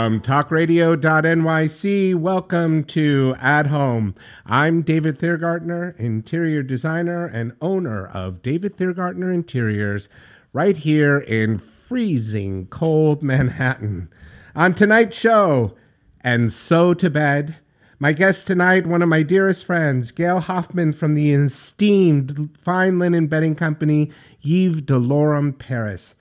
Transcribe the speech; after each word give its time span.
From 0.00 0.22
talkradio.nyc, 0.22 2.14
welcome 2.14 2.84
to 2.84 3.34
At 3.38 3.66
Home. 3.66 4.14
I'm 4.46 4.80
David 4.80 5.18
Thiergartner, 5.18 5.94
interior 6.00 6.62
designer 6.62 7.26
and 7.26 7.52
owner 7.60 8.06
of 8.06 8.40
David 8.40 8.78
Thiergartner 8.78 9.30
Interiors, 9.30 10.08
right 10.54 10.78
here 10.78 11.18
in 11.18 11.58
freezing 11.58 12.66
cold 12.68 13.22
Manhattan. 13.22 14.08
On 14.56 14.72
tonight's 14.72 15.18
show, 15.18 15.76
And 16.22 16.50
So 16.50 16.94
to 16.94 17.10
Bed, 17.10 17.58
my 17.98 18.14
guest 18.14 18.46
tonight, 18.46 18.86
one 18.86 19.02
of 19.02 19.08
my 19.10 19.22
dearest 19.22 19.66
friends, 19.66 20.12
Gail 20.12 20.40
Hoffman 20.40 20.94
from 20.94 21.14
the 21.14 21.30
esteemed 21.34 22.56
fine 22.58 22.98
linen 22.98 23.26
bedding 23.26 23.54
company, 23.54 24.10
Yves 24.42 24.80
Delorme 24.80 25.58
Paris. 25.58 26.14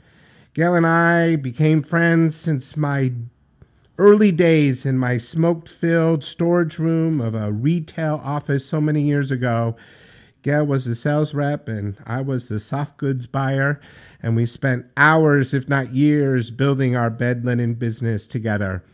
Gail 0.54 0.76
and 0.76 0.86
I 0.86 1.38
became 1.38 1.82
friends 1.82 2.36
since 2.36 2.76
my 2.76 3.14
early 3.99 4.31
days 4.31 4.85
in 4.85 4.98
my 4.98 5.17
smoke 5.17 5.67
filled 5.67 6.23
storage 6.23 6.80
room 6.80 7.20
of 7.20 7.35
a 7.35 7.52
retail 7.52 8.22
office 8.23 8.66
so 8.66 8.80
many 8.80 9.02
years 9.02 9.30
ago. 9.30 9.75
Gail 10.41 10.66
was 10.66 10.85
the 10.85 10.95
sales 10.95 11.34
rep 11.34 11.67
and 11.67 11.97
I 12.06 12.22
was 12.22 12.47
the 12.47 12.61
soft 12.61 12.95
goods 12.95 13.28
buyer, 13.28 13.81
and 14.23 14.38
we 14.38 14.45
spent 14.45 14.86
hours, 14.95 15.53
if 15.53 15.67
not 15.67 15.94
years, 15.94 16.50
building 16.50 16.95
our 16.95 17.09
bed 17.09 17.44
linen 17.44 17.73
business 17.73 18.25
together. 18.25 18.86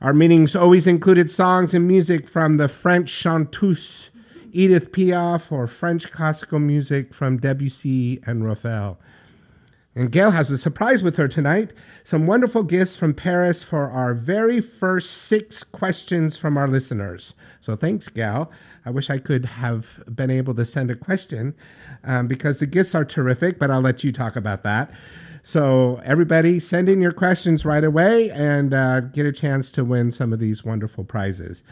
Our 0.00 0.12
meetings 0.12 0.56
always 0.56 0.86
included 0.88 1.30
songs 1.30 1.72
and 1.72 1.86
music 1.86 2.28
from 2.28 2.56
the 2.56 2.68
French 2.68 3.08
chanteuse 3.08 4.10
Edith 4.52 4.90
Piaf 4.90 5.52
or 5.52 5.68
French 5.68 6.10
classical 6.10 6.58
music 6.58 7.14
from 7.14 7.38
Debussy 7.38 8.20
and 8.26 8.44
Ravel. 8.44 8.98
And 9.94 10.12
Gail 10.12 10.30
has 10.30 10.50
a 10.50 10.58
surprise 10.58 11.02
with 11.02 11.16
her 11.16 11.26
tonight 11.26 11.72
some 12.04 12.26
wonderful 12.26 12.62
gifts 12.62 12.96
from 12.96 13.12
Paris 13.12 13.62
for 13.62 13.90
our 13.90 14.14
very 14.14 14.60
first 14.60 15.10
six 15.10 15.62
questions 15.62 16.36
from 16.36 16.56
our 16.56 16.68
listeners. 16.68 17.34
So 17.60 17.76
thanks, 17.76 18.08
Gail. 18.08 18.50
I 18.84 18.90
wish 18.90 19.10
I 19.10 19.18
could 19.18 19.44
have 19.44 20.02
been 20.08 20.30
able 20.30 20.54
to 20.54 20.64
send 20.64 20.90
a 20.90 20.96
question 20.96 21.54
um, 22.02 22.26
because 22.26 22.58
the 22.58 22.66
gifts 22.66 22.94
are 22.94 23.04
terrific, 23.04 23.58
but 23.58 23.70
I'll 23.70 23.80
let 23.80 24.02
you 24.02 24.12
talk 24.12 24.36
about 24.36 24.62
that. 24.62 24.90
So, 25.42 26.00
everybody, 26.04 26.60
send 26.60 26.88
in 26.88 27.00
your 27.00 27.12
questions 27.12 27.64
right 27.64 27.82
away 27.82 28.30
and 28.30 28.74
uh, 28.74 29.00
get 29.00 29.24
a 29.24 29.32
chance 29.32 29.72
to 29.72 29.84
win 29.84 30.12
some 30.12 30.32
of 30.32 30.38
these 30.38 30.64
wonderful 30.64 31.02
prizes. 31.02 31.62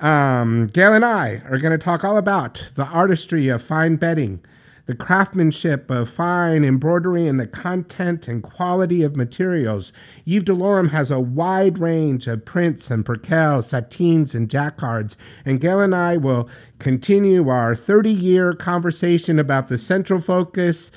Um, 0.00 0.68
Gail 0.68 0.94
and 0.94 1.04
I 1.04 1.42
are 1.48 1.58
going 1.58 1.78
to 1.78 1.82
talk 1.82 2.02
all 2.02 2.16
about 2.16 2.64
the 2.74 2.84
artistry 2.84 3.48
of 3.48 3.62
fine 3.62 3.96
bedding 3.96 4.40
the 4.86 4.94
craftsmanship 4.94 5.90
of 5.90 6.10
fine 6.10 6.64
embroidery 6.64 7.26
and 7.26 7.40
the 7.40 7.46
content 7.46 8.28
and 8.28 8.42
quality 8.42 9.02
of 9.02 9.16
materials. 9.16 9.92
Yves 10.26 10.44
Delorme 10.44 10.90
has 10.90 11.10
a 11.10 11.20
wide 11.20 11.78
range 11.78 12.26
of 12.26 12.44
prints 12.44 12.90
and 12.90 13.04
percales, 13.04 13.64
satines, 13.64 14.34
and 14.34 14.50
jacquards, 14.50 15.16
and 15.44 15.60
Gail 15.60 15.80
and 15.80 15.94
I 15.94 16.16
will 16.16 16.48
continue 16.78 17.48
our 17.48 17.74
30 17.74 18.10
year 18.10 18.52
conversation 18.52 19.38
about 19.38 19.68
the 19.68 19.78
central 19.78 20.20
focus 20.20 20.90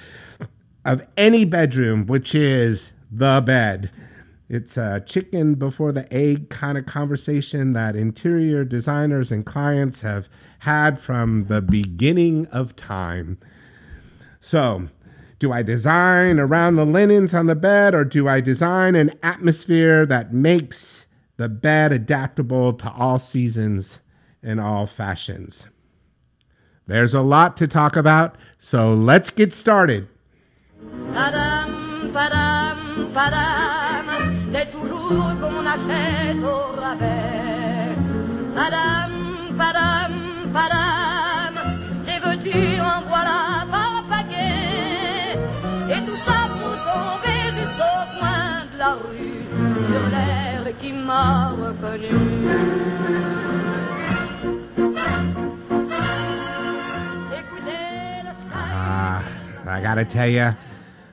of 0.83 1.05
any 1.15 1.45
bedroom, 1.45 2.05
which 2.05 2.35
is 2.35 2.92
the 3.11 3.42
bed. 3.45 3.92
It's 4.49 4.77
a 4.77 5.04
chicken 5.05 5.55
before 5.55 5.92
the 5.92 6.11
egg 6.14 6.49
kind 6.49 6.77
of 6.77 6.86
conversation 6.86 7.73
that 7.73 7.98
interior 7.98 8.64
designers 8.64 9.30
and 9.30 9.45
clients 9.45 10.02
have 10.02 10.30
had 10.59 10.99
from 10.99 11.45
the 11.45 11.61
beginning 11.61 12.45
of 12.48 12.75
time. 12.75 13.37
So, 14.47 14.87
do 15.39 15.52
I 15.52 15.61
design 15.61 16.39
around 16.39 16.77
the 16.77 16.85
linens 16.85 17.33
on 17.33 17.47
the 17.47 17.55
bed 17.55 17.93
or 17.93 18.05
do 18.05 18.30
I 18.30 18.39
design 18.39 18.95
an 18.95 19.11
atmosphere 19.21 20.05
that 20.05 20.33
makes 20.33 21.05
the 21.35 21.49
bed 21.49 21.91
adaptable 21.91 22.71
to 22.71 22.89
all 22.91 23.19
seasons 23.19 23.99
and 24.41 24.61
all 24.61 24.86
fashions? 24.86 25.67
There's 26.86 27.13
a 27.13 27.19
lot 27.19 27.57
to 27.57 27.67
talk 27.67 27.97
about, 27.97 28.37
so 28.57 28.93
let's 28.93 29.31
get 29.31 29.52
started. 29.53 30.07
Sur 49.87 50.09
l'air 50.09 50.64
qui 50.80 50.92
m'a 50.92 51.52
reconnu. 51.52 52.09
Ah, 58.53 59.23
I 59.65 59.81
gotta 59.81 60.03
tell 60.03 60.27
you, 60.30 60.55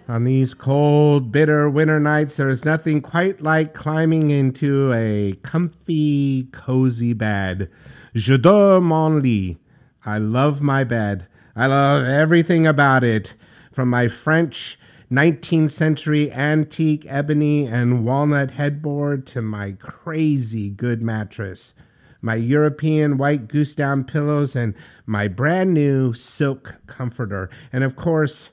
on 0.08 0.24
these 0.24 0.54
cold, 0.54 1.30
bitter 1.30 1.70
winter 1.70 2.00
nights, 2.00 2.36
there 2.36 2.48
is 2.48 2.64
nothing 2.64 3.00
quite 3.00 3.40
like 3.40 3.74
climbing 3.74 4.30
into 4.30 4.92
a 4.92 5.34
comfy, 5.42 6.48
cozy 6.52 7.12
bed. 7.12 7.70
Je 8.14 8.36
dors 8.36 8.80
mon 8.80 9.22
lit. 9.22 9.56
I 10.04 10.18
love 10.18 10.60
my 10.60 10.84
bed. 10.84 11.26
I 11.56 11.66
love 11.66 12.04
everything 12.04 12.66
about 12.66 13.04
it, 13.04 13.34
from 13.72 13.88
my 13.88 14.08
French 14.08 14.78
19th 15.10 15.70
century 15.70 16.32
antique 16.32 17.04
ebony 17.08 17.66
and 17.66 18.04
walnut 18.04 18.52
headboard 18.52 19.26
to 19.26 19.42
my 19.42 19.72
crazy 19.72 20.70
good 20.70 21.02
mattress, 21.02 21.74
my 22.22 22.34
European 22.34 23.18
white 23.18 23.46
goose 23.46 23.74
down 23.74 24.04
pillows, 24.04 24.56
and 24.56 24.74
my 25.04 25.28
brand 25.28 25.74
new 25.74 26.12
silk 26.12 26.76
comforter, 26.86 27.50
and 27.72 27.84
of 27.84 27.96
course, 27.96 28.50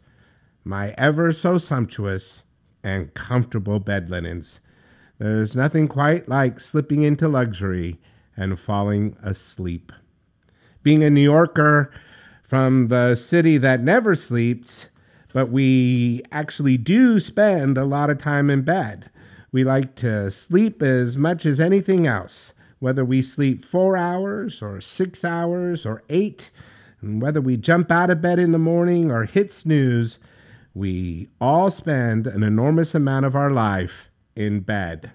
my 0.64 0.94
ever 0.98 1.32
so 1.32 1.58
sumptuous 1.58 2.44
and 2.84 3.14
comfortable 3.14 3.80
bed 3.80 4.10
linens. 4.10 4.60
There's 5.18 5.56
nothing 5.56 5.88
quite 5.88 6.28
like 6.28 6.60
slipping 6.60 7.04
into 7.04 7.28
luxury 7.28 8.00
and 8.36 8.60
falling 8.60 9.16
asleep. 9.24 9.92
Being 10.84 11.04
a 11.04 11.10
New 11.10 11.22
Yorker 11.22 11.92
from 12.44 12.88
the 12.90 13.16
city 13.16 13.58
that 13.58 13.84
never 13.84 14.16
sleeps, 14.16 14.88
but 15.34 15.50
we 15.50 16.22
actually 16.31 16.78
do 16.78 17.19
spend 17.19 17.78
a 17.78 17.86
lot 17.86 18.09
of 18.09 18.18
time 18.18 18.50
in 18.50 18.62
bed. 18.62 19.09
We 19.52 19.64
like 19.64 19.96
to 19.96 20.31
sleep 20.31 20.81
as 20.81 21.18
much 21.18 21.46
as 21.46 21.59
anything 21.59 22.08
else, 22.08 22.53
whether 22.80 23.03
we 23.03 23.22
sleep 23.22 23.64
four 23.64 23.97
hours 23.97 24.62
or 24.62 24.80
six 24.81 25.24
hours 25.24 25.86
or 25.86 26.03
eight, 26.09 26.52
and 27.02 27.22
whether 27.22 27.41
we 27.41 27.58
jump 27.58 27.91
out 27.91 28.09
of 28.09 28.22
bed 28.22 28.40
in 28.40 28.52
the 28.52 28.58
morning 28.58 29.12
or 29.12 29.25
hit 29.25 29.52
snooze, 29.52 30.20
we 30.74 31.30
all 31.40 31.70
spend 31.70 32.28
an 32.28 32.44
enormous 32.44 32.96
amount 32.96 33.25
of 33.25 33.36
our 33.36 33.52
life 33.52 34.09
in 34.36 34.62
bed. 34.62 35.12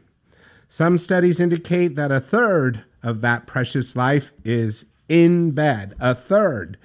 Some 0.69 0.99
studies 0.99 1.41
indicate 1.41 1.95
that 1.97 2.13
a 2.13 2.21
third 2.21 2.85
of 3.03 3.21
that 3.23 3.47
precious 3.47 3.97
life 3.97 4.33
is 4.45 4.85
in 5.09 5.53
bed. 5.53 5.95
A 5.99 6.15
third. 6.15 6.77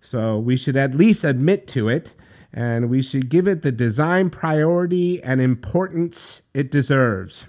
So 0.00 0.38
we 0.38 0.56
should 0.56 0.76
at 0.76 0.94
least 0.94 1.24
admit 1.24 1.66
to 1.68 1.88
it 1.88 2.12
and 2.56 2.88
we 2.88 3.02
should 3.02 3.28
give 3.28 3.46
it 3.46 3.60
the 3.60 3.70
design 3.70 4.30
priority 4.30 5.22
and 5.22 5.42
importance 5.42 6.40
it 6.54 6.70
deserves. 6.70 7.44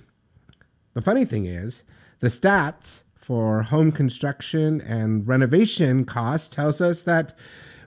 The 0.95 1.01
funny 1.01 1.23
thing 1.23 1.45
is, 1.45 1.83
the 2.19 2.27
stats 2.27 3.03
for 3.15 3.63
home 3.63 3.93
construction 3.93 4.81
and 4.81 5.25
renovation 5.25 6.03
costs 6.03 6.49
tells 6.49 6.81
us 6.81 7.03
that 7.03 7.37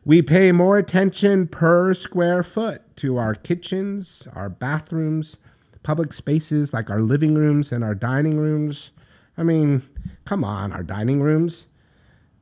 we 0.03 0.23
pay 0.23 0.51
more 0.51 0.79
attention 0.79 1.47
per 1.47 1.93
square 1.93 2.43
foot 2.43 2.97
to 2.97 3.19
our 3.19 3.35
kitchens, 3.35 4.27
our 4.33 4.49
bathrooms, 4.49 5.37
public 5.83 6.15
spaces 6.15 6.73
like 6.73 6.89
our 6.89 7.03
living 7.03 7.35
rooms 7.35 7.71
and 7.71 7.85
our 7.85 7.95
dining 7.95 8.39
rooms. 8.39 8.93
I 9.37 9.43
mean, 9.43 9.83
come 10.25 10.43
on, 10.43 10.73
our 10.73 10.83
dining 10.83 11.21
rooms. 11.21 11.67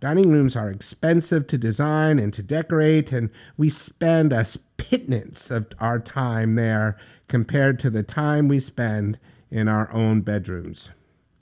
Dining 0.01 0.31
rooms 0.31 0.55
are 0.55 0.71
expensive 0.71 1.47
to 1.49 1.59
design 1.59 2.19
and 2.19 2.33
to 2.33 2.43
decorate, 2.43 3.11
and 3.11 3.31
we 3.57 3.69
spend 3.69 4.33
a 4.33 4.47
pittance 4.77 5.51
of 5.51 5.67
our 5.81 5.99
time 5.99 6.55
there 6.55 6.97
compared 7.27 7.81
to 7.81 7.91
the 7.91 8.05
time 8.05 8.47
we 8.47 8.61
spend 8.61 9.19
in 9.51 9.67
our 9.67 9.93
own 9.93 10.21
bedrooms. 10.21 10.91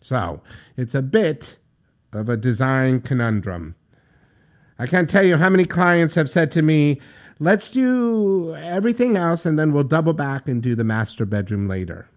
So 0.01 0.41
it's 0.77 0.95
a 0.95 1.03
bit 1.03 1.59
of 2.13 2.29
a 2.29 2.37
design 2.37 3.01
conundrum. 3.01 3.75
I 4.79 4.87
can't 4.87 5.11
tell 5.11 5.25
you 5.25 5.37
how 5.37 5.51
many 5.51 5.65
clients 5.65 6.15
have 6.15 6.31
said 6.31 6.51
to 6.53 6.63
me, 6.63 7.01
let's 7.39 7.69
do 7.69 8.55
everything 8.55 9.17
else 9.17 9.45
and 9.45 9.59
then 9.59 9.73
we'll 9.73 9.85
double 9.85 10.13
back 10.13 10.49
and 10.49 10.63
do 10.63 10.75
the 10.75 10.85
master 10.85 11.27
bedroom 11.27 11.69
later. 11.69 12.09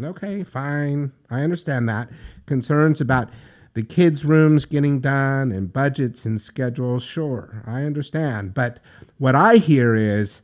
Okay, 0.00 0.44
fine. 0.44 1.12
I 1.30 1.40
understand 1.40 1.88
that. 1.88 2.10
Concerns 2.46 3.00
about 3.00 3.30
the 3.76 3.82
kids' 3.82 4.24
rooms 4.24 4.64
getting 4.64 5.00
done 5.00 5.52
and 5.52 5.70
budgets 5.70 6.24
and 6.24 6.40
schedules, 6.40 7.02
sure, 7.02 7.62
I 7.66 7.82
understand. 7.82 8.54
But 8.54 8.78
what 9.18 9.34
I 9.34 9.56
hear 9.56 9.94
is 9.94 10.40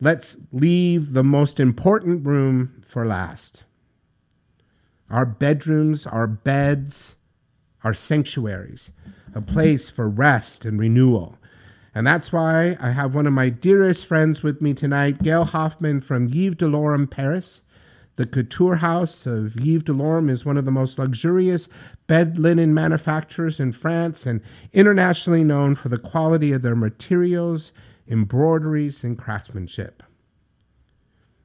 let's 0.00 0.36
leave 0.50 1.12
the 1.12 1.22
most 1.22 1.60
important 1.60 2.26
room 2.26 2.82
for 2.84 3.06
last. 3.06 3.62
Our 5.08 5.24
bedrooms, 5.24 6.06
our 6.06 6.26
beds, 6.26 7.14
our 7.84 7.94
sanctuaries, 7.94 8.90
a 9.32 9.40
place 9.40 9.88
for 9.88 10.08
rest 10.08 10.64
and 10.64 10.76
renewal. 10.76 11.38
And 11.94 12.04
that's 12.04 12.32
why 12.32 12.76
I 12.80 12.90
have 12.90 13.14
one 13.14 13.28
of 13.28 13.32
my 13.32 13.48
dearest 13.48 14.04
friends 14.04 14.42
with 14.42 14.60
me 14.60 14.74
tonight, 14.74 15.22
Gail 15.22 15.44
Hoffman 15.44 16.00
from 16.00 16.26
Yves 16.26 16.56
Delorme, 16.56 17.08
Paris. 17.08 17.60
The 18.16 18.26
couture 18.26 18.76
house 18.76 19.26
of 19.26 19.56
Yves 19.56 19.84
Delorme 19.84 20.30
is 20.30 20.44
one 20.44 20.56
of 20.56 20.64
the 20.64 20.70
most 20.70 20.98
luxurious 20.98 21.68
bed 22.06 22.38
linen 22.38 22.72
manufacturers 22.72 23.60
in 23.60 23.72
France 23.72 24.24
and 24.24 24.40
internationally 24.72 25.44
known 25.44 25.74
for 25.74 25.90
the 25.90 25.98
quality 25.98 26.52
of 26.52 26.62
their 26.62 26.74
materials, 26.74 27.72
embroideries, 28.08 29.04
and 29.04 29.18
craftsmanship. 29.18 30.02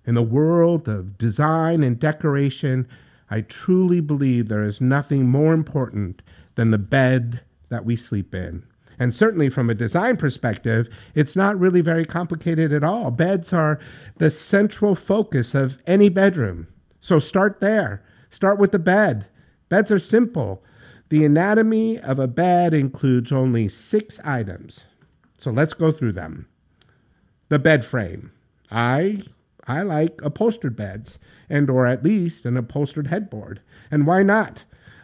In 0.06 0.16
the 0.16 0.22
world 0.22 0.88
of 0.88 1.18
design 1.18 1.84
and 1.84 2.00
decoration, 2.00 2.88
I 3.30 3.42
truly 3.42 4.00
believe 4.00 4.48
there 4.48 4.64
is 4.64 4.80
nothing 4.80 5.28
more 5.28 5.54
important 5.54 6.22
than 6.56 6.72
the 6.72 6.78
bed 6.78 7.42
that 7.68 7.86
we 7.86 7.98
sleep 7.98 8.34
in. 8.34 8.64
And 9.02 9.16
certainly 9.16 9.50
from 9.50 9.68
a 9.68 9.74
design 9.74 10.16
perspective, 10.16 10.88
it's 11.16 11.36
not 11.36 11.60
really 11.60 11.82
very 11.82 12.06
complicated 12.06 12.72
at 12.72 12.84
all. 12.84 13.10
Beds 13.10 13.52
are 13.52 13.80
the 14.18 14.30
central 14.30 14.94
focus 14.94 15.56
of 15.56 15.80
any 15.88 16.08
bedroom. 16.08 16.68
So 17.00 17.18
start 17.18 17.62
there. 17.62 18.04
Start 18.30 18.60
with 18.60 18.72
the 18.72 18.78
bed. 18.78 19.26
Beds 19.70 19.92
are 19.92 19.98
simple. 19.98 20.64
The 21.10 21.26
anatomy 21.26 21.98
of 21.98 22.20
a 22.20 22.28
bed 22.28 22.76
includes 22.76 23.32
only 23.32 23.68
six 23.70 24.20
items. 24.24 24.82
So 25.40 25.50
let's 25.50 25.74
go 25.74 25.92
through 25.92 26.12
them. 26.12 26.48
The 27.50 27.58
bed 27.58 27.84
frame. 27.84 28.32
I 28.70 29.24
I 29.66 29.82
like 29.82 30.22
upholstered 30.22 30.76
beds 30.76 31.18
and 31.50 31.72
or 31.72 31.88
at 31.88 32.04
least 32.04 32.46
an 32.46 32.56
upholstered 32.56 33.08
headboard. 33.08 33.62
And 33.90 34.06
why 34.06 34.22
not? 34.22 34.64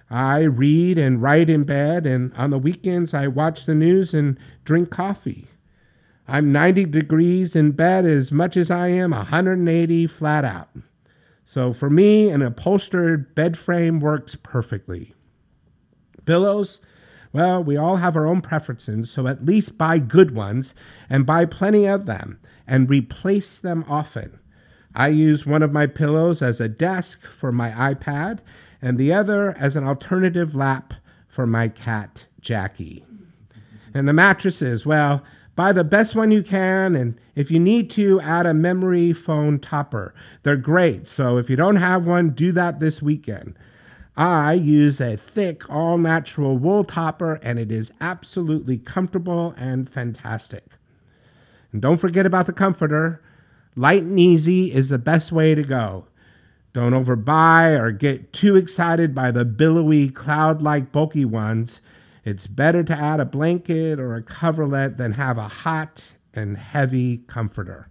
I 0.10 0.42
read 0.42 0.98
and 0.98 1.22
write 1.22 1.50
in 1.50 1.64
bed, 1.64 2.06
and 2.06 2.34
on 2.36 2.50
the 2.50 2.58
weekends, 2.58 3.14
I 3.14 3.28
watch 3.28 3.66
the 3.66 3.76
news 3.76 4.14
and 4.14 4.38
drink 4.64 4.90
coffee. 4.90 5.48
I'm 6.28 6.52
90 6.52 6.86
degrees 6.86 7.56
in 7.56 7.72
bed 7.72 8.06
as 8.06 8.32
much 8.32 8.58
as 8.58 8.70
I 8.70 8.88
am 8.88 9.12
180 9.12 10.08
flat 10.08 10.46
out. 10.46 10.70
So 11.46 11.72
for 11.72 11.90
me, 11.90 12.30
an 12.30 12.42
upholstered 12.42 13.34
bed 13.34 13.58
frame 13.58 14.00
works 14.00 14.36
perfectly. 14.36 15.14
Pillows, 16.26 16.80
well, 17.32 17.64
we 17.64 17.78
all 17.78 17.98
have 17.98 18.18
our 18.18 18.26
own 18.26 18.42
preferences, 18.42 19.10
so 19.10 19.28
at 19.28 19.46
least 19.46 19.78
buy 19.78 20.00
good 20.00 20.36
ones 20.36 20.74
and 21.10 21.26
buy 21.26 21.46
plenty 21.46 21.86
of 21.86 22.06
them 22.06 22.40
and 22.66 22.90
replace 22.90 23.58
them 23.58 23.86
often. 23.88 24.40
I 24.94 25.10
use 25.10 25.46
one 25.46 25.64
of 25.64 25.72
my 25.72 25.88
pillows 25.88 26.42
as 26.42 26.60
a 26.60 26.68
desk 26.68 27.22
for 27.22 27.52
my 27.52 27.72
iPad 27.72 28.40
and 28.82 28.98
the 28.98 29.14
other 29.14 29.56
as 29.58 29.76
an 29.76 29.84
alternative 29.84 30.56
lap 30.56 30.94
for 31.28 31.46
my 31.46 31.68
cat, 31.68 32.26
Jackie. 32.42 33.06
And 33.94 34.08
the 34.08 34.14
mattresses, 34.14 34.86
well, 34.86 35.24
buy 35.56 35.72
the 35.72 35.84
best 35.84 36.16
one 36.16 36.32
you 36.32 36.44
can, 36.44 36.96
and 36.96 37.20
if 37.36 37.50
you 37.50 37.60
need 37.60 37.90
to, 37.92 38.22
add 38.22 38.46
a 38.46 38.54
memory 38.54 39.14
foam 39.14 39.60
topper. 39.60 40.14
They're 40.44 40.56
great, 40.58 41.08
so 41.08 41.38
if 41.38 41.50
you 41.50 41.56
don't 41.56 41.78
have 41.78 42.06
one, 42.06 42.32
do 42.32 42.52
that 42.52 42.80
this 42.80 43.02
weekend. 43.02 43.58
I 44.16 44.54
use 44.54 45.00
a 45.00 45.16
thick, 45.16 45.70
all 45.70 45.98
natural 45.98 46.58
wool 46.58 46.84
topper, 46.84 47.36
and 47.44 47.60
it 47.60 47.72
is 47.72 47.92
absolutely 48.02 48.80
comfortable 48.80 49.54
and 49.58 49.88
fantastic. 49.88 50.64
And 51.72 51.82
don't 51.82 51.98
forget 51.98 52.26
about 52.26 52.48
the 52.48 52.54
comforter. 52.54 53.22
Light 53.76 54.02
and 54.02 54.20
easy 54.20 54.74
is 54.74 54.90
the 54.90 54.98
best 54.98 55.32
way 55.32 55.54
to 55.54 55.62
go. 55.62 56.08
Don't 56.74 56.94
overbuy 56.94 57.80
or 57.80 57.92
get 57.92 58.34
too 58.34 58.56
excited 58.56 59.16
by 59.16 59.32
the 59.32 59.46
billowy, 59.46 60.10
cloud 60.10 60.62
like, 60.62 60.92
bulky 60.92 61.26
ones. 61.26 61.80
It's 62.24 62.46
better 62.46 62.84
to 62.84 62.94
add 62.94 63.20
a 63.20 63.26
blanket 63.26 64.00
or 64.00 64.16
a 64.16 64.22
coverlet 64.22 64.98
than 64.98 65.14
have 65.14 65.38
a 65.38 65.48
hot 65.48 66.16
and 66.34 66.58
heavy 66.58 67.20
comforter. 67.28 67.90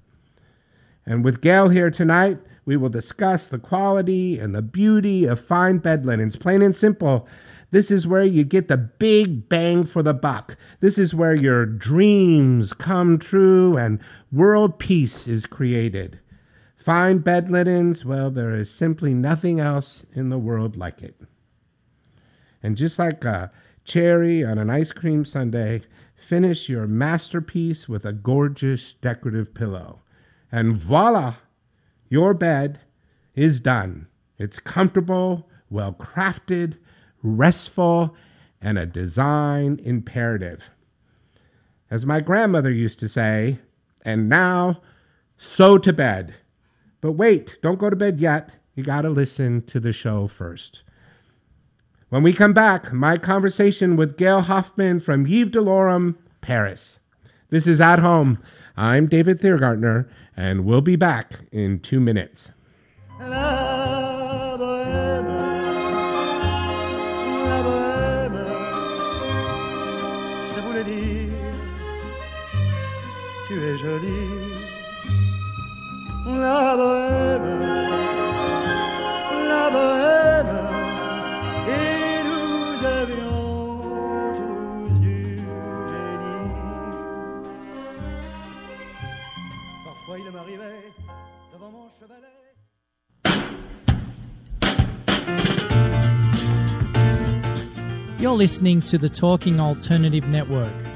And 1.05 1.25
with 1.25 1.41
Gail 1.41 1.69
here 1.69 1.91
tonight, 1.91 2.39
we 2.65 2.77
will 2.77 2.89
discuss 2.89 3.47
the 3.47 3.59
quality 3.59 4.39
and 4.39 4.55
the 4.55 4.63
beauty 4.63 5.25
of 5.25 5.41
fine 5.41 5.79
bed 5.79 6.05
linens. 6.05 6.37
Plain 6.37 6.63
and 6.63 6.75
simple, 6.75 7.27
this 7.71 7.91
is 7.91 8.07
where 8.07 8.25
you 8.25 8.45
get 8.45 8.69
the 8.69 8.77
big 8.77 9.49
bang 9.49 9.85
for 9.85 10.03
the 10.03 10.15
buck. 10.15 10.57
This 10.81 10.99
is 10.99 11.15
where 11.15 11.35
your 11.35 11.65
dreams 11.65 12.73
come 12.73 13.19
true 13.19 13.77
and 13.77 14.01
world 14.33 14.79
peace 14.79 15.27
is 15.27 15.47
created. 15.47 16.21
Fine 16.87 17.19
bed 17.19 17.51
linens, 17.51 18.05
well, 18.05 18.31
there 18.31 18.55
is 18.55 18.71
simply 18.71 19.13
nothing 19.13 19.59
else 19.59 20.07
in 20.15 20.29
the 20.29 20.39
world 20.39 20.77
like 20.77 21.03
it. 21.03 21.21
And 22.63 22.77
just 22.77 22.97
like 22.97 23.25
a 23.25 23.51
cherry 23.83 24.45
on 24.45 24.57
an 24.57 24.71
ice 24.71 24.93
cream 24.93 25.25
sundae, 25.25 25.81
finish 26.15 26.69
your 26.69 26.87
masterpiece 26.87 27.89
with 27.89 28.05
a 28.05 28.13
gorgeous 28.13 28.95
decorative 29.01 29.53
pillow. 29.53 30.03
And 30.53 30.77
voila, 30.77 31.39
your 32.09 32.35
bed 32.35 32.79
is 33.35 33.59
done. 33.59 34.07
It's 34.39 34.61
comfortable, 34.61 35.49
well 35.69 35.93
crafted, 35.93 36.79
restful, 37.21 38.15
and 38.61 38.79
a 38.79 38.87
design 38.87 39.81
imperative. 39.83 40.71
As 41.91 42.07
my 42.07 42.21
grandmother 42.21 42.71
used 42.71 43.01
to 43.01 43.09
say, 43.09 43.59
and 44.03 44.29
now, 44.29 44.83
so 45.37 45.79
to 45.79 45.93
bed. 45.93 46.37
But 47.07 47.13
wait, 47.13 47.57
don't 47.63 47.79
go 47.79 47.89
to 47.89 47.95
bed 47.95 48.19
yet. 48.19 48.51
You 48.75 48.83
got 48.83 49.03
to 49.03 49.11
listen 49.11 49.63
to 49.67 49.79
the 49.79 49.93
show 49.93 50.27
first. 50.27 50.83
When 52.09 52.25
we 52.25 52.33
come 52.33 52.53
back, 52.53 52.93
my 52.93 53.17
conversation 53.17 53.95
with 53.95 54.17
Gail 54.17 54.41
Hoffman 54.41 54.99
from 54.99 55.25
Yves 55.25 55.53
Delorme, 55.53 56.17
Paris. 56.41 56.99
This 57.49 57.69
is 57.69 57.81
At 57.81 58.01
Home. 58.01 58.43
I'm 58.77 59.07
David 59.07 59.39
Thiergartner, 59.39 60.09
and 60.37 60.65
we'll 60.65 60.81
be 60.81 60.97
back 60.97 61.43
in 61.53 61.79
two 61.79 62.01
minutes. 62.01 62.51
La 63.21 64.57
bohème, 64.59 65.29
la 67.45 67.63
bohème, 67.63 68.35
tu 73.47 73.65
es 73.65 73.79
jolie. 73.81 74.46
La 76.41 76.77
bohème, 76.77 77.61
la 79.49 79.71
bohème, 79.71 80.57
et 81.69 82.23
nous 82.29 82.85
avions 82.85 83.81
tous 84.37 84.99
du 85.01 85.21
génie. 85.91 86.53
Parfois 89.85 90.17
il 90.19 90.31
m'arrivait 90.33 90.93
devant 91.53 91.71
mon 91.71 91.89
chevalet. 91.99 92.27
You're 98.19 98.35
listening 98.35 98.81
to 98.81 98.99
the 98.99 99.09
Talking 99.09 99.61
Alternative 99.61 100.27
Network. 100.29 100.96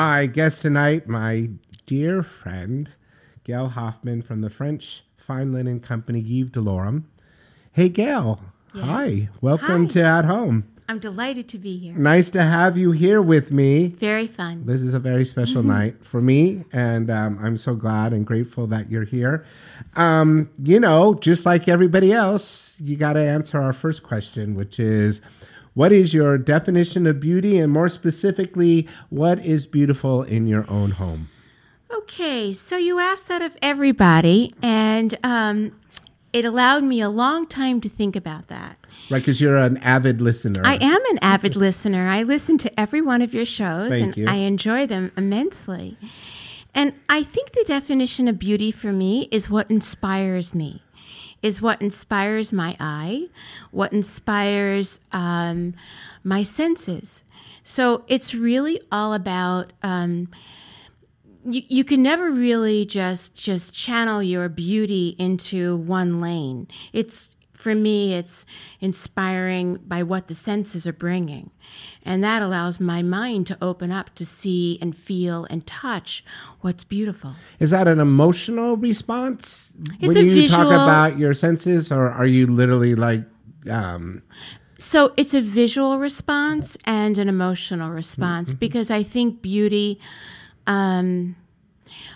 My 0.00 0.26
guest 0.26 0.62
tonight, 0.62 1.08
my 1.08 1.50
dear 1.84 2.22
friend, 2.22 2.88
Gail 3.42 3.70
Hoffman 3.70 4.22
from 4.22 4.42
the 4.42 4.48
French 4.48 5.02
fine 5.16 5.52
linen 5.52 5.80
company 5.80 6.20
Yves 6.20 6.52
Delorme. 6.52 7.02
Hey, 7.72 7.88
Gail. 7.88 8.40
Hi. 8.74 9.28
Welcome 9.40 9.86
Hi. 9.86 9.92
to 9.94 10.02
At 10.04 10.24
Home. 10.24 10.68
I'm 10.88 11.00
delighted 11.00 11.48
to 11.48 11.58
be 11.58 11.78
here. 11.78 11.94
Nice 11.94 12.30
to 12.30 12.44
have 12.44 12.78
you 12.78 12.92
here 12.92 13.20
with 13.20 13.50
me. 13.50 13.88
Very 13.88 14.28
fun. 14.28 14.66
This 14.66 14.82
is 14.82 14.94
a 14.94 15.00
very 15.00 15.24
special 15.24 15.64
night 15.64 16.04
for 16.04 16.20
me, 16.20 16.64
and 16.72 17.10
um, 17.10 17.36
I'm 17.42 17.58
so 17.58 17.74
glad 17.74 18.12
and 18.12 18.24
grateful 18.24 18.68
that 18.68 18.92
you're 18.92 19.04
here. 19.04 19.44
Um, 19.96 20.48
you 20.62 20.78
know, 20.78 21.14
just 21.14 21.44
like 21.44 21.66
everybody 21.66 22.12
else, 22.12 22.76
you 22.80 22.96
got 22.96 23.14
to 23.14 23.20
answer 23.20 23.60
our 23.60 23.72
first 23.72 24.04
question, 24.04 24.54
which 24.54 24.78
is 24.78 25.20
what 25.78 25.92
is 25.92 26.12
your 26.12 26.36
definition 26.38 27.06
of 27.06 27.20
beauty, 27.20 27.56
and 27.56 27.72
more 27.72 27.88
specifically, 27.88 28.88
what 29.10 29.38
is 29.38 29.64
beautiful 29.64 30.24
in 30.24 30.48
your 30.48 30.68
own 30.68 30.90
home? 30.90 31.28
Okay, 31.88 32.52
so 32.52 32.76
you 32.76 32.98
asked 32.98 33.28
that 33.28 33.42
of 33.42 33.56
everybody, 33.62 34.52
and 34.60 35.16
um, 35.22 35.70
it 36.32 36.44
allowed 36.44 36.82
me 36.82 37.00
a 37.00 37.08
long 37.08 37.46
time 37.46 37.80
to 37.80 37.88
think 37.88 38.16
about 38.16 38.48
that. 38.48 38.76
Right, 39.08 39.20
because 39.20 39.40
you're 39.40 39.56
an 39.56 39.76
avid 39.76 40.20
listener. 40.20 40.62
I 40.64 40.78
am 40.80 41.00
an 41.10 41.20
avid 41.22 41.54
listener. 41.54 42.08
I 42.08 42.24
listen 42.24 42.58
to 42.58 42.80
every 42.80 43.00
one 43.00 43.22
of 43.22 43.32
your 43.32 43.44
shows, 43.44 43.90
Thank 43.90 44.02
and 44.02 44.16
you. 44.16 44.26
I 44.26 44.34
enjoy 44.34 44.84
them 44.84 45.12
immensely. 45.16 45.96
And 46.74 46.94
I 47.08 47.22
think 47.22 47.52
the 47.52 47.62
definition 47.64 48.26
of 48.26 48.36
beauty 48.36 48.72
for 48.72 48.92
me 48.92 49.28
is 49.30 49.48
what 49.48 49.70
inspires 49.70 50.56
me, 50.56 50.82
is 51.42 51.62
what 51.62 51.80
inspires 51.80 52.52
my 52.52 52.76
eye, 52.80 53.28
what 53.70 53.92
inspires 53.92 55.00
um, 55.12 55.74
my 56.24 56.42
senses. 56.42 57.24
So 57.62 58.04
it's 58.08 58.34
really 58.34 58.80
all 58.90 59.12
about. 59.12 59.72
Um, 59.82 60.28
you, 61.44 61.62
you 61.68 61.84
can 61.84 62.02
never 62.02 62.30
really 62.30 62.84
just 62.84 63.34
just 63.34 63.72
channel 63.72 64.22
your 64.22 64.48
beauty 64.48 65.14
into 65.18 65.76
one 65.76 66.20
lane. 66.20 66.68
It's 66.92 67.36
for 67.58 67.74
me, 67.74 68.14
it's 68.14 68.46
inspiring 68.80 69.80
by 69.86 70.02
what 70.04 70.28
the 70.28 70.34
senses 70.34 70.86
are 70.86 70.92
bringing, 70.92 71.50
and 72.04 72.22
that 72.22 72.40
allows 72.40 72.78
my 72.78 73.02
mind 73.02 73.46
to 73.48 73.58
open 73.60 73.90
up 73.90 74.14
to 74.14 74.24
see 74.24 74.78
and 74.80 74.94
feel 74.94 75.44
and 75.50 75.66
touch 75.66 76.24
what's 76.60 76.84
beautiful. 76.84 77.34
Is 77.58 77.70
that 77.70 77.88
an 77.88 77.98
emotional 77.98 78.76
response 78.76 79.72
It's 80.00 80.14
when 80.16 80.26
you 80.26 80.48
talk 80.48 80.66
about 80.68 81.18
your 81.18 81.34
senses, 81.34 81.90
or 81.90 82.08
are 82.08 82.26
you 82.26 82.46
literally 82.46 82.94
like? 82.94 83.24
Um, 83.68 84.22
So 84.78 85.12
it's 85.16 85.34
a 85.34 85.40
visual 85.40 85.98
response 85.98 86.78
and 86.84 87.18
an 87.18 87.28
emotional 87.28 87.90
response 87.90 88.54
because 88.54 88.88
I 88.92 89.02
think 89.02 89.42
beauty, 89.42 89.98
um, 90.68 91.34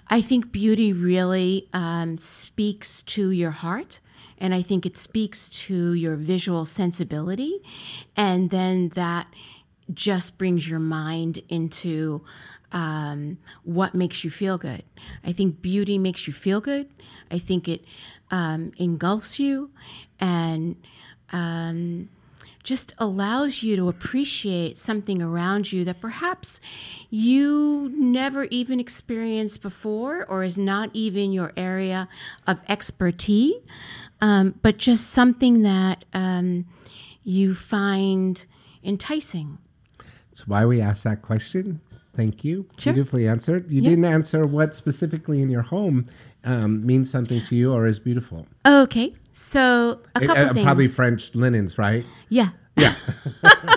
I 0.08 0.20
think 0.20 0.52
beauty 0.52 0.92
really 0.92 1.68
um, 1.72 2.18
speaks 2.18 3.02
to 3.02 3.30
your 3.30 3.50
heart. 3.50 3.98
And 4.42 4.52
I 4.52 4.60
think 4.60 4.84
it 4.84 4.98
speaks 4.98 5.48
to 5.48 5.94
your 5.94 6.16
visual 6.16 6.64
sensibility. 6.64 7.60
And 8.16 8.50
then 8.50 8.90
that 8.90 9.28
just 9.94 10.36
brings 10.36 10.68
your 10.68 10.80
mind 10.80 11.42
into 11.48 12.22
um, 12.72 13.38
what 13.62 13.94
makes 13.94 14.24
you 14.24 14.30
feel 14.30 14.58
good. 14.58 14.82
I 15.24 15.32
think 15.32 15.62
beauty 15.62 15.96
makes 15.96 16.26
you 16.26 16.32
feel 16.32 16.60
good. 16.60 16.88
I 17.30 17.38
think 17.38 17.68
it 17.68 17.84
um, 18.32 18.72
engulfs 18.78 19.38
you 19.38 19.70
and 20.18 20.76
um, 21.30 22.08
just 22.62 22.94
allows 22.98 23.62
you 23.62 23.76
to 23.76 23.88
appreciate 23.88 24.78
something 24.78 25.20
around 25.20 25.72
you 25.72 25.84
that 25.84 26.00
perhaps 26.00 26.60
you 27.10 27.92
never 27.96 28.44
even 28.44 28.78
experienced 28.78 29.62
before 29.62 30.24
or 30.26 30.44
is 30.44 30.56
not 30.56 30.90
even 30.92 31.32
your 31.32 31.52
area 31.56 32.08
of 32.46 32.60
expertise, 32.68 33.54
um, 34.22 34.54
but 34.62 34.78
just 34.78 35.10
something 35.10 35.60
that 35.62 36.06
um, 36.14 36.64
you 37.22 37.54
find 37.54 38.46
enticing. 38.82 39.58
That's 40.30 40.46
why 40.48 40.64
we 40.64 40.80
asked 40.80 41.04
that 41.04 41.20
question. 41.20 41.80
Thank 42.16 42.44
you. 42.44 42.66
Sure. 42.78 42.92
Beautifully 42.94 43.28
answered. 43.28 43.70
You 43.70 43.82
Yeah. 43.82 43.90
didn't 43.90 44.04
answer 44.06 44.46
what 44.46 44.74
specifically 44.74 45.42
in 45.42 45.50
your 45.50 45.62
home 45.62 46.06
um, 46.44 46.84
means 46.86 47.10
something 47.10 47.42
to 47.46 47.54
you 47.56 47.72
or 47.72 47.86
is 47.86 47.98
beautiful. 47.98 48.46
Okay, 48.66 49.14
so 49.32 50.00
a 50.14 50.18
Uh, 50.18 50.26
couple 50.26 50.44
uh, 50.44 50.52
things. 50.54 50.64
Probably 50.64 50.88
French 50.88 51.34
linens, 51.34 51.76
right? 51.78 52.04
Yeah. 52.30 52.50
Yeah. 52.76 52.94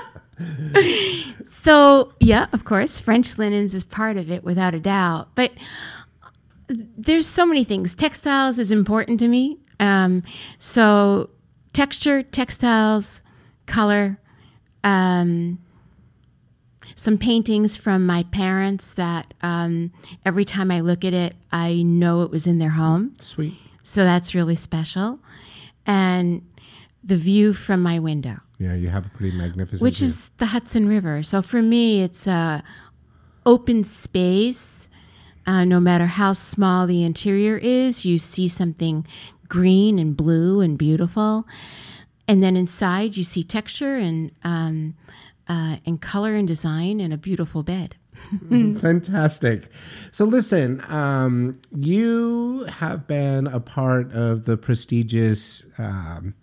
So, 1.48 2.12
yeah, 2.20 2.48
of 2.52 2.66
course, 2.66 3.00
French 3.00 3.38
linens 3.38 3.74
is 3.74 3.84
part 3.86 4.18
of 4.18 4.30
it 4.30 4.44
without 4.44 4.74
a 4.76 4.80
doubt. 4.80 5.30
But 5.34 5.52
there's 6.68 7.26
so 7.28 7.46
many 7.46 7.64
things. 7.64 7.96
Textiles 7.96 8.60
is 8.60 8.70
important 8.72 9.20
to 9.20 9.28
me. 9.28 9.60
Um, 9.80 10.24
so, 10.58 11.30
texture, 11.74 12.24
textiles, 12.24 13.22
color, 13.66 14.20
um, 14.84 15.60
some 16.96 17.18
paintings 17.18 17.76
from 17.76 18.06
my 18.06 18.24
parents 18.24 18.94
that 18.94 19.34
um, 19.42 19.92
every 20.26 20.46
time 20.46 20.72
I 20.72 20.80
look 20.80 21.04
at 21.04 21.14
it, 21.14 21.36
I 21.52 21.82
know 21.84 22.22
it 22.22 22.32
was 22.32 22.48
in 22.48 22.60
their 22.60 22.72
home. 22.72 23.16
Sweet. 23.20 23.56
So, 23.84 24.04
that's 24.04 24.34
really 24.34 24.56
special. 24.56 25.20
And 25.86 26.42
the 27.04 27.18
view 27.18 27.54
from 27.54 27.84
my 27.84 28.00
window 28.00 28.40
Yeah, 28.58 28.74
you 28.74 28.90
have 28.90 29.06
a 29.06 29.10
pretty 29.10 29.38
magnificent. 29.38 29.82
which 29.82 30.00
view. 30.00 30.08
is 30.08 30.30
the 30.38 30.48
Hudson 30.48 30.88
River. 30.88 31.22
So 31.22 31.44
for 31.44 31.62
me, 31.62 32.02
it's 32.02 32.26
a 32.26 32.64
open 33.46 33.84
space. 33.84 34.90
Uh, 35.46 35.64
no 35.66 35.80
matter 35.80 36.08
how 36.08 36.34
small 36.34 36.88
the 36.88 37.04
interior 37.04 37.58
is, 37.58 38.04
you 38.06 38.18
see 38.18 38.48
something 38.48 39.06
green 39.48 40.00
and 40.00 40.16
blue 40.16 40.62
and 40.62 40.78
beautiful, 40.78 41.48
and 42.28 42.42
then 42.42 42.56
inside 42.56 43.18
you 43.18 43.24
see 43.24 43.44
texture 43.44 43.96
and 43.96 44.32
um, 44.44 44.96
uh, 45.48 45.78
and 45.86 46.02
color 46.02 46.36
and 46.36 46.48
design 46.48 47.00
and 47.00 47.14
a 47.14 47.18
beautiful 47.18 47.64
bed. 47.64 47.96
Fantastic. 48.50 49.70
So, 50.12 50.26
listen, 50.26 50.82
um, 50.90 51.60
you 51.76 52.66
have 52.66 53.08
been 53.08 53.48
a 53.48 53.60
part 53.60 54.12
of 54.14 54.46
the 54.46 54.58
prestigious 54.58 55.66
um, 55.78 56.34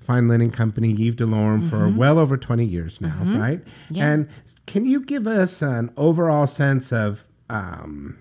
fine 0.00 0.28
linen 0.28 0.50
company 0.50 0.92
Yves 0.92 1.16
Delorme 1.16 1.68
for 1.68 1.88
well 1.88 2.18
over 2.18 2.36
20 2.36 2.64
years 2.64 3.00
now, 3.00 3.22
right? 3.24 3.62
Yeah. 3.90 4.10
And 4.10 4.28
can 4.66 4.86
you 4.86 5.04
give 5.04 5.26
us 5.26 5.62
an 5.62 5.90
overall 5.96 6.46
sense 6.46 6.92
of 6.92 7.24
um, 7.50 8.18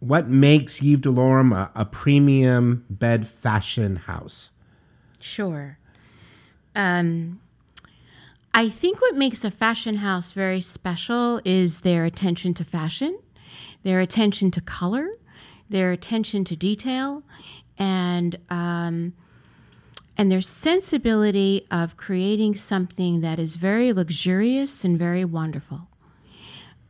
what 0.00 0.28
makes 0.28 0.80
Yves 0.80 1.00
Delorme 1.00 1.52
a, 1.52 1.70
a 1.74 1.84
premium 1.84 2.84
bed 2.88 3.26
fashion 3.26 3.96
house? 3.96 4.52
Sure. 5.18 5.78
Um, 6.74 7.40
I 8.54 8.68
think 8.68 9.00
what 9.00 9.14
makes 9.14 9.44
a 9.44 9.50
fashion 9.50 9.96
house 9.96 10.32
very 10.32 10.60
special 10.60 11.40
is 11.44 11.80
their 11.80 12.04
attention 12.04 12.54
to 12.54 12.64
fashion, 12.64 13.18
their 13.82 14.00
attention 14.00 14.50
to 14.52 14.60
color, 14.60 15.08
their 15.68 15.90
attention 15.90 16.44
to 16.44 16.56
detail, 16.56 17.22
and 17.78 18.38
um, 18.50 19.12
and 20.16 20.32
their 20.32 20.40
sensibility 20.40 21.66
of 21.70 21.96
creating 21.96 22.56
something 22.56 23.20
that 23.20 23.38
is 23.38 23.54
very 23.56 23.92
luxurious 23.92 24.84
and 24.84 24.98
very 24.98 25.24
wonderful. 25.24 25.88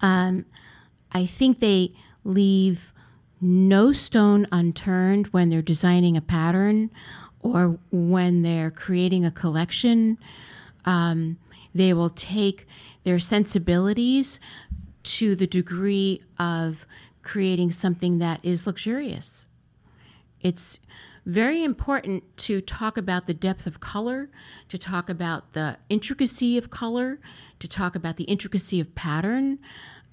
Um, 0.00 0.46
I 1.12 1.26
think 1.26 1.58
they 1.58 1.92
leave 2.24 2.92
no 3.40 3.92
stone 3.92 4.46
unturned 4.50 5.28
when 5.28 5.48
they're 5.48 5.62
designing 5.62 6.16
a 6.16 6.20
pattern 6.20 6.90
or 7.40 7.78
when 7.90 8.42
they're 8.42 8.70
creating 8.70 9.24
a 9.24 9.30
collection. 9.30 10.18
Um, 10.84 11.38
they 11.74 11.92
will 11.92 12.10
take 12.10 12.66
their 13.04 13.18
sensibilities 13.18 14.40
to 15.04 15.36
the 15.36 15.46
degree 15.46 16.22
of 16.38 16.86
creating 17.22 17.70
something 17.70 18.18
that 18.18 18.40
is 18.42 18.66
luxurious. 18.66 19.46
It's 20.40 20.78
very 21.28 21.62
important 21.62 22.24
to 22.38 22.62
talk 22.62 22.96
about 22.96 23.26
the 23.26 23.34
depth 23.34 23.66
of 23.66 23.80
color, 23.80 24.30
to 24.70 24.78
talk 24.78 25.10
about 25.10 25.52
the 25.52 25.76
intricacy 25.90 26.56
of 26.56 26.70
color, 26.70 27.20
to 27.60 27.68
talk 27.68 27.94
about 27.94 28.16
the 28.16 28.24
intricacy 28.24 28.80
of 28.80 28.94
pattern. 28.94 29.58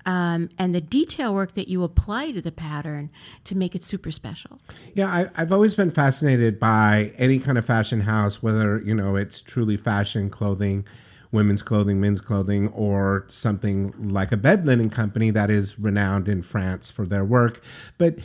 Um, 0.06 0.50
and 0.60 0.76
the 0.76 0.82
detail 0.82 1.34
work 1.34 1.54
that 1.56 1.68
you 1.68 1.84
apply 1.84 2.32
to 2.32 2.42
the 2.42 2.52
pattern 2.52 3.10
to 3.44 3.58
make 3.58 3.76
it 3.76 3.84
super 3.84 4.12
special. 4.12 4.60
Yeah, 4.94 5.08
I, 5.08 5.30
I've 5.36 5.52
always 5.52 5.74
been 5.74 5.92
fascinated 5.92 6.60
by 6.60 7.12
any 7.18 7.40
kind 7.40 7.58
of 7.58 7.66
fashion 7.66 8.02
house, 8.02 8.44
whether 8.44 8.82
you 8.82 8.94
know 8.94 9.16
it's 9.16 9.42
truly 9.42 9.78
fashion 9.78 10.30
clothing, 10.30 10.86
women's 11.32 11.62
clothing, 11.62 12.00
men's 12.00 12.22
clothing, 12.22 12.68
or 12.70 13.26
something 13.28 13.94
like 13.98 14.32
a 14.32 14.38
bed 14.38 14.66
linen 14.66 14.90
company 14.90 15.32
that 15.32 15.50
is 15.50 15.80
renowned 15.80 16.28
in 16.28 16.42
France 16.42 16.92
for 16.92 17.06
their 17.06 17.26
work. 17.26 17.64
But 17.98 18.20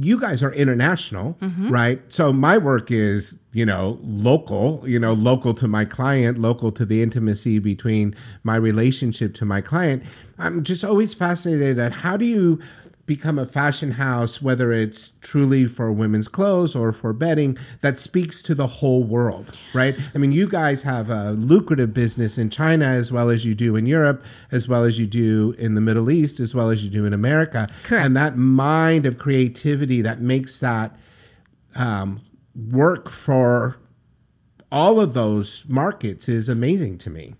you 0.00 0.18
guys 0.18 0.42
are 0.42 0.52
international, 0.52 1.36
mm-hmm. 1.40 1.70
right? 1.70 2.00
So 2.08 2.32
my 2.32 2.58
work 2.58 2.90
is, 2.90 3.36
you 3.52 3.64
know, 3.64 3.98
local, 4.02 4.82
you 4.84 4.98
know, 4.98 5.12
local 5.12 5.54
to 5.54 5.68
my 5.68 5.84
client, 5.84 6.38
local 6.38 6.72
to 6.72 6.84
the 6.84 7.02
intimacy 7.02 7.60
between 7.60 8.14
my 8.42 8.56
relationship 8.56 9.34
to 9.34 9.44
my 9.44 9.60
client. 9.60 10.02
I'm 10.38 10.64
just 10.64 10.84
always 10.84 11.14
fascinated 11.14 11.78
at 11.78 11.92
how 11.92 12.16
do 12.16 12.24
you 12.24 12.60
become 13.06 13.38
a 13.38 13.46
fashion 13.46 13.92
house, 13.92 14.40
whether 14.40 14.72
it's 14.72 15.12
truly 15.20 15.66
for 15.66 15.92
women's 15.92 16.28
clothes 16.28 16.74
or 16.74 16.92
for 16.92 17.12
bedding, 17.12 17.58
that 17.80 17.98
speaks 17.98 18.42
to 18.42 18.54
the 18.54 18.66
whole 18.66 19.02
world, 19.02 19.56
right? 19.74 19.94
I 20.14 20.18
mean, 20.18 20.32
you 20.32 20.48
guys 20.48 20.82
have 20.82 21.10
a 21.10 21.32
lucrative 21.32 21.92
business 21.92 22.38
in 22.38 22.50
China 22.50 22.86
as 22.86 23.12
well 23.12 23.28
as 23.28 23.44
you 23.44 23.54
do 23.54 23.76
in 23.76 23.86
Europe, 23.86 24.24
as 24.50 24.68
well 24.68 24.84
as 24.84 24.98
you 24.98 25.06
do 25.06 25.54
in 25.58 25.74
the 25.74 25.80
Middle 25.80 26.10
East, 26.10 26.40
as 26.40 26.54
well 26.54 26.70
as 26.70 26.84
you 26.84 26.90
do 26.90 27.04
in 27.04 27.12
America. 27.12 27.68
Correct. 27.82 28.06
And 28.06 28.16
that 28.16 28.36
mind 28.36 29.04
of 29.04 29.18
creativity 29.18 30.00
that 30.02 30.20
makes 30.20 30.58
that 30.60 30.96
um, 31.74 32.22
work 32.54 33.10
for 33.10 33.76
all 34.72 34.98
of 34.98 35.14
those 35.14 35.64
markets 35.68 36.28
is 36.28 36.48
amazing 36.48 36.98
to 36.98 37.10
me. 37.10 37.34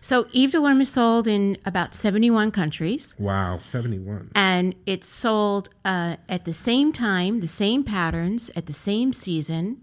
So 0.00 0.26
Yves 0.32 0.52
Saint 0.52 0.62
Laurent 0.62 0.80
is 0.82 0.90
sold 0.90 1.26
in 1.28 1.56
about 1.64 1.94
71 1.94 2.50
countries. 2.50 3.16
Wow, 3.18 3.58
71. 3.58 4.30
and 4.34 4.74
it's 4.86 5.08
sold 5.08 5.68
uh, 5.84 6.16
at 6.28 6.44
the 6.44 6.52
same 6.52 6.92
time, 6.92 7.40
the 7.40 7.46
same 7.46 7.84
patterns 7.84 8.50
at 8.56 8.66
the 8.66 8.72
same 8.72 9.12
season 9.12 9.78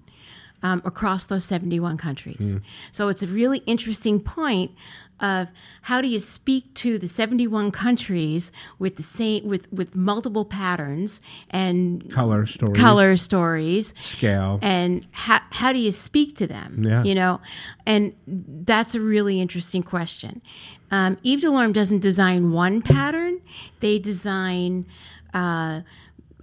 um, 0.64 0.82
across 0.86 1.26
those 1.26 1.46
71 1.46 1.98
countries. 1.98 2.56
So 2.92 3.10
it's 3.10 3.22
a 3.24 3.28
really 3.28 3.60
interesting 3.66 4.20
point 4.20 4.72
of 5.20 5.48
how 5.84 6.02
do 6.02 6.08
you 6.08 6.20
speak 6.20 6.74
to 6.76 6.98
the 7.00 7.08
71 7.08 7.72
countries 7.72 8.52
with 8.80 8.96
the 8.98 9.04
same 9.04 9.46
with 9.48 9.72
with 9.74 9.96
multiple 9.96 10.46
patterns 10.46 11.22
and 11.50 12.10
Color 12.12 12.46
stories. 12.46 12.78
color 12.78 13.18
stories 13.18 13.94
Scale. 14.02 14.60
and 14.62 15.08
how, 15.12 15.40
how 15.52 15.74
do 15.74 15.80
you 15.80 15.92
speak 15.92 16.36
to 16.38 16.48
them 16.48 16.84
Yeah. 16.84 17.04
you 17.04 17.16
know 17.16 17.42
and 17.86 18.14
that's 18.28 18.94
a 18.96 19.02
really 19.02 19.42
interesting 19.42 19.84
question 19.84 20.42
um, 20.92 21.18
Saint 21.24 21.44
Laurent 21.44 21.74
doesn't 21.74 22.00
design 22.00 22.52
one 22.52 22.82
pattern 22.82 23.42
they 23.80 24.00
design 24.00 24.86
uh, 25.34 25.82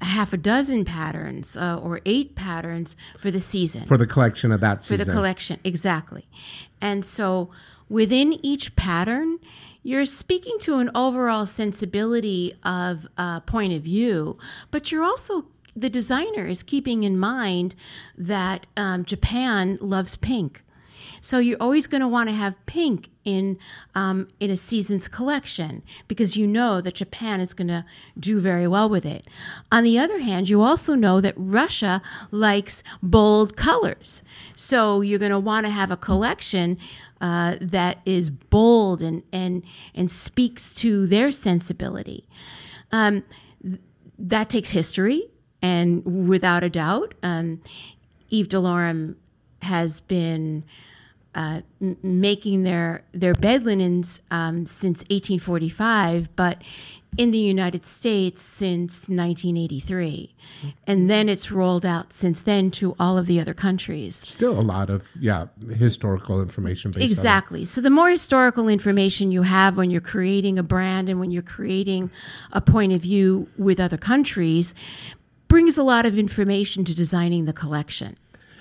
half 0.04 0.32
a 0.32 0.36
dozen 0.36 0.84
patterns 0.84 1.56
uh, 1.56 1.78
or 1.82 2.00
eight 2.04 2.34
patterns 2.34 2.96
for 3.18 3.30
the 3.30 3.40
season. 3.40 3.84
For 3.84 3.96
the 3.96 4.06
collection 4.06 4.52
of 4.52 4.60
that 4.60 4.84
for 4.84 4.96
the 4.96 5.04
collection 5.04 5.60
exactly. 5.64 6.28
And 6.80 7.04
so 7.04 7.50
within 7.88 8.44
each 8.44 8.76
pattern 8.76 9.38
you're 9.82 10.06
speaking 10.06 10.56
to 10.58 10.78
an 10.78 10.90
overall 10.94 11.44
sensibility 11.44 12.54
of 12.64 13.06
uh, 13.18 13.40
point 13.40 13.72
of 13.72 13.82
view 13.82 14.38
but 14.70 14.90
you're 14.90 15.04
also 15.04 15.46
the 15.76 15.90
designer 15.90 16.46
is 16.46 16.62
keeping 16.62 17.02
in 17.02 17.18
mind 17.18 17.74
that 18.16 18.66
um, 18.76 19.04
japan 19.04 19.78
loves 19.80 20.16
pink 20.16 20.62
so 21.24 21.38
you're 21.38 21.56
always 21.58 21.86
going 21.86 22.02
to 22.02 22.06
want 22.06 22.28
to 22.28 22.34
have 22.34 22.54
pink 22.66 23.08
in 23.24 23.58
um, 23.94 24.28
in 24.40 24.50
a 24.50 24.56
season's 24.56 25.08
collection 25.08 25.82
because 26.06 26.36
you 26.36 26.46
know 26.46 26.82
that 26.82 26.96
Japan 26.96 27.40
is 27.40 27.54
going 27.54 27.68
to 27.68 27.86
do 28.18 28.40
very 28.40 28.68
well 28.68 28.90
with 28.90 29.06
it. 29.06 29.26
On 29.72 29.84
the 29.84 29.98
other 29.98 30.20
hand, 30.20 30.50
you 30.50 30.60
also 30.60 30.94
know 30.94 31.22
that 31.22 31.32
Russia 31.38 32.02
likes 32.30 32.82
bold 33.02 33.56
colors, 33.56 34.22
so 34.54 35.00
you're 35.00 35.18
going 35.18 35.30
to 35.30 35.38
want 35.38 35.64
to 35.64 35.70
have 35.70 35.90
a 35.90 35.96
collection 35.96 36.76
uh, 37.22 37.56
that 37.58 38.00
is 38.04 38.28
bold 38.28 39.00
and 39.00 39.22
and 39.32 39.62
and 39.94 40.10
speaks 40.10 40.74
to 40.74 41.06
their 41.06 41.30
sensibility. 41.30 42.28
Um, 42.92 43.24
th- 43.62 43.80
that 44.18 44.50
takes 44.50 44.70
history, 44.70 45.30
and 45.62 46.28
without 46.28 46.62
a 46.62 46.68
doubt, 46.68 47.14
um, 47.22 47.62
Yves 48.30 48.50
Saint 48.52 49.16
has 49.62 50.00
been 50.00 50.64
uh, 51.34 51.60
m- 51.80 51.96
making 52.02 52.62
their 52.64 53.04
their 53.12 53.34
bed 53.34 53.64
linens 53.64 54.20
um, 54.30 54.66
since 54.66 55.00
1845, 55.10 56.34
but 56.36 56.62
in 57.16 57.30
the 57.30 57.38
United 57.38 57.86
States 57.86 58.42
since 58.42 59.08
1983, 59.08 60.34
and 60.86 61.08
then 61.08 61.28
it's 61.28 61.50
rolled 61.50 61.86
out 61.86 62.12
since 62.12 62.42
then 62.42 62.70
to 62.72 62.96
all 62.98 63.16
of 63.16 63.26
the 63.26 63.38
other 63.40 63.54
countries. 63.54 64.16
Still 64.16 64.58
a 64.58 64.62
lot 64.62 64.90
of 64.90 65.10
yeah 65.18 65.46
historical 65.76 66.40
information 66.40 66.92
Exactly. 66.96 67.64
So 67.64 67.80
the 67.80 67.90
more 67.90 68.10
historical 68.10 68.68
information 68.68 69.30
you 69.30 69.42
have 69.42 69.76
when 69.76 69.90
you're 69.90 70.00
creating 70.00 70.58
a 70.58 70.62
brand 70.62 71.08
and 71.08 71.20
when 71.20 71.30
you're 71.30 71.42
creating 71.42 72.10
a 72.52 72.60
point 72.60 72.92
of 72.92 73.02
view 73.02 73.48
with 73.56 73.78
other 73.78 73.98
countries, 73.98 74.74
brings 75.48 75.78
a 75.78 75.82
lot 75.82 76.06
of 76.06 76.18
information 76.18 76.84
to 76.84 76.94
designing 76.94 77.44
the 77.44 77.52
collection. 77.52 78.18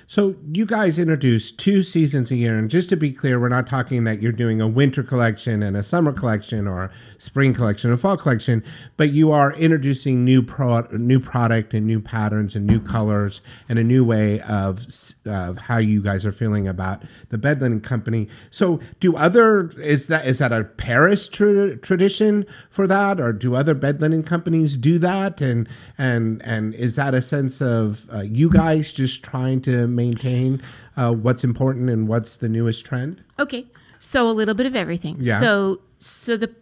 So 0.07 0.35
you 0.51 0.65
guys 0.65 0.99
introduce 0.99 1.51
two 1.51 1.81
seasons 1.81 2.29
a 2.31 2.35
year, 2.35 2.57
and 2.57 2.69
just 2.69 2.89
to 2.89 2.97
be 2.97 3.11
clear, 3.11 3.39
we're 3.39 3.49
not 3.49 3.67
talking 3.67 4.03
that 4.03 4.21
you're 4.21 4.31
doing 4.31 4.59
a 4.61 4.67
winter 4.67 5.01
collection 5.01 5.63
and 5.63 5.77
a 5.77 5.83
summer 5.83 6.11
collection 6.11 6.67
or 6.67 6.91
spring 7.17 7.53
collection 7.53 7.89
and 7.89 7.99
fall 7.99 8.17
collection, 8.17 8.63
but 8.97 9.11
you 9.11 9.31
are 9.31 9.53
introducing 9.53 10.25
new 10.25 10.41
pro 10.41 10.81
new 10.91 11.19
product 11.19 11.73
and 11.73 11.87
new 11.87 11.99
patterns 11.99 12.55
and 12.55 12.67
new 12.67 12.79
colors 12.79 13.41
and 13.69 13.79
a 13.79 13.83
new 13.83 14.03
way 14.03 14.41
of 14.41 14.85
of 15.25 15.57
how 15.57 15.77
you 15.77 16.01
guys 16.01 16.25
are 16.25 16.31
feeling 16.31 16.67
about 16.67 17.03
the 17.29 17.37
bed 17.37 17.61
linen 17.61 17.79
company. 17.79 18.27
So 18.51 18.79
do 18.99 19.15
other 19.15 19.69
is 19.81 20.07
that 20.07 20.25
is 20.25 20.39
that 20.39 20.51
a 20.51 20.63
Paris 20.63 21.27
tra- 21.27 21.77
tradition 21.77 22.45
for 22.69 22.87
that, 22.87 23.19
or 23.19 23.31
do 23.31 23.55
other 23.55 23.73
bed 23.73 24.01
linen 24.01 24.23
companies 24.23 24.75
do 24.77 24.99
that? 24.99 25.39
And 25.41 25.67
and 25.97 26.41
and 26.43 26.73
is 26.75 26.95
that 26.97 27.13
a 27.13 27.21
sense 27.21 27.61
of 27.61 28.07
uh, 28.13 28.21
you 28.21 28.49
guys 28.49 28.93
just 28.93 29.23
trying 29.23 29.61
to 29.61 29.87
maintain 29.95 30.61
uh, 30.97 31.11
what's 31.11 31.43
important 31.43 31.89
and 31.89 32.07
what's 32.07 32.37
the 32.37 32.49
newest 32.49 32.85
trend? 32.85 33.23
Okay, 33.39 33.67
so 33.99 34.29
a 34.29 34.31
little 34.31 34.53
bit 34.53 34.65
of 34.65 34.75
everything. 34.75 35.17
Yeah. 35.19 35.39
So 35.39 35.81
so 35.99 36.37
the 36.37 36.53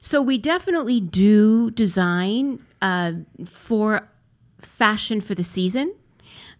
so 0.00 0.22
we 0.22 0.38
definitely 0.38 1.00
do 1.00 1.70
design 1.70 2.64
uh, 2.80 3.12
for 3.46 4.08
fashion 4.60 5.20
for 5.20 5.34
the 5.34 5.44
season. 5.44 5.94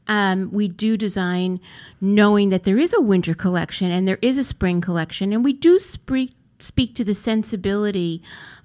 Um, 0.09 0.51
we 0.53 0.69
do 0.69 0.97
design 0.97 1.61
knowing 2.01 2.51
that 2.51 2.63
there 2.63 2.79
is 2.79 2.95
a 2.95 3.01
winter 3.01 3.35
collection 3.35 3.91
and 3.91 4.07
there 4.07 4.19
is 4.23 4.39
a 4.39 4.45
spring 4.45 4.81
collection, 4.81 5.33
and 5.33 5.45
we 5.45 5.53
do 5.53 5.79
speak 5.79 6.35
speak 6.59 6.95
to 6.95 7.05
the 7.05 7.15
sensibility 7.15 8.23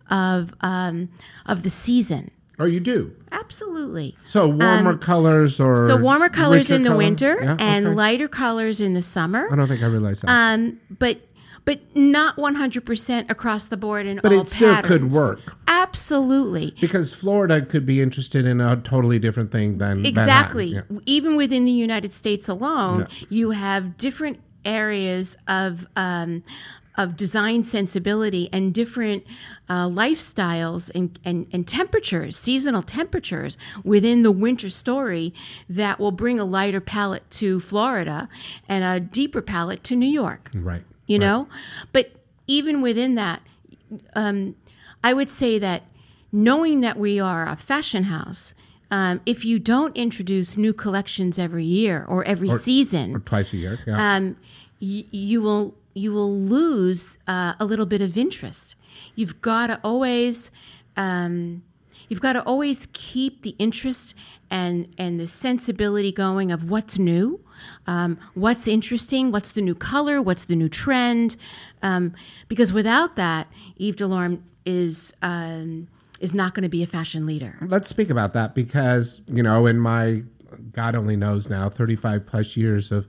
of 0.09 0.53
um, 0.61 1.09
of 1.45 1.63
the 1.63 1.69
season. 1.69 2.31
Or 2.61 2.67
you 2.67 2.79
do? 2.79 3.11
Absolutely. 3.31 4.15
So 4.23 4.47
warmer 4.47 4.95
colors 4.95 5.59
or 5.59 5.73
Um, 5.73 5.87
So 5.87 5.97
warmer 5.97 6.29
colors 6.29 6.69
in 6.69 6.83
the 6.83 6.89
color? 6.89 6.97
winter 6.99 7.39
Yeah, 7.41 7.55
and 7.59 7.87
okay. 7.87 7.95
lighter 7.95 8.27
colors 8.27 8.79
in 8.79 8.93
the 8.93 9.01
summer. 9.01 9.47
I 9.51 9.55
don't 9.55 9.67
think 9.67 9.81
I 9.81 9.87
realized 9.87 10.21
that. 10.23 10.29
Um, 10.29 10.77
but 10.99 11.21
but 11.63 11.79
not 11.95 12.37
100% 12.37 13.29
across 13.29 13.65
the 13.67 13.77
board 13.77 14.07
in 14.07 14.19
But 14.21 14.31
all 14.31 14.39
But 14.39 14.47
it 14.47 14.49
still 14.49 14.81
could 14.81 15.11
work. 15.11 15.55
Absolutely. 15.67 16.75
because 16.81 17.13
Florida 17.13 17.61
could 17.63 17.85
be 17.85 18.01
interested 18.01 18.45
in 18.47 18.59
a 18.61 18.77
totally 18.77 19.19
different 19.19 19.51
thing 19.51 19.77
than 19.77 20.03
Exactly. 20.05 20.73
Yeah. 20.73 20.81
Even 21.05 21.35
within 21.35 21.65
the 21.65 21.71
United 21.71 22.13
States 22.13 22.47
alone, 22.47 23.01
Yeah. 23.01 23.25
you 23.29 23.51
have 23.51 23.95
different 23.97 24.39
areas 24.65 25.37
of 25.47 25.85
um, 25.95 26.43
of 26.97 27.15
design 27.15 27.63
sensibility 27.63 28.49
and 28.51 28.73
different 28.73 29.25
uh, 29.69 29.85
lifestyles 29.87 30.91
and, 30.93 31.19
and, 31.23 31.47
and 31.51 31.67
temperatures, 31.67 32.37
seasonal 32.37 32.83
temperatures 32.83 33.57
within 33.83 34.23
the 34.23 34.31
winter 34.31 34.69
story 34.69 35.33
that 35.69 35.99
will 35.99 36.11
bring 36.11 36.39
a 36.39 36.43
lighter 36.45 36.81
palette 36.81 37.29
to 37.29 37.59
Florida 37.59 38.27
and 38.67 38.83
a 38.83 38.99
deeper 38.99 39.41
palette 39.41 39.83
to 39.85 39.95
New 39.95 40.09
York. 40.09 40.49
Right. 40.55 40.83
you 41.07 41.17
right. 41.17 41.25
know 41.25 41.47
but 41.93 42.11
even 42.47 42.81
within 42.81 43.15
that 43.15 43.41
um, 44.15 44.55
i 45.03 45.13
would 45.13 45.29
say 45.29 45.57
that 45.59 45.83
knowing 46.31 46.81
that 46.81 46.97
we 46.97 47.19
are 47.19 47.47
a 47.47 47.55
fashion 47.55 48.05
house 48.05 48.53
um, 48.91 49.21
if 49.25 49.45
you 49.45 49.57
don't 49.57 49.95
introduce 49.95 50.57
new 50.57 50.73
collections 50.73 51.39
every 51.39 51.63
year 51.63 52.05
or 52.07 52.25
every 52.25 52.51
season 52.51 53.15
or 53.15 53.19
twice 53.19 53.53
a 53.53 53.57
year. 53.57 53.79
Yeah. 53.87 54.15
um, 54.15 54.35
y- 54.81 55.05
you 55.11 55.41
will 55.41 55.75
you 55.93 56.11
will 56.13 56.37
lose 56.37 57.17
uh, 57.27 57.53
a 57.59 57.65
little 57.65 57.85
bit 57.85 58.01
of 58.01 58.17
interest. 58.17 58.75
You've 59.15 59.41
got 59.41 59.67
to 59.67 59.79
always 59.83 60.51
um, 60.97 61.63
you've 62.09 62.21
got 62.21 62.33
to 62.33 62.43
always 62.43 62.87
keep 62.93 63.43
the 63.43 63.55
interest 63.57 64.13
and 64.49 64.93
and 64.97 65.19
the 65.19 65.27
sensibility 65.27 66.11
going 66.11 66.51
of 66.51 66.69
what's 66.69 66.97
new, 66.99 67.39
um, 67.87 68.19
what's 68.33 68.67
interesting, 68.67 69.31
what's 69.31 69.51
the 69.51 69.61
new 69.61 69.75
color, 69.75 70.21
what's 70.21 70.45
the 70.45 70.55
new 70.55 70.69
trend, 70.69 71.37
um, 71.81 72.13
because 72.47 72.73
without 72.73 73.15
that, 73.15 73.47
Yves 73.77 73.97
Delorme 73.97 74.41
is 74.65 75.13
um, 75.21 75.87
is 76.21 76.33
not 76.33 76.53
going 76.53 76.63
to 76.63 76.69
be 76.69 76.83
a 76.83 76.87
fashion 76.87 77.25
leader. 77.25 77.57
Let's 77.67 77.89
speak 77.89 78.09
about 78.09 78.33
that 78.33 78.53
because, 78.53 79.21
you 79.27 79.41
know, 79.41 79.65
in 79.65 79.79
my, 79.79 80.23
God 80.71 80.95
only 80.95 81.15
knows 81.15 81.49
now, 81.49 81.67
35 81.67 82.27
plus 82.27 82.55
years 82.55 82.91
of 82.91 83.07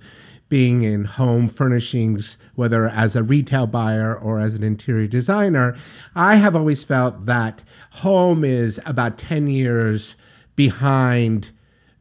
being 0.53 0.83
in 0.83 1.07
home 1.07 1.49
furnishings, 1.49 2.37
whether 2.57 2.87
as 2.87 3.17
a 3.17 3.23
retail 3.23 3.67
buyer 3.67 4.15
or 4.15 4.39
as 4.39 4.53
an 4.53 4.63
interior 4.63 5.07
designer, 5.07 5.75
I 6.15 6.35
have 6.35 6.55
always 6.55 6.85
felt 6.85 7.25
that 7.25 7.63
home 7.93 8.45
is 8.45 8.79
about 8.85 9.17
10 9.17 9.47
years 9.47 10.15
behind 10.55 11.53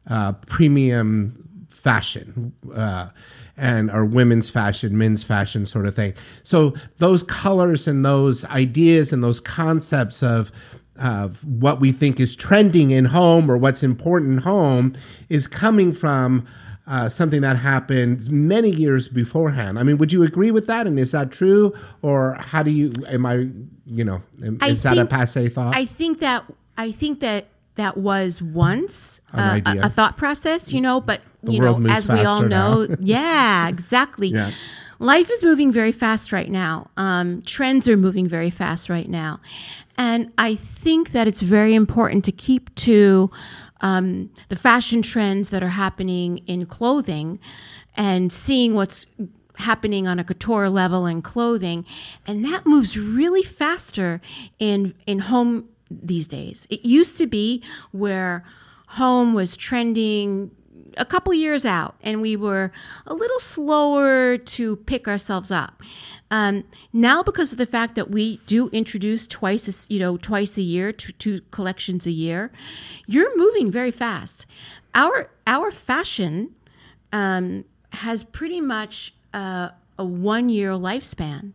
uh, 0.06 0.32
premium 0.32 1.66
fashion. 1.66 2.52
Uh, 2.74 3.08
and 3.56 3.90
or 3.90 4.04
women's 4.04 4.50
fashion, 4.50 4.98
men's 4.98 5.22
fashion 5.22 5.64
sort 5.64 5.86
of 5.86 5.94
thing. 5.94 6.12
So 6.42 6.74
those 6.98 7.22
colors 7.22 7.88
and 7.88 8.04
those 8.04 8.44
ideas 8.44 9.14
and 9.14 9.24
those 9.24 9.40
concepts 9.40 10.22
of 10.22 10.52
of 10.96 11.42
what 11.42 11.80
we 11.80 11.90
think 11.90 12.20
is 12.20 12.36
trending 12.36 12.90
in 12.90 13.06
home 13.06 13.50
or 13.50 13.56
what's 13.56 13.82
important 13.82 14.32
in 14.32 14.38
home 14.38 14.94
is 15.30 15.46
coming 15.46 15.90
from 15.90 16.46
uh, 16.86 17.08
something 17.08 17.40
that 17.42 17.56
happened 17.58 18.30
many 18.30 18.70
years 18.70 19.08
beforehand. 19.08 19.78
I 19.78 19.82
mean, 19.82 19.98
would 19.98 20.12
you 20.12 20.22
agree 20.22 20.50
with 20.50 20.66
that? 20.66 20.86
And 20.86 20.98
is 20.98 21.12
that 21.12 21.30
true, 21.30 21.72
or 22.02 22.34
how 22.34 22.62
do 22.62 22.70
you? 22.70 22.92
Am 23.06 23.24
I, 23.24 23.48
you 23.86 24.04
know, 24.04 24.22
am, 24.44 24.58
is 24.62 24.82
that 24.82 24.98
a 24.98 25.06
passe 25.06 25.48
thought? 25.48 25.76
I 25.76 25.84
think 25.84 26.18
that 26.20 26.44
I 26.76 26.92
think 26.92 27.20
that 27.20 27.46
that 27.76 27.96
was 27.96 28.42
once 28.42 29.20
uh, 29.32 29.60
a, 29.64 29.78
a 29.80 29.88
thought 29.88 30.16
process, 30.16 30.72
you 30.72 30.80
know. 30.80 31.00
But 31.00 31.22
The 31.42 31.52
you 31.52 31.62
world 31.62 31.80
know, 31.80 31.88
moves 31.88 32.08
as 32.08 32.08
we 32.08 32.24
all 32.24 32.42
know, 32.42 32.88
yeah, 33.00 33.68
exactly. 33.68 34.28
Yeah. 34.28 34.50
Life 34.98 35.30
is 35.30 35.42
moving 35.42 35.72
very 35.72 35.90
fast 35.90 36.30
right 36.30 36.48
now. 36.50 36.88
Um, 36.96 37.42
trends 37.42 37.88
are 37.88 37.96
moving 37.96 38.28
very 38.28 38.50
fast 38.50 38.88
right 38.88 39.08
now, 39.08 39.40
and 39.96 40.32
I 40.38 40.54
think 40.54 41.10
that 41.10 41.26
it's 41.26 41.40
very 41.40 41.74
important 41.74 42.24
to 42.26 42.32
keep 42.32 42.72
to 42.76 43.30
um, 43.82 44.30
the 44.48 44.56
fashion 44.56 45.02
trends 45.02 45.50
that 45.50 45.62
are 45.62 45.68
happening 45.68 46.38
in 46.46 46.66
clothing, 46.66 47.38
and 47.96 48.32
seeing 48.32 48.74
what's 48.74 49.06
happening 49.56 50.08
on 50.08 50.18
a 50.18 50.24
couture 50.24 50.70
level 50.70 51.06
in 51.06 51.20
clothing, 51.20 51.84
and 52.26 52.44
that 52.44 52.64
moves 52.64 52.96
really 52.96 53.42
faster 53.42 54.20
in 54.58 54.94
in 55.06 55.20
home 55.20 55.68
these 55.90 56.26
days. 56.26 56.66
It 56.70 56.84
used 56.84 57.18
to 57.18 57.26
be 57.26 57.62
where 57.90 58.44
home 58.88 59.34
was 59.34 59.56
trending 59.56 60.50
a 60.96 61.04
couple 61.04 61.32
years 61.32 61.64
out 61.64 61.94
and 62.02 62.20
we 62.20 62.36
were 62.36 62.70
a 63.06 63.14
little 63.14 63.40
slower 63.40 64.36
to 64.36 64.76
pick 64.76 65.08
ourselves 65.08 65.50
up. 65.50 65.82
Um, 66.32 66.64
now, 66.94 67.22
because 67.22 67.52
of 67.52 67.58
the 67.58 67.66
fact 67.66 67.94
that 67.94 68.10
we 68.10 68.38
do 68.46 68.70
introduce 68.70 69.26
twice, 69.26 69.68
a 69.68 69.92
you 69.92 70.00
know, 70.00 70.16
twice 70.16 70.56
a 70.56 70.62
year, 70.62 70.90
two, 70.90 71.12
two 71.12 71.42
collections 71.50 72.06
a 72.06 72.10
year, 72.10 72.50
you're 73.06 73.36
moving 73.36 73.70
very 73.70 73.90
fast. 73.90 74.46
Our 74.94 75.30
our 75.46 75.70
fashion 75.70 76.54
um, 77.12 77.66
has 77.90 78.24
pretty 78.24 78.62
much 78.62 79.14
uh, 79.34 79.68
a 79.98 80.04
one 80.06 80.48
year 80.48 80.70
lifespan, 80.70 81.52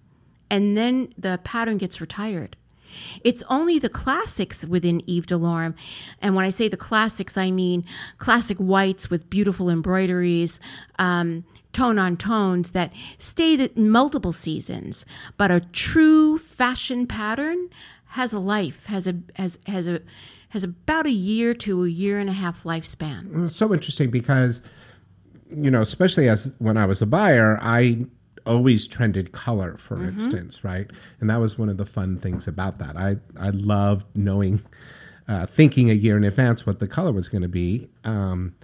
and 0.48 0.78
then 0.78 1.12
the 1.18 1.40
pattern 1.44 1.80
gets 1.80 2.00
retired. 2.00 2.56
It's 3.24 3.44
only 3.50 3.80
the 3.80 3.90
classics 3.90 4.64
within 4.64 5.02
Yves 5.08 5.28
Delorme. 5.28 5.74
And 6.22 6.36
when 6.36 6.46
I 6.46 6.50
say 6.50 6.68
the 6.68 6.78
classics, 6.78 7.36
I 7.38 7.52
mean 7.52 7.84
classic 8.18 8.58
whites 8.58 9.10
with 9.10 9.30
beautiful 9.30 9.70
embroideries, 9.70 10.60
um, 11.00 11.46
tone 11.78 12.00
on 12.00 12.18
tones 12.18 12.72
that 12.72 12.92
stay 13.20 13.70
multiple 13.76 14.34
seasons. 14.34 15.06
But 15.38 15.52
a 15.52 15.60
true 15.60 16.38
fashion 16.38 17.06
pattern 17.06 17.70
has 18.12 18.34
a 18.34 18.40
life, 18.40 18.86
has 18.88 19.08
a 19.08 19.16
has 19.36 19.60
has 19.68 19.88
a 19.88 20.02
has 20.50 20.64
about 20.64 21.06
a 21.06 21.12
year 21.12 21.54
to 21.54 21.84
a 21.84 21.90
year 21.90 22.20
and 22.20 22.30
a 22.30 22.34
half 22.34 22.64
lifespan. 22.64 23.44
It's 23.44 23.56
so 23.56 23.74
interesting 23.74 24.10
because 24.10 24.62
you 25.50 25.72
know 25.72 25.82
especially 25.82 26.28
as 26.28 26.52
when 26.58 26.76
i 26.76 26.86
was 26.86 27.02
a 27.02 27.06
buyer 27.06 27.58
i 27.62 28.06
always 28.46 28.86
trended 28.86 29.32
color 29.32 29.78
for 29.78 30.04
instance 30.04 30.62
right 30.62 30.92
and 31.22 31.30
that 31.30 31.38
was 31.38 31.58
one 31.58 31.70
of 31.70 31.78
the 31.78 31.86
fun 31.86 32.18
things 32.18 32.50
about 32.50 32.80
that 32.80 32.98
i 32.98 33.16
i 33.40 33.50
loved 33.50 34.06
knowing 34.14 34.62
uh, 35.30 35.46
thinking 35.46 35.90
a 35.90 35.94
year 35.94 36.18
in 36.18 36.26
advance 36.26 36.66
what 36.66 36.80
the 36.80 36.88
color 36.88 37.14
was 37.14 37.30
going 37.30 37.42
to 37.42 37.48
be 37.48 37.88
um, 38.04 38.56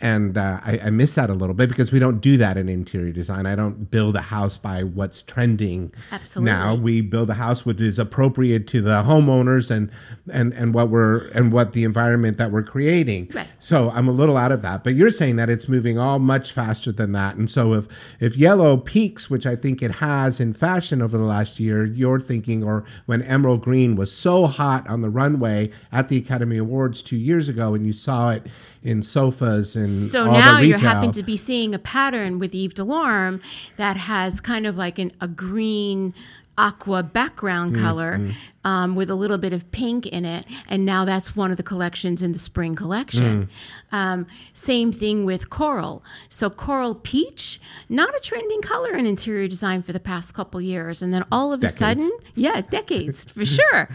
and 0.00 0.38
uh, 0.38 0.60
I, 0.64 0.78
I 0.84 0.90
miss 0.90 1.16
that 1.16 1.28
a 1.28 1.34
little 1.34 1.54
bit 1.54 1.68
because 1.68 1.90
we 1.90 1.98
don't 1.98 2.20
do 2.20 2.36
that 2.36 2.56
in 2.56 2.68
interior 2.68 3.12
design. 3.12 3.46
I 3.46 3.56
don't 3.56 3.90
build 3.90 4.14
a 4.14 4.20
house 4.20 4.56
by 4.56 4.84
what's 4.84 5.22
trending 5.22 5.92
Absolutely. 6.12 6.52
now. 6.52 6.74
We 6.76 7.00
build 7.00 7.30
a 7.30 7.34
house 7.34 7.64
which 7.64 7.80
is 7.80 7.98
appropriate 7.98 8.68
to 8.68 8.80
the 8.80 9.02
homeowners 9.02 9.70
and 9.70 9.90
and 10.32 10.52
and 10.52 10.72
what 10.72 10.88
we're 10.88 11.28
and 11.28 11.52
what 11.52 11.72
the 11.72 11.82
environment 11.82 12.38
that 12.38 12.52
we're 12.52 12.62
creating. 12.62 13.30
Right. 13.34 13.48
So 13.58 13.90
I'm 13.90 14.06
a 14.06 14.12
little 14.12 14.36
out 14.36 14.52
of 14.52 14.62
that, 14.62 14.84
but 14.84 14.94
you're 14.94 15.10
saying 15.10 15.36
that 15.36 15.50
it's 15.50 15.68
moving 15.68 15.98
all 15.98 16.18
much 16.18 16.52
faster 16.52 16.92
than 16.92 17.12
that. 17.12 17.34
And 17.34 17.50
so 17.50 17.74
if 17.74 17.88
if 18.20 18.36
yellow 18.36 18.76
peaks, 18.76 19.28
which 19.28 19.46
I 19.46 19.56
think 19.56 19.82
it 19.82 19.96
has 19.96 20.38
in 20.38 20.52
fashion 20.52 21.02
over 21.02 21.18
the 21.18 21.24
last 21.24 21.58
year, 21.58 21.84
you're 21.84 22.20
thinking, 22.20 22.62
or 22.62 22.84
when 23.06 23.22
emerald 23.22 23.62
green 23.62 23.96
was 23.96 24.12
so 24.12 24.46
hot 24.46 24.88
on 24.88 25.00
the 25.00 25.10
runway 25.10 25.70
at 25.90 26.08
the 26.08 26.18
Academy 26.18 26.56
Awards 26.56 27.02
two 27.02 27.16
years 27.16 27.48
ago, 27.48 27.74
and 27.74 27.84
you 27.84 27.92
saw 27.92 28.30
it 28.30 28.46
in 28.82 29.02
sofas 29.02 29.76
and 29.76 30.10
So 30.10 30.30
now 30.30 30.58
you 30.58 30.74
happen 30.74 31.12
to 31.12 31.22
be 31.22 31.36
seeing 31.36 31.74
a 31.74 31.78
pattern 31.78 32.38
with 32.38 32.54
Yves 32.54 32.74
Delorme 32.74 33.40
that 33.76 33.96
has 33.96 34.40
kind 34.40 34.66
of 34.66 34.76
like 34.76 34.98
an, 34.98 35.12
a 35.20 35.28
green 35.28 36.14
aqua 36.56 37.04
background 37.04 37.76
Mm, 37.76 37.80
color 37.80 38.20
um, 38.64 38.96
with 38.96 39.08
a 39.08 39.14
little 39.14 39.38
bit 39.38 39.52
of 39.52 39.70
pink 39.70 40.06
in 40.06 40.24
it. 40.24 40.44
And 40.68 40.84
now 40.84 41.04
that's 41.04 41.36
one 41.36 41.50
of 41.52 41.56
the 41.56 41.62
collections 41.62 42.20
in 42.20 42.32
the 42.32 42.38
spring 42.38 42.74
collection. 42.74 43.48
Mm. 43.92 43.96
um, 43.96 44.26
same 44.52 44.92
thing 44.92 45.24
with 45.24 45.48
coral. 45.50 46.02
So 46.28 46.50
coral 46.50 46.94
peach 46.96 47.60
not 47.88 48.14
a 48.14 48.20
trending 48.20 48.60
color 48.60 48.94
in 48.94 49.06
interior 49.06 49.46
design 49.46 49.82
for 49.82 49.92
the 49.92 50.00
past 50.00 50.34
couple 50.34 50.60
years. 50.60 51.00
And 51.00 51.14
then 51.14 51.24
all 51.30 51.52
of 51.52 51.60
Decades. 51.60 51.74
a 51.74 51.78
sudden 51.78 52.10
yeah 52.34 52.60
decades 52.60 53.24
for 53.24 53.44
sure 53.58 53.88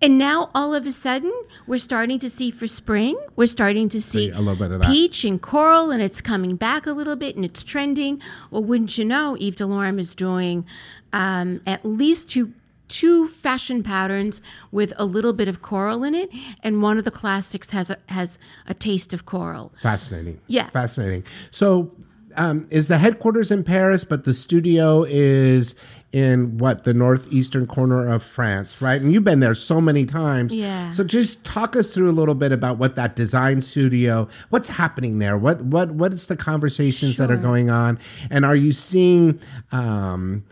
and 0.00 0.16
now 0.18 0.50
all 0.54 0.74
of 0.74 0.86
a 0.86 0.92
sudden 0.92 1.32
we're 1.66 1.78
starting 1.78 2.18
to 2.18 2.30
see 2.30 2.50
for 2.50 2.66
spring 2.66 3.18
we're 3.36 3.46
starting 3.46 3.88
to 3.88 4.00
see 4.00 4.30
a 4.30 4.38
little 4.38 4.56
bit 4.56 4.70
of 4.70 4.80
that. 4.80 4.90
peach 4.90 5.24
and 5.24 5.42
coral 5.42 5.90
and 5.90 6.02
it's 6.02 6.20
coming 6.20 6.56
back 6.56 6.86
a 6.86 6.92
little 6.92 7.16
bit 7.16 7.36
and 7.36 7.44
it's 7.44 7.62
trending 7.62 8.20
well 8.50 8.62
wouldn't 8.62 8.96
you 8.98 9.04
know 9.04 9.36
Yves 9.36 9.56
Delorme 9.56 9.98
is 9.98 10.14
doing 10.14 10.64
um, 11.12 11.60
at 11.66 11.84
least 11.84 12.30
two 12.30 12.52
two 12.88 13.28
fashion 13.28 13.82
patterns 13.82 14.40
with 14.72 14.94
a 14.96 15.04
little 15.04 15.34
bit 15.34 15.46
of 15.46 15.60
coral 15.60 16.04
in 16.04 16.14
it 16.14 16.30
and 16.62 16.80
one 16.82 16.96
of 16.98 17.04
the 17.04 17.10
classics 17.10 17.70
has 17.70 17.90
a 17.90 17.98
has 18.06 18.38
a 18.66 18.74
taste 18.74 19.12
of 19.12 19.26
coral 19.26 19.72
Fascinating. 19.82 20.40
Yeah. 20.46 20.70
Fascinating. 20.70 21.24
So, 21.50 21.92
um, 22.36 22.66
is 22.70 22.88
the 22.88 22.98
headquarters 22.98 23.50
in 23.50 23.64
Paris, 23.64 24.04
but 24.04 24.24
the 24.24 24.34
studio 24.34 25.04
is 25.04 25.74
in 26.12 26.56
what 26.56 26.84
the 26.84 26.94
northeastern 26.94 27.66
corner 27.66 28.10
of 28.10 28.22
France, 28.22 28.80
right? 28.80 29.00
And 29.00 29.12
you've 29.12 29.24
been 29.24 29.40
there 29.40 29.54
so 29.54 29.80
many 29.80 30.06
times. 30.06 30.54
Yeah. 30.54 30.90
So 30.90 31.04
just 31.04 31.44
talk 31.44 31.76
us 31.76 31.90
through 31.90 32.10
a 32.10 32.12
little 32.12 32.34
bit 32.34 32.50
about 32.50 32.78
what 32.78 32.94
that 32.94 33.14
design 33.14 33.60
studio, 33.60 34.28
what's 34.48 34.70
happening 34.70 35.18
there, 35.18 35.36
what 35.36 35.62
what 35.62 35.90
what 35.92 36.12
is 36.12 36.26
the 36.26 36.36
conversations 36.36 37.18
that 37.18 37.30
are 37.30 37.36
going 37.36 37.68
on, 37.70 37.98
and 38.30 38.44
are 38.44 38.56
you 38.56 38.72
seeing? 38.72 39.40
Um, 39.72 40.44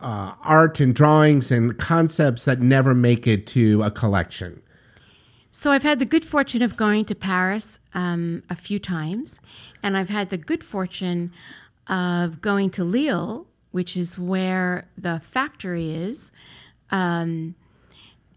uh, 0.00 0.32
art 0.42 0.80
and 0.80 0.94
drawings 0.94 1.50
and 1.50 1.76
concepts 1.78 2.46
that 2.46 2.58
never 2.60 2.94
make 2.94 3.26
it 3.26 3.46
to 3.46 3.82
a 3.82 3.90
collection. 3.90 4.62
So 5.50 5.70
I've 5.70 5.82
had 5.82 5.98
the 5.98 6.04
good 6.04 6.24
fortune 6.24 6.62
of 6.62 6.76
going 6.76 7.04
to 7.04 7.14
Paris 7.14 7.78
um, 7.92 8.42
a 8.50 8.56
few 8.56 8.78
times, 8.78 9.40
and 9.82 9.96
I've 9.96 10.08
had 10.08 10.30
the 10.30 10.36
good 10.36 10.64
fortune 10.64 11.32
of 11.86 12.40
going 12.40 12.70
to 12.70 12.82
Lille, 12.82 13.46
which 13.74 13.96
is 13.96 14.16
where 14.16 14.88
the 14.96 15.20
factory 15.20 15.92
is, 15.92 16.30
um, 16.90 17.56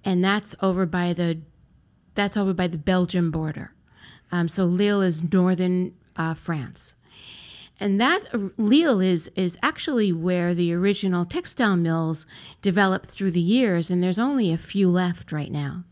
and 0.03 0.23
that's 0.23 0.55
over 0.63 0.87
by 0.87 1.13
the 1.13 1.37
that's 2.15 2.35
over 2.35 2.55
by 2.55 2.67
the 2.67 2.79
Belgium 2.79 3.29
border. 3.29 3.75
Um, 4.31 4.47
so 4.47 4.65
Lille 4.65 5.01
is 5.01 5.21
northern 5.21 5.93
uh, 6.15 6.33
France. 6.33 6.95
And 7.79 8.01
that 8.01 8.23
uh, 8.33 8.49
Lille 8.57 8.99
is 8.99 9.29
is 9.35 9.59
actually 9.61 10.11
where 10.11 10.55
the 10.55 10.73
original 10.73 11.23
textile 11.23 11.77
mills 11.77 12.25
developed 12.63 13.07
through 13.07 13.31
the 13.31 13.39
years, 13.39 13.91
and 13.91 14.03
there's 14.03 14.17
only 14.17 14.51
a 14.51 14.57
few 14.57 14.89
left 14.89 15.31
right 15.31 15.51
now. 15.51 15.83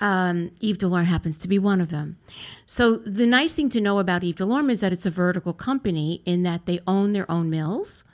Um, 0.00 0.50
Yves 0.60 0.78
Delorme 0.78 1.04
happens 1.04 1.38
to 1.38 1.48
be 1.48 1.58
one 1.58 1.80
of 1.80 1.90
them. 1.90 2.18
So 2.66 2.96
the 2.96 3.26
nice 3.26 3.54
thing 3.54 3.68
to 3.70 3.80
know 3.80 3.98
about 3.98 4.22
Yves 4.22 4.38
Delorme 4.38 4.70
is 4.70 4.80
that 4.80 4.92
it's 4.92 5.06
a 5.06 5.10
vertical 5.10 5.52
company 5.52 6.22
in 6.24 6.42
that 6.44 6.66
they 6.66 6.80
own 6.86 7.12
their 7.12 7.30
own 7.30 7.50
mills, 7.50 8.04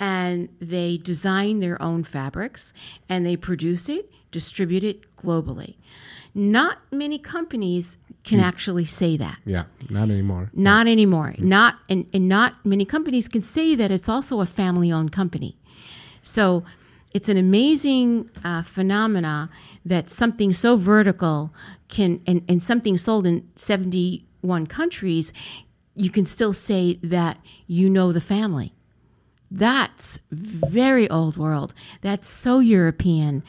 and 0.00 0.48
they 0.58 0.96
design 0.96 1.60
their 1.60 1.80
own 1.80 2.02
fabrics, 2.02 2.72
and 3.08 3.26
they 3.26 3.36
produce 3.36 3.88
it, 3.88 4.10
distribute 4.32 4.82
it 4.82 5.16
globally. 5.16 5.76
Not 6.34 6.78
many 6.90 7.18
companies 7.18 7.98
can 8.24 8.40
actually 8.40 8.84
say 8.84 9.16
that. 9.18 9.38
Yeah, 9.44 9.64
not 9.88 10.10
anymore. 10.10 10.50
Not 10.54 10.86
anymore. 10.86 11.34
Not 11.38 11.76
and, 11.88 12.06
and 12.12 12.28
not 12.28 12.64
many 12.64 12.84
companies 12.84 13.28
can 13.28 13.42
say 13.42 13.74
that 13.74 13.90
it's 13.90 14.08
also 14.08 14.40
a 14.40 14.46
family 14.46 14.90
owned 14.90 15.12
company. 15.12 15.56
So 16.22 16.64
it's 17.12 17.28
an 17.28 17.36
amazing 17.36 18.30
uh, 18.44 18.62
phenomena 18.62 19.50
that 19.84 20.08
something 20.08 20.52
so 20.52 20.76
vertical 20.76 21.52
can 21.88 22.20
and, 22.26 22.42
and 22.48 22.62
something 22.62 22.96
sold 22.96 23.26
in 23.26 23.48
71 23.56 24.66
countries 24.66 25.32
you 25.96 26.08
can 26.08 26.24
still 26.24 26.52
say 26.52 26.98
that 27.02 27.38
you 27.66 27.90
know 27.90 28.12
the 28.12 28.20
family 28.20 28.72
that's 29.50 30.20
very 30.30 31.10
old 31.10 31.36
world. 31.36 31.74
That's 32.02 32.28
so 32.28 32.60
european 32.60 33.42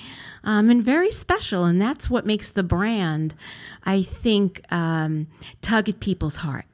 um, 0.44 0.70
and 0.70 0.84
very 0.84 1.12
special 1.12 1.64
and 1.64 1.80
that's 1.82 2.10
what 2.10 2.26
makes 2.26 2.52
the 2.52 2.64
brand 2.64 3.36
i 3.84 4.02
think 4.02 4.62
um, 4.72 5.28
tug 5.62 5.88
at 5.90 6.00
people's 6.00 6.38
heart. 6.38 6.66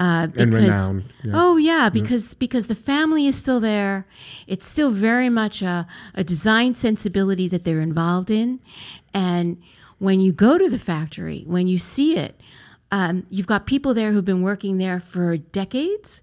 Uh, 0.00 0.28
And 0.36 0.50
because 0.52 0.52
renowned, 0.52 1.04
yeah. 1.24 1.32
oh 1.34 1.56
yeah 1.56 1.88
because 1.88 2.34
because 2.34 2.66
the 2.68 2.76
family 2.76 3.26
is 3.26 3.36
still 3.36 3.58
there. 3.58 4.06
It's 4.46 4.64
still 4.64 4.92
very 4.92 5.28
much 5.28 5.60
a, 5.60 5.88
a 6.14 6.22
design 6.22 6.74
sensibility 6.74 7.48
that 7.48 7.64
they're 7.64 7.80
involved 7.80 8.30
in 8.30 8.60
and 9.12 9.56
when 9.98 10.20
you 10.20 10.32
go 10.32 10.56
to 10.58 10.68
the 10.70 10.78
factory 10.78 11.42
when 11.48 11.66
you 11.66 11.78
see 11.78 12.16
it 12.16 12.40
um, 12.92 13.26
you've 13.28 13.48
got 13.48 13.66
people 13.66 13.92
there 13.94 14.12
who've 14.12 14.24
been 14.24 14.42
working 14.42 14.78
there 14.78 15.00
for 15.00 15.36
decades 15.36 16.22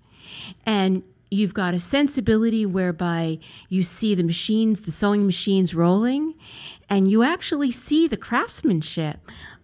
and 0.66 1.04
you've 1.32 1.54
got 1.54 1.74
a 1.74 1.80
sensibility 1.80 2.66
whereby 2.66 3.40
you 3.70 3.84
see 3.84 4.16
the 4.16 4.24
machines 4.24 4.82
the 4.82 4.92
sewing 4.92 5.26
machines 5.26 5.74
rolling 5.74 6.34
and 6.90 7.10
you 7.10 7.24
actually 7.24 7.72
see 7.72 8.08
the 8.08 8.18
craftsmanship 8.18 9.20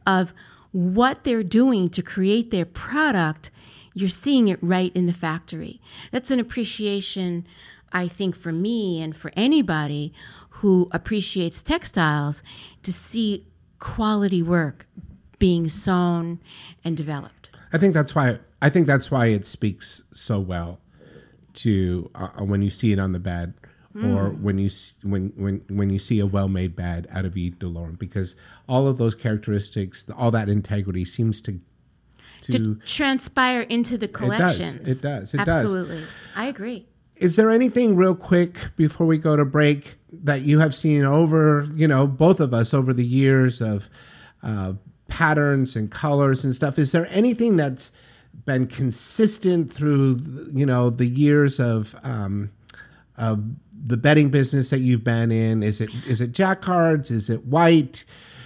of 0.05 0.33
what 0.71 1.23
they're 1.23 1.43
doing 1.43 1.89
to 1.89 2.01
create 2.01 2.49
their 2.49 2.65
product. 2.65 3.51
You're 3.93 4.09
seeing 4.09 4.47
it 4.47 4.59
right 4.61 4.91
in 4.95 5.05
the 5.05 5.13
factory. 5.13 5.81
That's 6.11 6.31
an 6.31 6.39
appreciation 6.39 7.45
i 7.93 8.07
think 8.07 8.37
for 8.37 8.53
me 8.53 9.01
and 9.01 9.17
for 9.17 9.33
anybody 9.35 10.13
who 10.61 10.87
appreciates 10.93 11.61
textiles 11.61 12.41
to 12.83 12.93
see 12.93 13.45
quality 13.79 14.41
work 14.41 14.87
being 15.39 15.67
sewn 15.67 16.39
and 16.85 16.95
developed. 16.95 17.49
I 17.73 17.79
think 17.79 17.93
that's 17.93 18.13
why 18.13 18.39
I 18.61 18.69
think 18.69 18.85
that's 18.85 19.09
why 19.09 19.25
it 19.27 19.45
speaks 19.45 20.03
so 20.13 20.39
well 20.39 20.79
to 21.55 22.09
uh, 22.15 22.29
when 22.43 22.61
you 22.61 22.69
see 22.69 22.91
it 22.91 22.99
on 22.99 23.11
the 23.11 23.19
bed 23.19 23.53
or 23.93 24.29
when 24.29 24.57
you 24.57 24.69
when 25.03 25.33
when 25.35 25.61
when 25.67 25.89
you 25.89 25.99
see 25.99 26.19
a 26.19 26.25
well-made 26.25 26.75
bed 26.75 27.07
out 27.11 27.25
of 27.25 27.33
Saint 27.33 27.61
Laurent 27.61 27.99
because 27.99 28.35
all 28.67 28.87
of 28.87 28.97
those 28.97 29.15
characteristics, 29.15 30.05
all 30.15 30.31
that 30.31 30.47
integrity 30.47 31.03
seems 31.03 31.41
to 31.41 31.59
to, 32.41 32.51
to 32.53 32.75
transpire 32.85 33.61
into 33.61 33.97
the 33.97 34.07
does. 34.07 34.17
collections. 34.17 34.89
It 34.89 35.01
does. 35.01 35.33
It 35.33 35.37
does. 35.37 35.47
Absolutely. 35.47 36.03
I 36.35 36.45
agree. 36.45 36.87
Is 37.15 37.35
there 37.35 37.51
anything 37.51 37.95
real 37.95 38.15
quick 38.15 38.57
before 38.75 39.05
we 39.05 39.17
go 39.17 39.35
to 39.35 39.45
break 39.45 39.97
that 40.11 40.41
you 40.41 40.59
have 40.59 40.73
seen 40.73 41.03
over, 41.03 41.69
you 41.75 41.87
know, 41.87 42.07
both 42.07 42.39
of 42.39 42.53
us 42.53 42.73
over 42.73 42.93
the 42.93 43.05
years 43.05 43.61
of 43.61 43.89
uh, 44.41 44.73
patterns 45.07 45.75
and 45.75 45.91
colors 45.91 46.43
and 46.43 46.55
stuff? 46.55 46.79
Is 46.79 46.91
there 46.93 47.07
anything 47.11 47.57
that's 47.57 47.91
been 48.45 48.67
consistent 48.67 49.71
through, 49.71 50.49
you 50.53 50.65
know, 50.65 50.89
the 50.89 51.05
years 51.05 51.59
of 51.59 51.95
um, 52.03 52.51
of 53.17 53.43
the 53.85 53.97
bedding 53.97 54.29
business 54.29 54.69
that 54.69 54.79
you've 54.79 55.03
been 55.03 55.31
in? 55.31 55.63
Is 55.63 55.81
it 55.81 55.89
is 56.07 56.21
it 56.21 56.31
jacquards? 56.31 57.11
Is 57.11 57.29
it 57.29 57.45
white? 57.45 58.03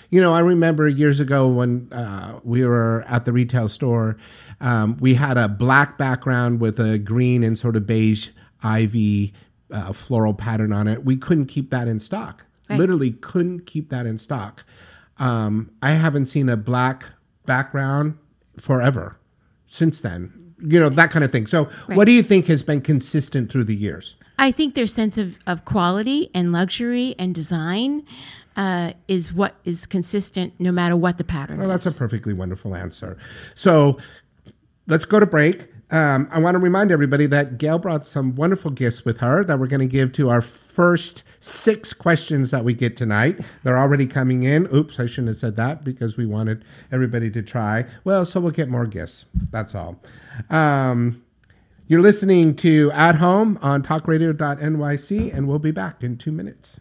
You 0.10 0.22
know, 0.22 0.34
I 0.34 0.40
remember 0.40 0.88
years 0.88 1.20
ago 1.20 1.48
when 1.48 1.92
uh, 1.92 2.40
we 2.44 2.66
were 2.66 3.04
at 3.08 3.26
the 3.26 3.34
retail 3.34 3.68
store, 3.68 4.18
um, 4.62 4.98
we 4.98 5.16
had 5.16 5.38
a 5.38 5.48
black 5.48 5.98
background 5.98 6.62
with 6.62 6.80
a 6.80 6.98
green 6.98 7.44
and 7.44 7.58
sort 7.58 7.76
of 7.76 7.86
beige 7.86 8.30
ivy 8.64 9.34
uh, 9.72 9.92
floral 9.94 10.34
pattern 10.34 10.72
on 10.72 10.88
it. 10.88 11.04
We 11.04 11.18
couldn't 11.18 11.48
keep 11.48 11.70
that 11.72 11.88
in 11.88 12.00
stock. 12.00 12.46
Right. 12.70 12.80
Literally 12.80 13.12
couldn't 13.12 13.66
keep 13.66 13.90
that 13.90 14.06
in 14.06 14.18
stock. 14.18 14.64
Um, 15.18 15.72
I 15.82 15.92
haven't 15.92 16.28
seen 16.28 16.50
a 16.50 16.58
black 16.58 17.06
background 17.46 18.18
forever 18.58 19.18
since 19.76 20.02
then. 20.02 20.32
You 20.60 20.80
know, 20.80 20.90
that 20.90 21.12
kind 21.12 21.24
of 21.26 21.32
thing. 21.32 21.48
So, 21.48 21.66
what 21.88 22.06
do 22.06 22.12
you 22.14 22.24
think 22.24 22.48
has 22.48 22.64
been 22.64 22.82
consistent 22.82 23.52
through 23.52 23.66
the 23.66 23.76
years? 23.76 24.16
I 24.40 24.52
think 24.52 24.74
their 24.74 24.88
sense 24.88 25.18
of, 25.18 25.38
of 25.46 25.66
quality 25.66 26.30
and 26.34 26.52
luxury 26.52 27.14
and 27.20 27.36
design 27.36 28.06
uh, 28.56 28.94
is 29.08 29.34
what 29.34 29.56
is 29.66 29.86
consistent 29.86 30.54
no 30.60 30.72
matter 30.72 30.96
what 30.96 31.18
the 31.18 31.24
pattern 31.26 31.58
Well, 31.60 31.72
is. 31.72 31.84
that's 31.84 31.96
a 31.96 32.00
perfectly 32.00 32.34
wonderful 32.34 32.74
answer. 32.76 33.18
So 33.54 33.98
let's 34.88 35.06
go 35.06 35.20
to 35.20 35.26
break. 35.26 35.68
Um, 35.92 36.28
I 36.32 36.40
want 36.40 36.56
to 36.56 36.60
remind 36.60 36.92
everybody 36.92 37.28
that 37.28 37.58
Gail 37.58 37.78
brought 37.78 38.06
some 38.06 38.36
wonderful 38.36 38.72
gifts 38.72 39.06
with 39.06 39.20
her 39.20 39.44
that 39.44 39.60
we're 39.60 39.68
going 39.68 39.82
to 39.82 39.86
give 39.88 40.12
to 40.14 40.30
our 40.30 40.42
first 40.42 41.24
six 41.40 41.94
questions 41.94 42.50
that 42.52 42.64
we 42.64 42.74
get 42.74 42.98
tonight. 42.98 43.40
They're 43.64 43.78
already 43.78 44.08
coming 44.08 44.44
in. 44.44 44.68
Oops, 44.74 45.00
I 45.00 45.06
shouldn't 45.06 45.28
have 45.28 45.38
said 45.38 45.56
that 45.58 45.84
because 45.84 46.18
we 46.18 46.26
wanted 46.26 46.66
everybody 46.92 47.30
to 47.32 47.42
try. 47.44 47.86
Well, 48.04 48.26
so 48.26 48.40
we'll 48.40 48.52
get 48.52 48.68
more 48.68 48.88
gifts. 48.88 49.26
That's 49.52 49.76
all. 49.76 50.02
Um, 50.50 51.24
you're 51.88 52.02
listening 52.02 52.56
to 52.58 52.92
At 52.92 53.16
Home 53.16 53.60
on 53.62 53.84
talkradio.nyc, 53.84 55.34
and 55.38 55.48
we'll 55.48 55.60
be 55.60 55.72
back 55.72 56.04
in 56.04 56.18
two 56.18 56.32
minutes. 56.32 56.80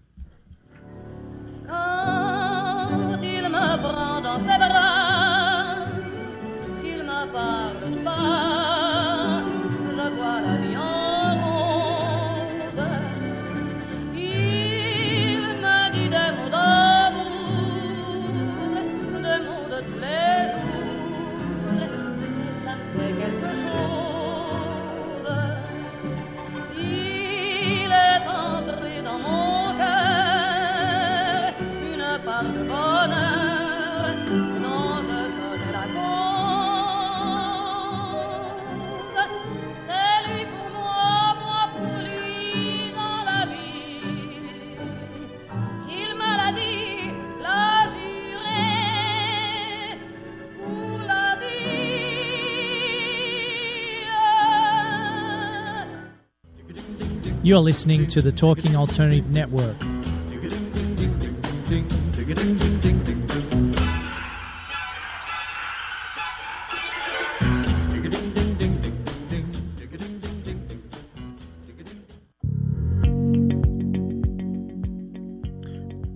You're 57.44 57.59
listening 57.59 58.07
to 58.07 58.22
the 58.22 58.33
Talking 58.33 58.74
Alternative 58.74 59.28
Network. 59.28 59.78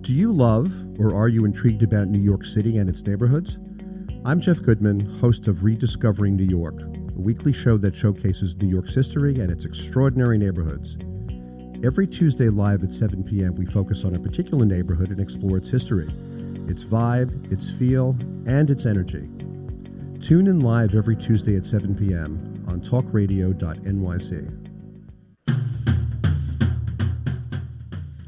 Do 0.01 0.15
you 0.15 0.33
love 0.33 0.73
or 0.97 1.13
are 1.13 1.27
you 1.27 1.45
intrigued 1.45 1.83
about 1.83 2.07
New 2.07 2.17
York 2.17 2.43
City 2.43 2.77
and 2.77 2.89
its 2.89 3.03
neighborhoods? 3.03 3.59
I'm 4.25 4.41
Jeff 4.41 4.63
Goodman, 4.63 5.01
host 5.19 5.47
of 5.47 5.63
Rediscovering 5.63 6.35
New 6.35 6.45
York, 6.45 6.81
a 6.81 7.21
weekly 7.21 7.53
show 7.53 7.77
that 7.77 7.95
showcases 7.95 8.55
New 8.55 8.67
York's 8.67 8.95
history 8.95 9.39
and 9.39 9.51
its 9.51 9.63
extraordinary 9.63 10.39
neighborhoods. 10.39 10.97
Every 11.81 12.07
Tuesday 12.07 12.49
live 12.49 12.83
at 12.83 12.93
7 12.93 13.23
p.m., 13.23 13.55
we 13.55 13.65
focus 13.65 14.03
on 14.03 14.13
a 14.13 14.19
particular 14.19 14.65
neighborhood 14.65 15.11
and 15.11 15.19
explore 15.21 15.55
its 15.55 15.69
history, 15.69 16.09
its 16.67 16.83
vibe, 16.83 17.49
its 17.53 17.69
feel, 17.69 18.17
and 18.45 18.69
its 18.69 18.85
energy. 18.85 19.29
Tune 20.19 20.47
in 20.47 20.59
live 20.59 20.93
every 20.93 21.15
Tuesday 21.15 21.55
at 21.55 21.65
7 21.65 21.95
p.m. 21.95 22.65
on 22.67 22.81
talkradio.nyc. 22.81 24.65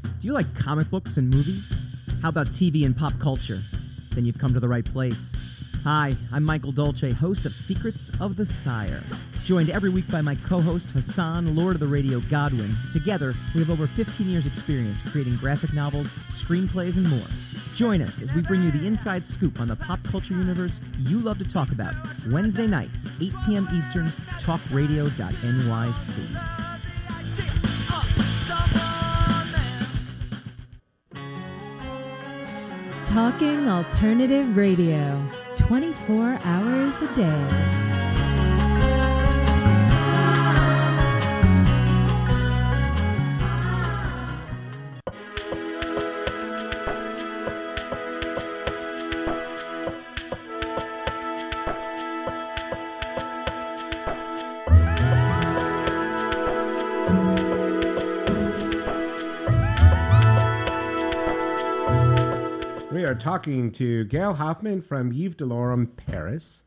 Do 0.00 0.26
you 0.26 0.32
like 0.32 0.54
comic 0.54 0.88
books 0.88 1.18
and 1.18 1.28
movies? 1.28 1.74
How 2.22 2.30
about 2.30 2.46
TV 2.46 2.86
and 2.86 2.96
pop 2.96 3.12
culture? 3.18 3.60
Then 4.14 4.24
you've 4.24 4.38
come 4.38 4.54
to 4.54 4.60
the 4.60 4.68
right 4.68 4.86
place. 4.86 5.30
Hi, 5.84 6.16
I'm 6.32 6.44
Michael 6.44 6.72
Dolce, 6.72 7.10
host 7.10 7.44
of 7.44 7.52
Secrets 7.52 8.10
of 8.18 8.36
the 8.36 8.46
Sire. 8.46 9.04
Joined 9.44 9.70
every 9.70 9.90
week 9.90 10.08
by 10.08 10.22
my 10.22 10.36
co 10.36 10.60
host 10.60 10.92
Hassan, 10.92 11.56
Lord 11.56 11.74
of 11.74 11.80
the 11.80 11.86
Radio 11.86 12.20
Godwin. 12.20 12.76
Together, 12.92 13.34
we 13.54 13.60
have 13.60 13.70
over 13.70 13.88
15 13.88 14.28
years' 14.28 14.46
experience 14.46 15.02
creating 15.10 15.36
graphic 15.36 15.72
novels, 15.74 16.06
screenplays, 16.28 16.94
and 16.96 17.08
more. 17.08 17.26
Join 17.74 18.02
us 18.02 18.22
as 18.22 18.32
we 18.34 18.42
bring 18.42 18.62
you 18.62 18.70
the 18.70 18.86
inside 18.86 19.26
scoop 19.26 19.58
on 19.58 19.66
the 19.66 19.74
pop 19.74 19.98
culture 20.04 20.34
universe 20.34 20.80
you 21.00 21.18
love 21.18 21.38
to 21.38 21.44
talk 21.44 21.72
about. 21.72 21.94
Wednesday 22.28 22.68
nights, 22.68 23.08
8 23.20 23.32
p.m. 23.46 23.68
Eastern, 23.72 24.12
talkradio.nyc. 24.38 25.08
Talking 33.06 33.68
Alternative 33.68 34.56
Radio, 34.56 35.28
24 35.56 36.38
hours 36.44 37.02
a 37.02 37.14
day. 37.14 38.01
Talking 63.26 63.70
to 63.72 64.02
Gail 64.06 64.34
Hoffman 64.34 64.82
from 64.82 65.12
Yves 65.12 65.36
Delorme 65.36 65.96
Paris. 65.96 66.64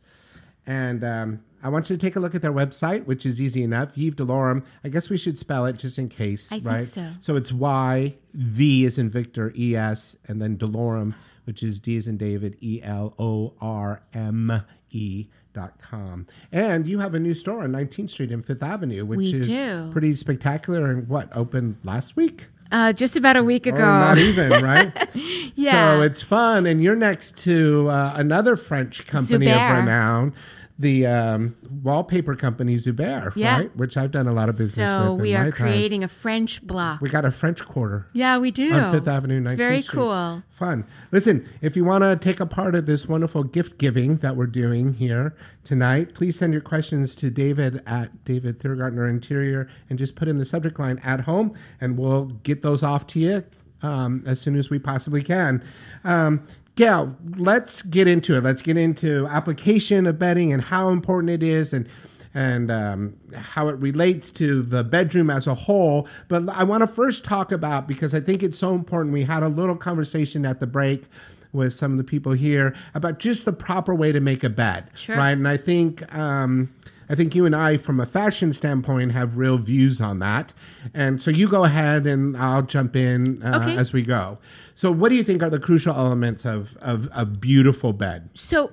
And 0.65 1.03
um, 1.03 1.41
I 1.61 1.67
want 1.67 1.89
you 1.89 1.97
to 1.97 2.01
take 2.01 2.15
a 2.15 2.21
look 2.21 2.33
at 2.33 2.41
their 2.41 2.53
website, 2.53 3.05
which 3.05 3.25
is 3.25 3.41
easy 3.41 3.61
enough. 3.61 3.97
Yves 3.97 4.15
Delorme. 4.15 4.63
I 4.81 4.87
guess 4.87 5.09
we 5.09 5.17
should 5.17 5.37
spell 5.37 5.65
it 5.65 5.77
just 5.77 5.99
in 5.99 6.07
case, 6.07 6.49
I 6.53 6.59
right? 6.59 6.87
so. 6.87 7.11
So 7.19 7.35
it's 7.35 7.51
Y, 7.51 8.15
V 8.33 8.85
is 8.85 8.97
in 8.97 9.09
Victor, 9.09 9.51
E 9.57 9.75
S, 9.75 10.15
and 10.29 10.41
then 10.41 10.57
Delorme, 10.57 11.13
which 11.43 11.61
is 11.61 11.81
D 11.81 11.97
is 11.97 12.07
in 12.07 12.15
David, 12.15 12.55
E 12.61 12.79
L 12.81 13.13
O 13.19 13.53
R 13.59 14.03
M 14.13 14.63
E 14.93 15.27
dot 15.53 15.77
com. 15.81 16.25
And 16.53 16.87
you 16.87 16.99
have 16.99 17.13
a 17.13 17.19
new 17.19 17.33
store 17.33 17.63
on 17.63 17.73
19th 17.73 18.11
Street 18.11 18.31
and 18.31 18.45
Fifth 18.45 18.63
Avenue, 18.63 19.03
which 19.05 19.17
We 19.17 19.33
is 19.33 19.47
do. 19.47 19.89
pretty 19.91 20.15
spectacular 20.15 20.89
and 20.89 21.09
what, 21.09 21.35
opened 21.35 21.79
last 21.83 22.15
week? 22.15 22.45
Uh, 22.71 22.91
just 22.91 23.15
about 23.15 23.35
a 23.37 23.43
week 23.43 23.67
ago. 23.67 23.77
Or 23.77 23.81
not 23.81 24.17
even, 24.17 24.63
right? 24.63 24.91
Yeah. 25.57 25.95
So 25.95 26.01
it's 26.01 26.21
fun, 26.21 26.65
and 26.65 26.83
you're 26.83 26.97
next 26.97 27.37
to 27.45 27.87
uh, 27.89 28.13
another 28.17 28.57
French 28.57 29.07
company 29.07 29.45
Zuber. 29.45 29.71
of 29.71 29.77
renown, 29.85 30.33
the 30.77 31.05
um, 31.07 31.55
wallpaper 31.83 32.35
company 32.35 32.75
Zuber, 32.75 33.31
Yeah. 33.35 33.59
right? 33.59 33.75
Which 33.77 33.95
I've 33.95 34.11
done 34.11 34.27
a 34.27 34.33
lot 34.33 34.49
of 34.49 34.57
business 34.57 34.89
so 34.89 35.11
with. 35.13 35.19
in 35.19 35.21
we 35.21 35.33
are 35.35 35.43
time. 35.43 35.51
creating 35.53 36.03
a 36.03 36.09
French 36.09 36.61
block. 36.67 36.99
We 36.99 37.07
got 37.09 37.23
a 37.23 37.31
French 37.31 37.63
Quarter. 37.63 38.07
yeah, 38.11 38.37
we 38.37 38.51
do. 38.51 38.73
On 38.73 38.91
Fifth 38.91 39.07
Avenue, 39.07 39.39
19th 39.39 39.45
It's 39.51 39.57
very 39.57 39.81
Street. 39.81 39.97
cool. 39.97 40.43
Fun. 40.49 40.85
Listen, 41.13 41.47
if 41.61 41.77
you 41.77 41.85
want 41.85 42.03
to 42.03 42.17
take 42.17 42.41
a 42.41 42.45
part 42.45 42.75
of 42.75 42.85
this 42.87 43.07
wonderful 43.07 43.43
gift 43.43 43.77
giving 43.77 44.17
that 44.17 44.35
we're 44.35 44.47
doing 44.47 44.95
here 44.95 45.33
tonight, 45.63 46.13
please 46.13 46.37
send 46.37 46.51
your 46.51 46.61
questions 46.61 47.15
to 47.17 47.29
David 47.29 47.81
at 47.87 48.25
David 48.25 48.59
Thiergartner 48.59 49.09
Interior 49.09 49.69
and 49.89 49.97
just 49.97 50.15
put 50.15 50.27
in 50.27 50.39
the 50.39 50.45
subject 50.45 50.77
line 50.77 50.99
at 51.03 51.21
home, 51.21 51.53
and 51.79 51.97
we'll 51.97 52.25
get 52.43 52.63
those 52.63 52.83
off 52.83 53.07
to 53.07 53.19
you 53.19 53.43
um, 53.81 54.23
as 54.25 54.41
soon 54.41 54.57
as 54.57 54.69
we 54.69 54.79
possibly 54.79 55.21
can. 55.21 55.63
Um, 56.03 56.45
Gail, 56.75 57.15
let's 57.37 57.81
get 57.81 58.07
into 58.07 58.35
it. 58.35 58.43
Let's 58.43 58.61
get 58.61 58.75
into 58.77 59.27
application 59.27 60.05
of 60.05 60.19
bedding 60.19 60.51
and 60.51 60.61
how 60.61 60.89
important 60.89 61.29
it 61.29 61.43
is 61.43 61.73
and 61.73 61.87
and 62.33 62.69
um, 62.69 63.15
how 63.33 63.69
it 63.69 63.77
relates 63.77 64.29
to 64.29 64.61
the 64.61 64.83
bedroom 64.83 65.29
as 65.29 65.47
a 65.47 65.53
whole. 65.55 66.05
But 66.27 66.49
I 66.49 66.63
want 66.65 66.81
to 66.81 66.87
first 66.87 67.23
talk 67.23 67.49
about 67.53 67.87
because 67.87 68.13
I 68.13 68.19
think 68.19 68.43
it's 68.43 68.57
so 68.57 68.75
important. 68.75 69.13
We 69.13 69.23
had 69.23 69.41
a 69.41 69.47
little 69.47 69.77
conversation 69.77 70.45
at 70.45 70.59
the 70.59 70.67
break 70.67 71.05
with 71.53 71.71
some 71.73 71.93
of 71.93 71.97
the 71.97 72.03
people 72.03 72.33
here 72.33 72.75
about 72.93 73.19
just 73.19 73.45
the 73.45 73.53
proper 73.53 73.95
way 73.95 74.11
to 74.11 74.19
make 74.19 74.43
a 74.43 74.49
bed, 74.49 74.89
Sure. 74.95 75.15
right? 75.15 75.31
And 75.31 75.47
I 75.47 75.55
think. 75.57 76.13
Um, 76.13 76.73
I 77.09 77.15
think 77.15 77.35
you 77.35 77.45
and 77.45 77.55
I, 77.55 77.77
from 77.77 77.99
a 77.99 78.05
fashion 78.05 78.51
standpoint, 78.53 79.11
have 79.11 79.37
real 79.37 79.57
views 79.57 80.01
on 80.01 80.19
that. 80.19 80.53
And 80.93 81.21
so 81.21 81.31
you 81.31 81.47
go 81.47 81.63
ahead 81.63 82.07
and 82.07 82.35
I'll 82.35 82.61
jump 82.63 82.95
in 82.95 83.41
uh, 83.43 83.59
Okay. 83.61 83.77
as 83.77 83.93
we 83.93 84.01
go. 84.01 84.37
So, 84.73 84.91
what 84.91 85.09
do 85.09 85.15
you 85.15 85.23
think 85.23 85.43
are 85.43 85.49
the 85.49 85.59
crucial 85.59 85.95
elements 85.95 86.45
of, 86.45 86.75
of 86.81 87.07
a 87.13 87.25
beautiful 87.25 87.93
bed? 87.93 88.29
So 88.33 88.71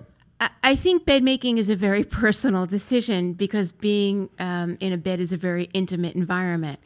I- 0.63 0.75
think 0.75 1.05
bed 1.05 1.23
making 1.23 1.59
is 1.59 1.69
a 1.69 1.77
very 1.77 2.03
personal 2.23 2.67
decision 2.67 3.35
because 3.35 3.71
being 3.71 4.29
um, 4.39 4.77
in 4.81 4.93
a 4.93 4.97
bed 4.99 5.21
is 5.21 5.33
a 5.33 5.37
very 5.37 5.65
intimate 5.73 6.17
environment, 6.17 6.81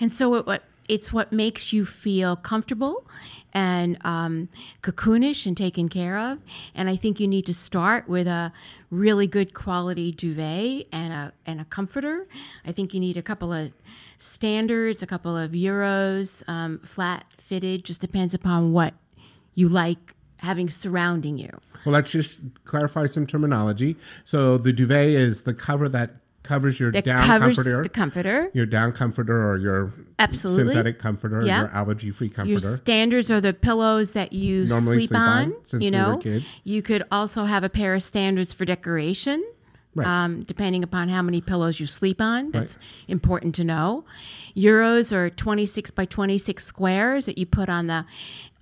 and 0.00 0.12
so 0.12 0.34
it, 0.34 0.62
it's 0.88 1.12
what 1.12 1.32
makes 1.32 1.72
you 1.72 1.86
feel 1.86 2.34
comfortable 2.36 3.06
and 3.52 3.98
um, 4.04 4.48
cocoonish 4.82 5.46
and 5.46 5.56
taken 5.56 5.88
care 5.88 6.18
of. 6.18 6.38
And 6.74 6.88
I 6.88 6.96
think 6.96 7.20
you 7.20 7.26
need 7.26 7.46
to 7.46 7.54
start 7.54 8.08
with 8.08 8.26
a 8.26 8.52
really 8.90 9.26
good 9.26 9.54
quality 9.54 10.12
duvet 10.12 10.86
and 10.92 11.12
a 11.12 11.32
and 11.46 11.60
a 11.60 11.64
comforter. 11.64 12.26
I 12.64 12.72
think 12.72 12.94
you 12.94 13.00
need 13.00 13.16
a 13.16 13.22
couple 13.22 13.52
of 13.52 13.72
standards, 14.18 15.02
a 15.02 15.06
couple 15.06 15.36
of 15.36 15.52
euros, 15.52 16.42
um, 16.48 16.80
flat 16.80 17.26
fitted. 17.38 17.84
Just 17.84 18.00
depends 18.00 18.34
upon 18.34 18.72
what 18.72 18.94
you 19.54 19.68
like 19.68 20.14
having 20.38 20.68
surrounding 20.68 21.36
you. 21.38 21.50
Well, 21.84 21.92
let's 21.92 22.12
just 22.12 22.40
clarify 22.64 23.06
some 23.06 23.26
terminology. 23.26 23.96
So, 24.24 24.58
the 24.58 24.72
duvet 24.72 25.08
is 25.08 25.44
the 25.44 25.54
cover 25.54 25.88
that 25.88 26.16
covers 26.48 26.80
your 26.80 26.90
That 26.90 27.04
down 27.04 27.26
covers 27.26 27.56
comforter. 27.56 27.82
the 27.82 27.88
comforter. 27.90 28.50
your 28.54 28.66
down 28.66 28.92
comforter 28.92 29.48
or 29.48 29.58
your 29.58 29.92
Absolutely. 30.18 30.64
synthetic 30.72 30.98
comforter, 30.98 31.42
Yeah. 31.44 31.60
your 31.60 31.70
allergy 31.70 32.10
free 32.10 32.28
comforter. 32.30 32.50
Your 32.50 32.58
standards 32.76 33.30
are 33.30 33.40
the 33.40 33.52
pillows 33.52 34.12
that 34.12 34.32
you 34.32 34.64
Normally 34.66 34.96
sleep, 35.00 35.08
sleep 35.10 35.20
on, 35.20 35.44
on. 35.52 35.52
you 35.72 35.78
we 35.78 35.90
know, 35.90 36.16
kids. 36.18 36.56
you 36.64 36.80
could 36.82 37.04
also 37.12 37.44
have 37.44 37.62
a 37.62 37.68
pair 37.68 37.94
of 37.94 38.02
standards 38.02 38.52
for 38.52 38.64
decoration. 38.64 39.44
Right. 39.94 40.06
Um, 40.06 40.42
depending 40.44 40.84
upon 40.84 41.08
how 41.08 41.22
many 41.22 41.40
pillows 41.40 41.80
you 41.80 41.86
sleep 41.86 42.20
on, 42.20 42.52
that's 42.52 42.78
important 43.08 43.54
to 43.56 43.64
know. 43.64 44.04
Euros 44.56 45.12
are 45.12 45.28
26 45.28 45.90
by 45.90 46.04
26 46.04 46.64
squares 46.64 47.26
that 47.26 47.36
you 47.36 47.46
put 47.46 47.68
on 47.68 47.86
the 47.88 48.04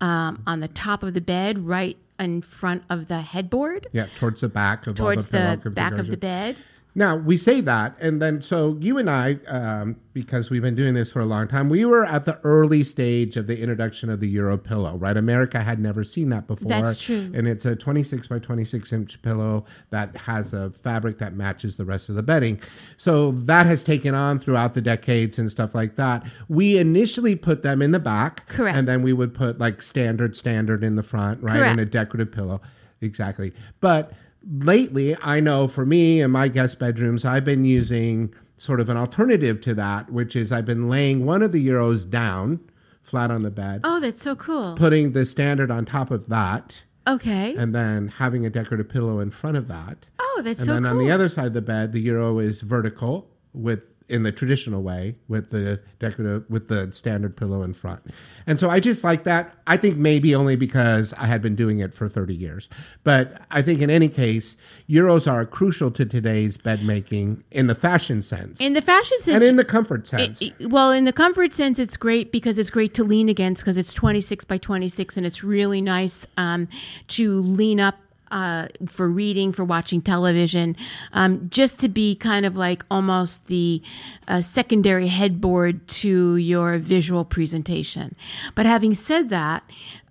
um, 0.01 0.43
on 0.47 0.61
the 0.61 0.69
top 0.69 1.03
of 1.03 1.13
the 1.15 1.21
bed, 1.21 1.67
right 1.67 1.99
in 2.19 2.41
front 2.43 2.85
of 2.89 3.09
the 3.09 3.21
headboard, 3.21 3.87
yeah, 3.93 4.07
towards 4.19 4.41
the 4.41 4.49
back 4.49 4.87
of 4.87 4.95
towards 4.95 5.29
the, 5.29 5.61
the 5.63 5.69
back 5.71 5.93
of 5.95 6.07
the 6.07 6.17
bed. 6.17 6.57
Now 6.99 7.15
we 7.15 7.37
say 7.37 7.61
that, 7.61 7.95
and 8.01 8.23
then 8.23 8.41
so 8.41 8.79
you 8.81 8.97
and 8.97 9.11
I, 9.11 9.35
um, 9.47 9.97
because 10.15 10.49
we've 10.49 10.63
been 10.63 10.75
doing 10.75 10.95
this 10.95 11.13
for 11.13 11.21
a 11.21 11.27
long 11.27 11.47
time, 11.47 11.69
we 11.69 11.85
were 11.85 12.07
at 12.07 12.25
the 12.25 12.41
early 12.43 12.83
stage 12.83 13.37
of 13.37 13.47
the 13.47 13.61
introduction 13.61 14.09
of 14.09 14.19
the 14.19 14.27
Euro 14.29 14.57
pillow, 14.57 14.97
right? 14.97 15.15
America 15.15 15.61
had 15.63 15.79
never 15.79 16.03
seen 16.03 16.31
that 16.31 16.47
before. 16.47 16.71
That's 16.71 16.97
true. 16.97 17.31
And 17.35 17.47
it's 17.47 17.67
a 17.67 17.77
26 17.77 18.29
by 18.29 18.39
26 18.39 18.95
inch 18.95 19.21
pillow 19.21 19.67
that 19.91 20.17
has 20.23 20.55
a 20.55 20.71
fabric 20.71 21.19
that 21.19 21.35
matches 21.35 21.77
the 21.77 21.85
rest 21.85 22.09
of 22.09 22.15
the 22.15 22.23
bedding. 22.23 22.63
So 22.97 23.31
that 23.31 23.67
has 23.67 23.85
taken 23.85 24.15
on 24.15 24.39
throughout 24.39 24.73
the 24.73 24.81
decades 24.81 25.39
and 25.39 25.51
stuff 25.51 25.75
like 25.75 25.97
that. 25.97 26.27
We 26.49 26.79
initially 26.79 27.37
put 27.37 27.63
them 27.63 27.83
in 27.83 27.91
the 27.91 28.01
back, 28.01 28.49
Correct. 28.49 28.75
and 28.75 28.89
then 28.89 29.03
we 29.03 29.13
would 29.13 29.35
put 29.35 29.59
like 29.59 29.83
standard 29.83 30.35
standard 30.35 30.83
in 30.83 30.97
the 30.97 31.03
front, 31.03 31.43
right, 31.43 31.57
Correct. 31.59 31.73
and 31.73 31.81
a 31.81 31.85
decorative 31.85 32.33
pillow, 32.33 32.63
exactly. 33.03 33.53
But 33.81 34.15
lately, 34.49 35.17
I 35.23 35.41
know 35.41 35.69
for 35.69 35.85
me 35.87 36.21
and 36.21 36.33
my 36.33 36.49
guest 36.49 36.79
bedrooms, 36.79 37.25
I've 37.25 37.45
been 37.45 37.65
using 37.65 38.33
sort 38.59 38.81
of 38.81 38.89
an 38.89 38.97
alternative 38.97 39.61
to 39.63 39.75
that, 39.75 40.11
which 40.11 40.35
is 40.37 40.51
I've 40.53 40.65
been 40.65 40.89
laying 40.89 41.27
one 41.27 41.43
of 41.43 41.53
the 41.53 41.67
euros 41.67 42.09
down, 42.09 42.61
flat 43.03 43.31
on 43.31 43.43
the 43.43 43.51
bed, 43.51 43.83
Oh, 43.85 44.01
that's 44.01 44.23
so 44.23 44.35
cool. 44.35 44.75
putting 44.77 45.13
the 45.13 45.27
standard 45.27 45.71
on 45.71 45.85
top 45.85 46.11
of 46.11 46.29
that, 46.29 46.83
Okay. 47.07 47.55
and 47.57 47.75
then 47.75 48.09
having 48.09 48.47
a 48.47 48.51
decorative 48.51 48.89
pillow 48.89 49.21
in 49.21 49.31
front 49.31 49.57
of 49.57 49.69
that. 49.69 50.07
oh, 50.19 50.41
that's 50.43 50.59
And 50.61 50.67
so 50.67 50.75
then 50.75 50.87
on 50.87 50.99
the 50.99 51.11
other 51.11 51.29
side 51.29 51.47
of 51.47 51.53
the 51.55 51.63
bed, 51.63 51.93
the 51.93 52.01
euro 52.01 52.39
is 52.39 52.63
vertical 52.63 53.29
with 53.53 53.93
in 54.09 54.23
the 54.23 54.33
traditional 54.33 54.83
way 54.83 55.17
with 55.29 55.51
the 55.51 55.81
decorative 55.99 56.45
with 56.49 56.69
the 56.69 56.93
standard 56.93 57.37
pillow 57.37 57.63
in 57.63 57.75
front. 57.75 58.03
And 58.47 58.61
so 58.61 58.71
I 58.71 58.79
just 58.81 59.03
like 59.03 59.25
that. 59.25 59.55
I 59.67 59.77
think 59.77 59.97
maybe 59.97 60.35
only 60.35 60.55
because 60.57 61.13
I 61.15 61.27
had 61.27 61.43
been 61.43 61.57
doing 61.57 61.81
it 61.81 61.93
for 61.93 62.09
30 62.09 62.35
years. 62.35 62.69
But 63.03 63.43
I 63.51 63.63
think 63.63 63.81
in 63.81 63.91
any 63.91 64.09
case, 64.09 64.57
euros 64.89 65.31
are 65.31 65.45
crucial 65.45 65.91
to 65.93 66.05
today's 66.05 66.57
bed 66.57 66.85
making 66.85 67.43
in 67.51 67.67
the 67.67 67.75
fashion 67.75 68.23
sense. 68.23 68.61
in 68.61 68.73
the 68.75 68.83
fashion 68.83 69.19
sense, 69.21 69.35
and 69.35 69.43
in 69.43 69.57
the 69.57 69.65
comfort 69.65 70.07
sense. 70.07 70.41
It- 70.41 70.55
it- 70.61 70.71
well, 70.71 70.93
in 70.93 71.05
the 71.05 71.13
comfort 71.13 71.53
sense, 71.53 71.79
it's 71.79 71.97
great 71.97 72.31
because 72.31 72.59
it's 72.59 72.71
great 72.71 72.95
to 72.95 73.05
lean 73.05 73.29
against 73.29 73.63
because 73.63 73.77
it's 73.77 73.93
26 73.93 74.45
by 74.45 74.59
26 74.59 75.17
and 75.17 75.27
it's 75.27 75.43
really 75.43 75.81
nice 75.81 76.27
um, 76.37 76.69
to 77.09 77.41
lean 77.43 77.81
up. 77.81 77.97
Uh, 78.31 78.67
for 78.87 79.09
reading, 79.09 79.53
for 79.53 79.65
watching 79.65 80.03
television, 80.03 80.75
um, 81.13 81.49
just 81.49 81.79
to 81.79 81.89
be 81.89 82.17
kind 82.17 82.45
of 82.45 82.57
like 82.57 82.85
almost 82.91 83.47
the 83.47 83.81
uh, 84.27 84.41
secondary 84.41 85.07
headboard 85.07 85.87
to 85.87 86.35
your 86.35 86.77
visual 86.79 87.25
presentation. 87.25 88.17
But 88.57 88.67
having 88.67 88.95
said 88.95 89.29
that, 89.29 89.63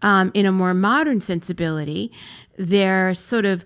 um, 0.02 0.32
in 0.34 0.46
a 0.46 0.52
more 0.54 0.74
modern 0.74 1.20
sensibility, 1.20 2.10
they're 2.58 3.14
sort 3.14 3.46
of 3.46 3.66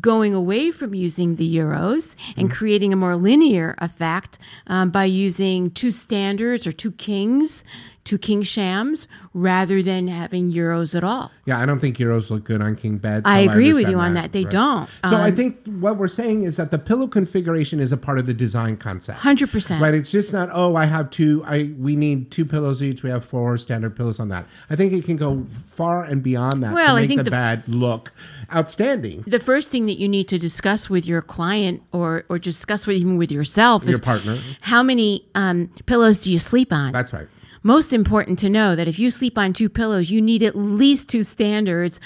going 0.00 0.34
away 0.34 0.70
from 0.70 0.94
using 0.94 1.36
the 1.36 1.56
euros 1.56 2.16
and 2.36 2.50
creating 2.50 2.92
a 2.92 2.96
more 2.96 3.16
linear 3.16 3.74
effect 3.78 4.38
um, 4.66 4.90
by 4.90 5.04
using 5.04 5.70
two 5.70 5.90
standards 5.90 6.66
or 6.66 6.72
two 6.72 6.92
kings 6.92 7.64
to 8.04 8.18
king 8.18 8.42
shams 8.42 9.08
rather 9.32 9.82
than 9.82 10.08
having 10.08 10.52
euros 10.52 10.94
at 10.94 11.02
all. 11.02 11.30
Yeah, 11.46 11.58
I 11.58 11.66
don't 11.66 11.78
think 11.78 11.96
Euros 11.98 12.30
look 12.30 12.44
good 12.44 12.60
on 12.62 12.76
king 12.76 12.98
beds. 12.98 13.22
I 13.24 13.38
agree 13.40 13.68
with 13.72 13.86
understand 13.86 13.92
you 13.92 13.98
on 14.00 14.14
that. 14.14 14.32
They 14.32 14.44
don't. 14.44 14.88
So 15.08 15.16
I 15.16 15.28
Um, 15.30 15.34
think 15.36 15.66
what 15.66 15.96
we're 15.96 16.08
saying 16.08 16.44
is 16.44 16.56
that 16.56 16.70
the 16.70 16.78
pillow 16.78 17.06
configuration 17.06 17.80
is 17.80 17.92
a 17.92 17.96
part 17.96 18.18
of 18.18 18.26
the 18.26 18.34
design 18.34 18.76
concept. 18.76 19.20
100%. 19.20 19.80
Right. 19.80 19.94
It's 19.94 20.10
just 20.10 20.32
not. 20.32 20.48
Oh, 20.52 20.76
I 20.76 20.84
have 20.86 21.10
two. 21.10 21.42
I 21.46 21.72
we 21.78 21.96
need 21.96 22.30
two 22.30 22.44
pillows 22.44 22.82
each. 22.82 23.02
We 23.02 23.10
have 23.10 23.24
four 23.24 23.56
standard 23.58 23.96
pillows 23.96 24.20
on 24.20 24.28
that. 24.28 24.46
I 24.70 24.76
think 24.76 24.92
it 24.92 25.04
can 25.04 25.16
go 25.16 25.46
far 25.64 26.04
and 26.04 26.22
beyond 26.22 26.62
that 26.62 26.72
Well, 26.74 26.96
to 26.96 27.02
I 27.02 27.06
think 27.06 27.24
the, 27.24 27.30
the 27.30 27.36
f- 27.36 27.66
bed 27.66 27.74
look 27.74 28.12
outstanding. 28.54 29.24
the 29.26 29.38
first 29.40 29.70
thing 29.70 29.86
that 29.86 29.98
you 29.98 30.08
need 30.08 30.28
to 30.28 30.38
discuss 30.38 30.88
with 30.90 31.06
your 31.06 31.22
client 31.22 31.82
or 31.92 32.24
or 32.28 32.38
discuss 32.38 32.86
with 32.86 32.96
even 32.96 33.16
with 33.16 33.32
yourself 33.32 33.84
Your 33.84 33.92
is 33.94 34.00
partner. 34.00 34.38
how 34.62 34.82
many 34.82 35.24
um, 35.34 35.70
pillows 35.86 36.20
do 36.22 36.30
you 36.32 36.38
sleep 36.38 36.72
on 36.72 36.92
That's 36.92 37.12
right. 37.12 37.26
Most 37.64 37.92
important 37.92 38.38
to 38.38 38.50
know 38.50 38.76
that 38.76 38.86
if 38.86 38.98
you 38.98 39.10
sleep 39.10 39.36
on 39.36 39.52
two 39.52 39.68
pillows 39.68 40.10
you 40.10 40.20
need 40.20 40.42
at 40.42 40.54
least 40.54 41.08
two 41.08 41.22
standards 41.24 41.98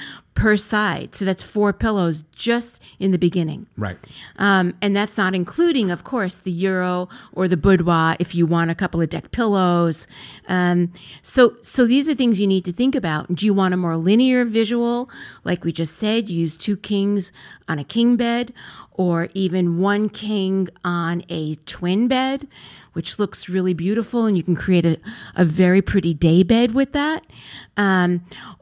per 0.42 0.56
side 0.56 1.14
so 1.16 1.24
that's 1.24 1.42
four 1.42 1.72
pillows 1.72 2.24
just 2.48 2.80
in 2.98 3.10
the 3.10 3.18
beginning 3.18 3.66
Right. 3.76 3.98
um, 4.38 4.66
and 4.80 4.94
that's 4.98 5.16
not 5.22 5.34
including, 5.34 5.90
of 5.90 6.00
course, 6.04 6.36
the 6.38 6.52
Euro 6.68 7.08
or 7.32 7.44
the 7.48 7.56
boudoir 7.56 8.16
if 8.20 8.30
you 8.36 8.44
want 8.46 8.70
a 8.70 8.74
couple 8.82 9.00
of 9.00 9.08
deck 9.10 9.26
pillows. 9.38 10.06
Um, 10.56 10.92
so, 11.22 11.56
so 11.60 11.80
these 11.86 12.08
are 12.08 12.14
things 12.14 12.38
you 12.40 12.46
need 12.46 12.64
to 12.66 12.72
think 12.80 12.94
about. 12.94 13.34
Do 13.38 13.44
you 13.46 13.54
want 13.60 13.74
a 13.74 13.76
more 13.76 13.96
linear 13.96 14.44
visual, 14.44 15.10
like 15.42 15.64
we 15.64 15.72
just 15.72 15.94
said, 15.96 16.28
use 16.28 16.56
two 16.56 16.76
kings 16.76 17.32
on 17.68 17.76
a 17.78 17.84
king 17.84 18.16
bed, 18.16 18.52
or 18.92 19.16
even 19.34 19.78
one 19.78 20.08
king 20.08 20.68
on 20.84 21.14
a 21.28 21.54
twin 21.74 22.08
bed, 22.08 22.46
which 22.94 23.18
looks 23.20 23.48
really 23.48 23.74
beautiful, 23.74 24.20
and 24.26 24.36
you 24.36 24.42
can 24.48 24.56
create 24.64 24.86
a, 24.86 24.96
a 25.36 25.44
very 25.44 25.82
pretty 25.82 26.12
day 26.14 26.42
bed 26.42 26.68
with 26.74 26.92
that. 26.92 27.20
Um, 27.76 28.10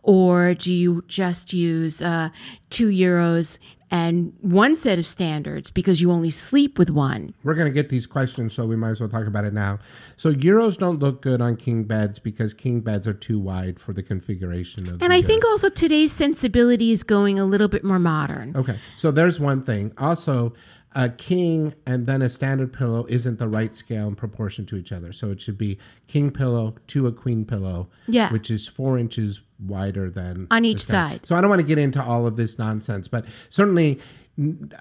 or 0.03 0.55
do 0.55 0.73
you 0.73 1.05
just 1.09 1.53
use 1.53 1.66
uh, 2.03 2.31
two 2.71 2.89
euros 2.89 3.59
and 3.91 4.33
one 4.41 4.75
set 4.75 4.99
of 4.99 5.07
standards 5.07 5.71
because 5.71 6.01
you 6.01 6.11
only 6.11 6.31
sleep 6.31 6.79
with 6.79 6.91
one? 6.91 7.35
We're 7.45 7.55
going 7.55 7.69
to 7.69 7.73
get 7.73 7.89
these 7.89 8.07
questions, 8.07 8.55
so 8.55 8.67
we 8.67 8.77
might 8.77 8.91
as 8.91 9.01
well 9.01 9.09
talk 9.09 9.27
about 9.27 9.45
it 9.45 9.53
now. 9.53 9.79
So 10.17 10.33
Euros 10.33 10.77
don't 10.77 10.99
look 10.99 11.23
good 11.23 11.41
on 11.41 11.57
king 11.57 11.85
beds 11.85 12.19
because 12.19 12.53
king 12.53 12.81
beds 12.81 13.07
are 13.07 13.15
too 13.15 13.39
wide 13.39 13.79
for 13.79 13.93
the 13.93 14.03
configuration 14.03 14.89
of. 14.89 15.03
And 15.03 15.13
I 15.13 15.23
think 15.23 15.45
also 15.45 15.69
today's 15.69 16.13
sensibility 16.13 16.91
is 16.91 17.03
going 17.03 17.39
a 17.39 17.45
little 17.45 17.69
bit 17.69 17.85
more 17.85 17.99
modern. 17.99 18.57
Okay, 18.57 18.79
so 18.97 19.11
there's 19.11 19.39
one 19.39 19.63
thing. 19.63 19.93
Also, 19.99 20.53
a 20.97 21.11
king 21.11 21.75
and 21.85 22.07
then 22.07 22.23
a 22.23 22.29
standard 22.29 22.73
pillow 22.73 23.05
isn't 23.11 23.39
the 23.39 23.47
right 23.47 23.75
scale 23.75 24.09
and 24.09 24.17
proportion 24.17 24.65
to 24.65 24.77
each 24.77 24.91
other. 24.91 25.13
So 25.13 25.31
it 25.31 25.43
should 25.43 25.59
be 25.59 25.79
king 26.07 26.31
pillow 26.31 26.75
to 26.89 27.07
a 27.07 27.13
queen 27.13 27.45
pillow, 27.45 27.89
Yeah. 28.09 28.33
which 28.33 28.51
is 28.51 28.67
four 28.67 28.97
inches 28.99 29.43
wider 29.61 30.09
than 30.11 30.47
On 30.51 30.65
each 30.65 30.83
side. 30.83 31.27
So 31.27 31.37
I 31.37 31.43
don't 31.43 31.51
want 31.51 31.61
to 31.61 31.67
get 31.67 31.77
into 31.77 32.03
all 32.03 32.27
of 32.27 32.37
this 32.37 32.59
nonsense, 32.59 33.09
but 33.09 33.27
certainly 33.51 34.01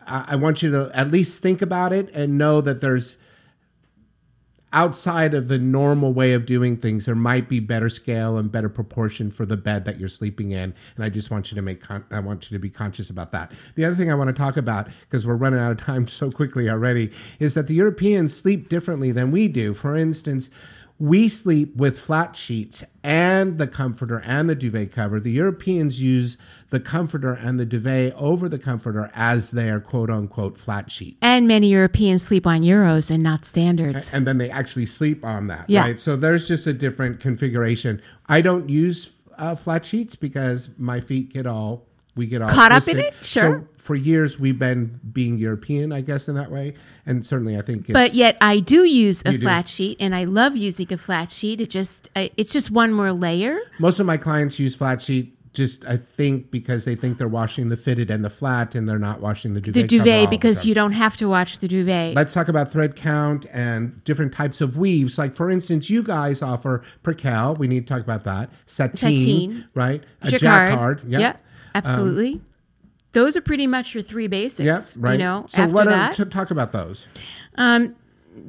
I 0.08 0.36
want 0.38 0.64
you 0.64 0.72
to 0.72 0.90
at 0.94 1.12
least 1.12 1.42
think 1.42 1.62
about 1.62 1.92
it 1.92 2.10
and 2.14 2.38
know 2.38 2.62
that 2.62 2.80
there's 2.80 3.18
outside 4.76 5.34
of 5.34 5.48
the 5.48 5.58
normal 5.58 6.12
way 6.12 6.34
of 6.34 6.46
doing 6.46 6.76
things, 6.76 7.06
there 7.06 7.16
might 7.16 7.48
be 7.48 7.62
better 7.62 7.88
scale 7.88 8.38
and 8.38 8.52
better 8.52 8.68
proportion 8.68 9.32
for 9.32 9.46
the 9.46 9.56
bed 9.56 9.86
that 9.86 9.98
you're 9.98 10.10
sleeping 10.10 10.52
in. 10.52 10.76
And 10.96 11.06
I 11.06 11.08
just 11.08 11.32
want 11.32 11.50
you 11.50 11.56
to 11.56 11.62
make, 11.62 11.82
con- 11.82 12.04
I 12.12 12.20
want 12.20 12.52
you 12.52 12.58
to 12.58 12.62
be 12.62 12.70
conscious 12.70 13.10
about 13.10 13.32
that. 13.32 13.54
The 13.76 13.86
other 13.86 13.96
thing 13.96 14.12
I 14.12 14.16
want 14.16 14.28
to 14.28 14.34
talk 14.34 14.58
about, 14.58 14.90
because 15.10 15.26
we're 15.26 15.38
running 15.38 15.62
out 15.62 15.72
of 15.72 15.80
time 15.80 16.08
so 16.10 16.30
quickly 16.30 16.70
already, 16.70 17.10
is 17.40 17.54
that 17.54 17.68
the 17.68 17.74
Europeans 17.74 18.36
sleep 18.36 18.68
differently 18.68 19.14
than 19.14 19.32
we 19.32 19.48
do. 19.48 19.74
For 19.74 19.96
instance, 19.96 20.50
we 20.98 21.28
sleep 21.28 21.76
with 21.76 22.00
flat 22.00 22.36
sheets 22.36 22.84
and 23.04 23.58
the 23.58 23.68
comforter 23.68 24.20
and 24.20 24.48
the 24.50 24.56
duvet 24.56 24.92
cover. 24.92 25.20
The 25.20 25.32
Europeans 25.32 26.02
use 26.02 26.38
the 26.70 26.80
comforter 26.80 27.34
and 27.34 27.60
the 27.60 27.66
duvet 27.66 28.14
over 28.16 28.48
the 28.48 28.58
comforter 28.58 29.12
as 29.14 29.52
their 29.52 29.80
quote 29.80 30.10
unquote 30.10 30.58
flat 30.58 30.90
sheet. 30.90 31.18
And 31.22 31.48
many 31.48 31.68
Europeans 31.70 32.24
sleep 32.24 32.48
on 32.48 32.62
euros 32.62 33.12
and 33.12 33.22
not 33.22 33.44
standards. 33.46 34.14
And 34.14 34.26
then 34.26 34.38
they 34.38 34.50
actually 34.50 34.86
sleep 34.86 35.24
on 35.26 35.48
that, 35.48 35.70
Yeah. 35.70 35.82
right? 35.82 36.00
So 36.00 36.16
there's 36.16 36.48
just 36.48 36.66
a 36.66 36.74
different 36.74 37.20
configuration. 37.20 38.02
I 38.28 38.42
don't 38.42 38.70
use 38.70 39.12
uh, 39.38 39.56
flat 39.56 39.86
sheets 39.86 40.16
because 40.16 40.70
my 40.78 41.02
feet 41.02 41.34
get 41.34 41.46
all 41.46 41.88
we 42.16 42.26
get 42.28 42.42
all 42.42 42.50
Caught 42.50 42.72
up 42.72 42.88
in 42.88 43.00
it? 43.00 43.14
Sure. 43.22 43.60
So 43.60 43.68
for 43.78 43.96
years 43.96 44.40
we've 44.40 44.58
been 44.58 45.00
being 45.14 45.38
European, 45.38 45.92
I 45.92 46.02
guess, 46.02 46.28
in 46.28 46.36
that 46.36 46.50
way, 46.52 46.74
and 47.06 47.26
certainly 47.26 47.58
I 47.58 47.62
think. 47.62 47.82
It's, 47.90 47.94
But 47.94 48.14
yet 48.14 48.38
I 48.42 48.60
do 48.60 48.84
use 48.84 49.22
a 49.26 49.34
You 49.34 49.38
do. 49.38 49.44
flat 49.44 49.70
sheet 49.70 49.98
and 50.00 50.16
I 50.16 50.24
love 50.24 50.56
using 50.58 50.92
a 50.92 50.98
flat 50.98 51.32
sheet. 51.32 51.62
It 51.62 51.70
just 51.70 52.10
it's 52.16 52.52
just 52.54 52.72
one 52.72 52.94
more 52.94 53.12
layer. 53.12 53.60
most 53.80 54.00
of 54.00 54.06
my 54.06 54.18
clients 54.18 54.60
use 54.60 54.76
flat 54.76 55.02
sheet. 55.02 55.34
Just 55.54 55.86
I 55.86 55.96
think 55.96 56.52
because 56.52 56.84
they 56.84 56.96
think 56.96 57.18
they're 57.18 57.30
washing 57.30 57.70
the 57.70 57.78
fitted 57.78 58.12
and 58.12 58.26
the 58.26 58.30
flat, 58.30 58.76
and 58.76 58.90
they're 58.90 59.00
not 59.00 59.22
washing 59.22 59.54
the 59.54 59.62
duvet. 59.62 59.84
The 59.84 59.88
duvet 59.88 60.30
because 60.30 60.66
you 60.66 60.74
don't 60.76 60.92
have 60.92 61.16
to 61.16 61.30
watch 61.30 61.60
the 61.60 61.70
duvet. 61.70 62.14
Let's 62.14 62.34
talk 62.34 62.50
about 62.50 62.70
thread 62.74 62.98
count 62.98 63.46
and 63.54 64.04
different 64.04 64.34
types 64.34 64.60
of 64.60 64.78
weaves. 64.78 65.18
Like, 65.18 65.34
for 65.34 65.50
instance, 65.50 65.90
you 65.90 66.04
guys 66.04 66.42
offer 66.42 66.84
percale. 67.04 67.58
We 67.58 67.70
need 67.70 67.88
to 67.88 67.94
talk 67.94 68.04
about 68.04 68.26
that. 68.26 68.50
Sateen, 68.68 68.98
Sateen. 68.98 69.66
right? 69.74 70.04
A 70.24 70.32
Jacquard. 70.32 70.42
jacquard. 70.42 71.02
Yeah. 71.08 71.20
Yep, 71.20 71.42
absolutely. 71.76 72.42
Those 73.12 73.38
are 73.38 73.42
pretty 73.42 73.68
much 73.68 73.94
your 73.94 74.04
three 74.04 74.28
basics. 74.28 74.96
Yeah, 74.96 75.02
right. 75.02 75.14
You 75.14 75.20
know, 75.20 75.46
so 75.48 75.62
after 75.62 75.74
what. 75.74 75.88
Are, 75.88 76.12
to 76.14 76.26
talk 76.26 76.52
about 76.52 76.72
those. 76.72 77.08
Um, 77.56 77.96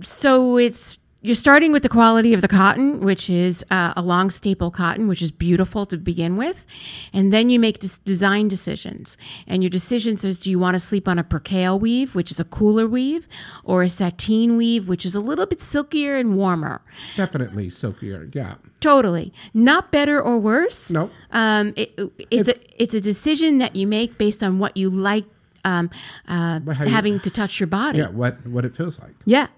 so 0.01 0.57
it's 0.57 0.99
you're 1.23 1.35
starting 1.35 1.73
with 1.73 1.83
the 1.83 1.89
quality 1.89 2.35
of 2.35 2.41
the 2.41 2.49
cotton, 2.49 3.01
which 3.01 3.29
is 3.29 3.65
uh, 3.71 3.93
a 3.97 4.03
long 4.03 4.31
staple 4.31 4.71
cotton, 4.71 5.09
which 5.09 5.21
is 5.21 5.33
beautiful 5.33 5.85
to 5.87 5.97
begin 5.97 6.37
with, 6.37 6.65
and 7.13 7.33
then 7.33 7.49
you 7.49 7.59
make 7.59 7.81
des- 7.81 7.99
design 8.05 8.47
decisions. 8.49 9.17
And 9.47 9.63
your 9.63 9.71
decisions 9.71 10.25
is: 10.25 10.39
do 10.39 10.51
you 10.51 10.59
want 10.59 10.75
to 10.75 10.81
sleep 10.81 11.09
on 11.09 11.19
a 11.19 11.25
percale 11.25 11.81
weave, 11.81 12.15
which 12.15 12.31
is 12.31 12.39
a 12.39 12.45
cooler 12.45 12.87
weave, 12.87 13.27
or 13.65 13.83
a 13.83 13.89
sateen 13.89 14.57
weave, 14.57 14.89
which 14.89 15.05
is 15.05 15.15
a 15.15 15.21
little 15.21 15.47
bit 15.47 15.61
silkier 15.61 16.17
and 16.17 16.37
warmer? 16.37 16.83
Definitely 17.17 17.71
silkier. 17.71 18.31
Yeah. 18.33 18.55
Totally, 18.91 19.33
not 19.53 19.83
better 19.91 20.17
or 20.29 20.35
worse. 20.39 20.91
No. 20.99 21.11
Um, 21.33 21.67
it, 21.77 21.89
it's, 22.31 22.49
It's- 22.49 22.49
a 22.49 22.83
it's 22.83 22.95
a 22.95 23.01
decision 23.01 23.59
that 23.63 23.73
you 23.75 23.87
make 23.99 24.11
based 24.25 24.43
on 24.47 24.53
what 24.63 24.73
you 24.77 24.89
like. 24.91 25.25
Um, 25.65 25.91
uh, 26.29 26.61
how 26.79 26.85
you- 26.85 26.91
having 26.99 27.19
to 27.27 27.31
touch 27.41 27.59
your 27.61 27.67
body. 27.81 27.99
Yeah. 27.99 28.11
What 28.23 28.35
what 28.55 28.65
it 28.65 28.77
feels 28.77 28.97
like. 29.05 29.15
Yeah. 29.25 29.49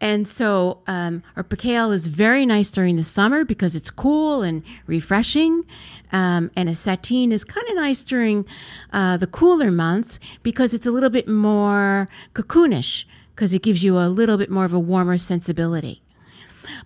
And 0.00 0.26
so 0.38 0.78
um, 0.86 1.22
our 1.36 1.42
percale 1.52 1.90
is 1.92 2.06
very 2.06 2.44
nice 2.46 2.70
during 2.70 2.96
the 2.96 3.04
summer 3.18 3.44
because 3.44 3.76
it's 3.78 3.90
cool 3.90 4.42
and 4.48 4.62
refreshing. 4.86 5.64
Um, 6.12 6.50
and 6.58 6.68
a 6.68 6.74
sateen 6.74 7.30
is 7.32 7.44
kind 7.44 7.66
of 7.70 7.74
nice 7.76 8.02
during 8.02 8.44
uh, 8.92 9.16
the 9.18 9.26
cooler 9.26 9.70
months 9.70 10.18
because 10.42 10.70
it's 10.76 10.86
a 10.86 10.90
little 10.90 11.10
bit 11.10 11.26
more 11.28 12.08
cocoonish 12.34 13.04
because 13.34 13.54
it 13.54 13.62
gives 13.62 13.82
you 13.82 13.98
a 13.98 14.08
little 14.08 14.36
bit 14.38 14.50
more 14.50 14.64
of 14.64 14.72
a 14.72 14.78
warmer 14.92 15.18
sensibility. 15.18 16.00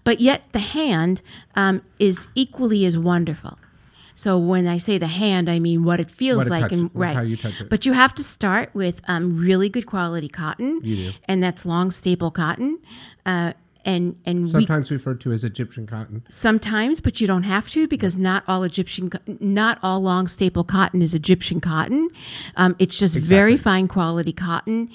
But 0.05 0.20
yet 0.20 0.45
the 0.53 0.59
hand 0.61 1.22
um, 1.57 1.83
is 1.99 2.28
equally 2.35 2.85
as 2.85 2.97
wonderful. 2.97 3.59
So 4.14 4.37
when 4.39 4.66
I 4.66 4.76
say 4.76 4.99
the 4.99 5.07
hand, 5.07 5.49
I 5.49 5.59
mean 5.59 5.83
what 5.83 5.99
it 5.99 6.11
feels 6.11 6.39
What 6.39 6.47
it 6.49 6.51
like 6.51 6.62
touches- 6.64 6.81
and 6.81 6.91
right. 6.93 7.16
how 7.16 7.22
you 7.22 7.37
touch 7.39 7.61
it. 7.61 7.70
But 7.70 7.87
you 7.87 7.93
have 7.95 8.14
to 8.16 8.22
start 8.22 8.68
with 8.74 9.01
um, 9.09 9.39
really 9.39 9.68
good 9.70 9.87
quality 9.87 10.28
cotton, 10.28 11.14
and 11.26 11.43
that's 11.43 11.64
long 11.64 11.91
staple 11.91 12.31
cotton. 12.31 12.78
Uh, 13.24 13.55
and 13.85 14.16
and 14.24 14.45
we 14.45 14.51
Sometimes 14.51 14.91
referred 14.91 15.20
to 15.22 15.33
as 15.33 15.45
Egyptian 15.45 15.87
cotton. 15.87 16.22
sometimes, 16.28 17.01
but 17.01 17.20
you 17.20 17.26
don't 17.26 17.45
have 17.45 17.70
to 17.70 17.89
because 17.89 18.18
not 18.18 18.45
all 18.47 18.62
Egyptian, 18.62 19.11
not 19.41 19.78
all 19.83 20.01
long 20.01 20.28
staple 20.28 20.64
cotton 20.64 21.03
is 21.03 21.14
Egyptian 21.14 21.61
cotton. 21.61 22.09
Um, 22.57 22.76
it's 22.78 22.99
just 22.99 23.16
very 23.16 23.57
fine 23.57 23.89
quality 23.89 24.33
cotton, 24.33 24.91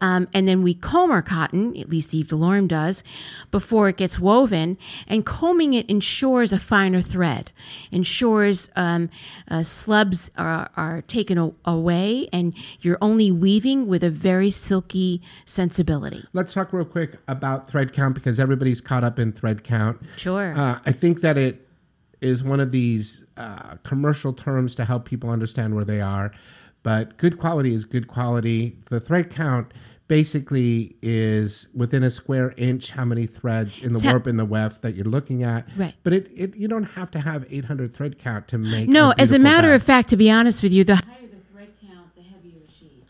um, 0.00 0.28
and 0.32 0.46
then 0.48 0.62
we 0.62 0.74
comb 0.74 1.10
our 1.10 1.22
cotton. 1.22 1.76
At 1.76 1.88
least 1.90 2.14
Yves 2.14 2.28
Delorme 2.28 2.68
does 2.68 3.02
before 3.50 3.88
it 3.88 3.96
gets 3.96 4.18
woven, 4.18 4.78
and 5.06 5.26
combing 5.26 5.74
it 5.74 5.88
ensures 5.88 6.52
a 6.52 6.58
finer 6.58 7.00
thread, 7.02 7.52
ensures 7.90 8.70
um, 8.76 9.10
uh, 9.50 9.62
slubs 9.62 10.30
are, 10.36 10.70
are 10.76 11.02
taken 11.02 11.38
a- 11.38 11.52
away, 11.64 12.28
and 12.32 12.54
you're 12.80 12.98
only 13.00 13.30
weaving 13.30 13.86
with 13.86 14.02
a 14.02 14.10
very 14.10 14.50
silky 14.50 15.20
sensibility. 15.44 16.24
Let's 16.32 16.52
talk 16.52 16.72
real 16.72 16.84
quick 16.84 17.16
about 17.28 17.68
thread 17.70 17.92
count 17.92 18.14
because 18.14 18.29
everybody's 18.38 18.80
caught 18.80 19.02
up 19.02 19.18
in 19.18 19.32
thread 19.32 19.64
count. 19.64 20.00
Sure. 20.16 20.54
Uh, 20.56 20.78
I 20.86 20.92
think 20.92 21.22
that 21.22 21.36
it 21.38 21.66
is 22.20 22.44
one 22.44 22.60
of 22.60 22.70
these 22.70 23.24
uh, 23.36 23.76
commercial 23.82 24.32
terms 24.34 24.74
to 24.76 24.84
help 24.84 25.06
people 25.06 25.30
understand 25.30 25.74
where 25.74 25.84
they 25.86 26.00
are. 26.02 26.30
But 26.82 27.16
good 27.16 27.38
quality 27.38 27.74
is 27.74 27.84
good 27.86 28.06
quality. 28.08 28.76
The 28.90 29.00
thread 29.00 29.30
count 29.30 29.72
basically 30.08 30.96
is 31.02 31.68
within 31.74 32.02
a 32.02 32.10
square 32.10 32.52
inch 32.56 32.90
how 32.90 33.04
many 33.04 33.26
threads 33.26 33.78
in 33.78 33.92
the 33.92 34.00
So- 34.00 34.10
warp 34.10 34.26
and 34.26 34.38
the 34.38 34.44
weft 34.44 34.82
that 34.82 34.94
you're 34.94 35.04
looking 35.04 35.42
at. 35.42 35.66
Right. 35.76 35.94
But 36.02 36.12
it, 36.12 36.30
it 36.34 36.56
you 36.56 36.68
don't 36.68 36.84
have 36.84 37.10
to 37.12 37.20
have 37.20 37.46
800 37.48 37.94
thread 37.94 38.18
count 38.18 38.48
to 38.48 38.58
make. 38.58 38.88
No, 38.88 39.12
as 39.18 39.30
a 39.32 39.38
matter 39.38 39.68
bed. 39.68 39.74
of 39.76 39.82
fact, 39.84 40.08
to 40.10 40.16
be 40.16 40.30
honest 40.30 40.62
with 40.62 40.72
you, 40.72 40.82
the 40.84 40.96
higher 40.96 41.04
the 41.30 41.36
thread 41.52 41.68
count, 41.86 42.14
the 42.16 42.22
heavier 42.22 42.58
the 42.66 42.72
sheet. 42.72 43.04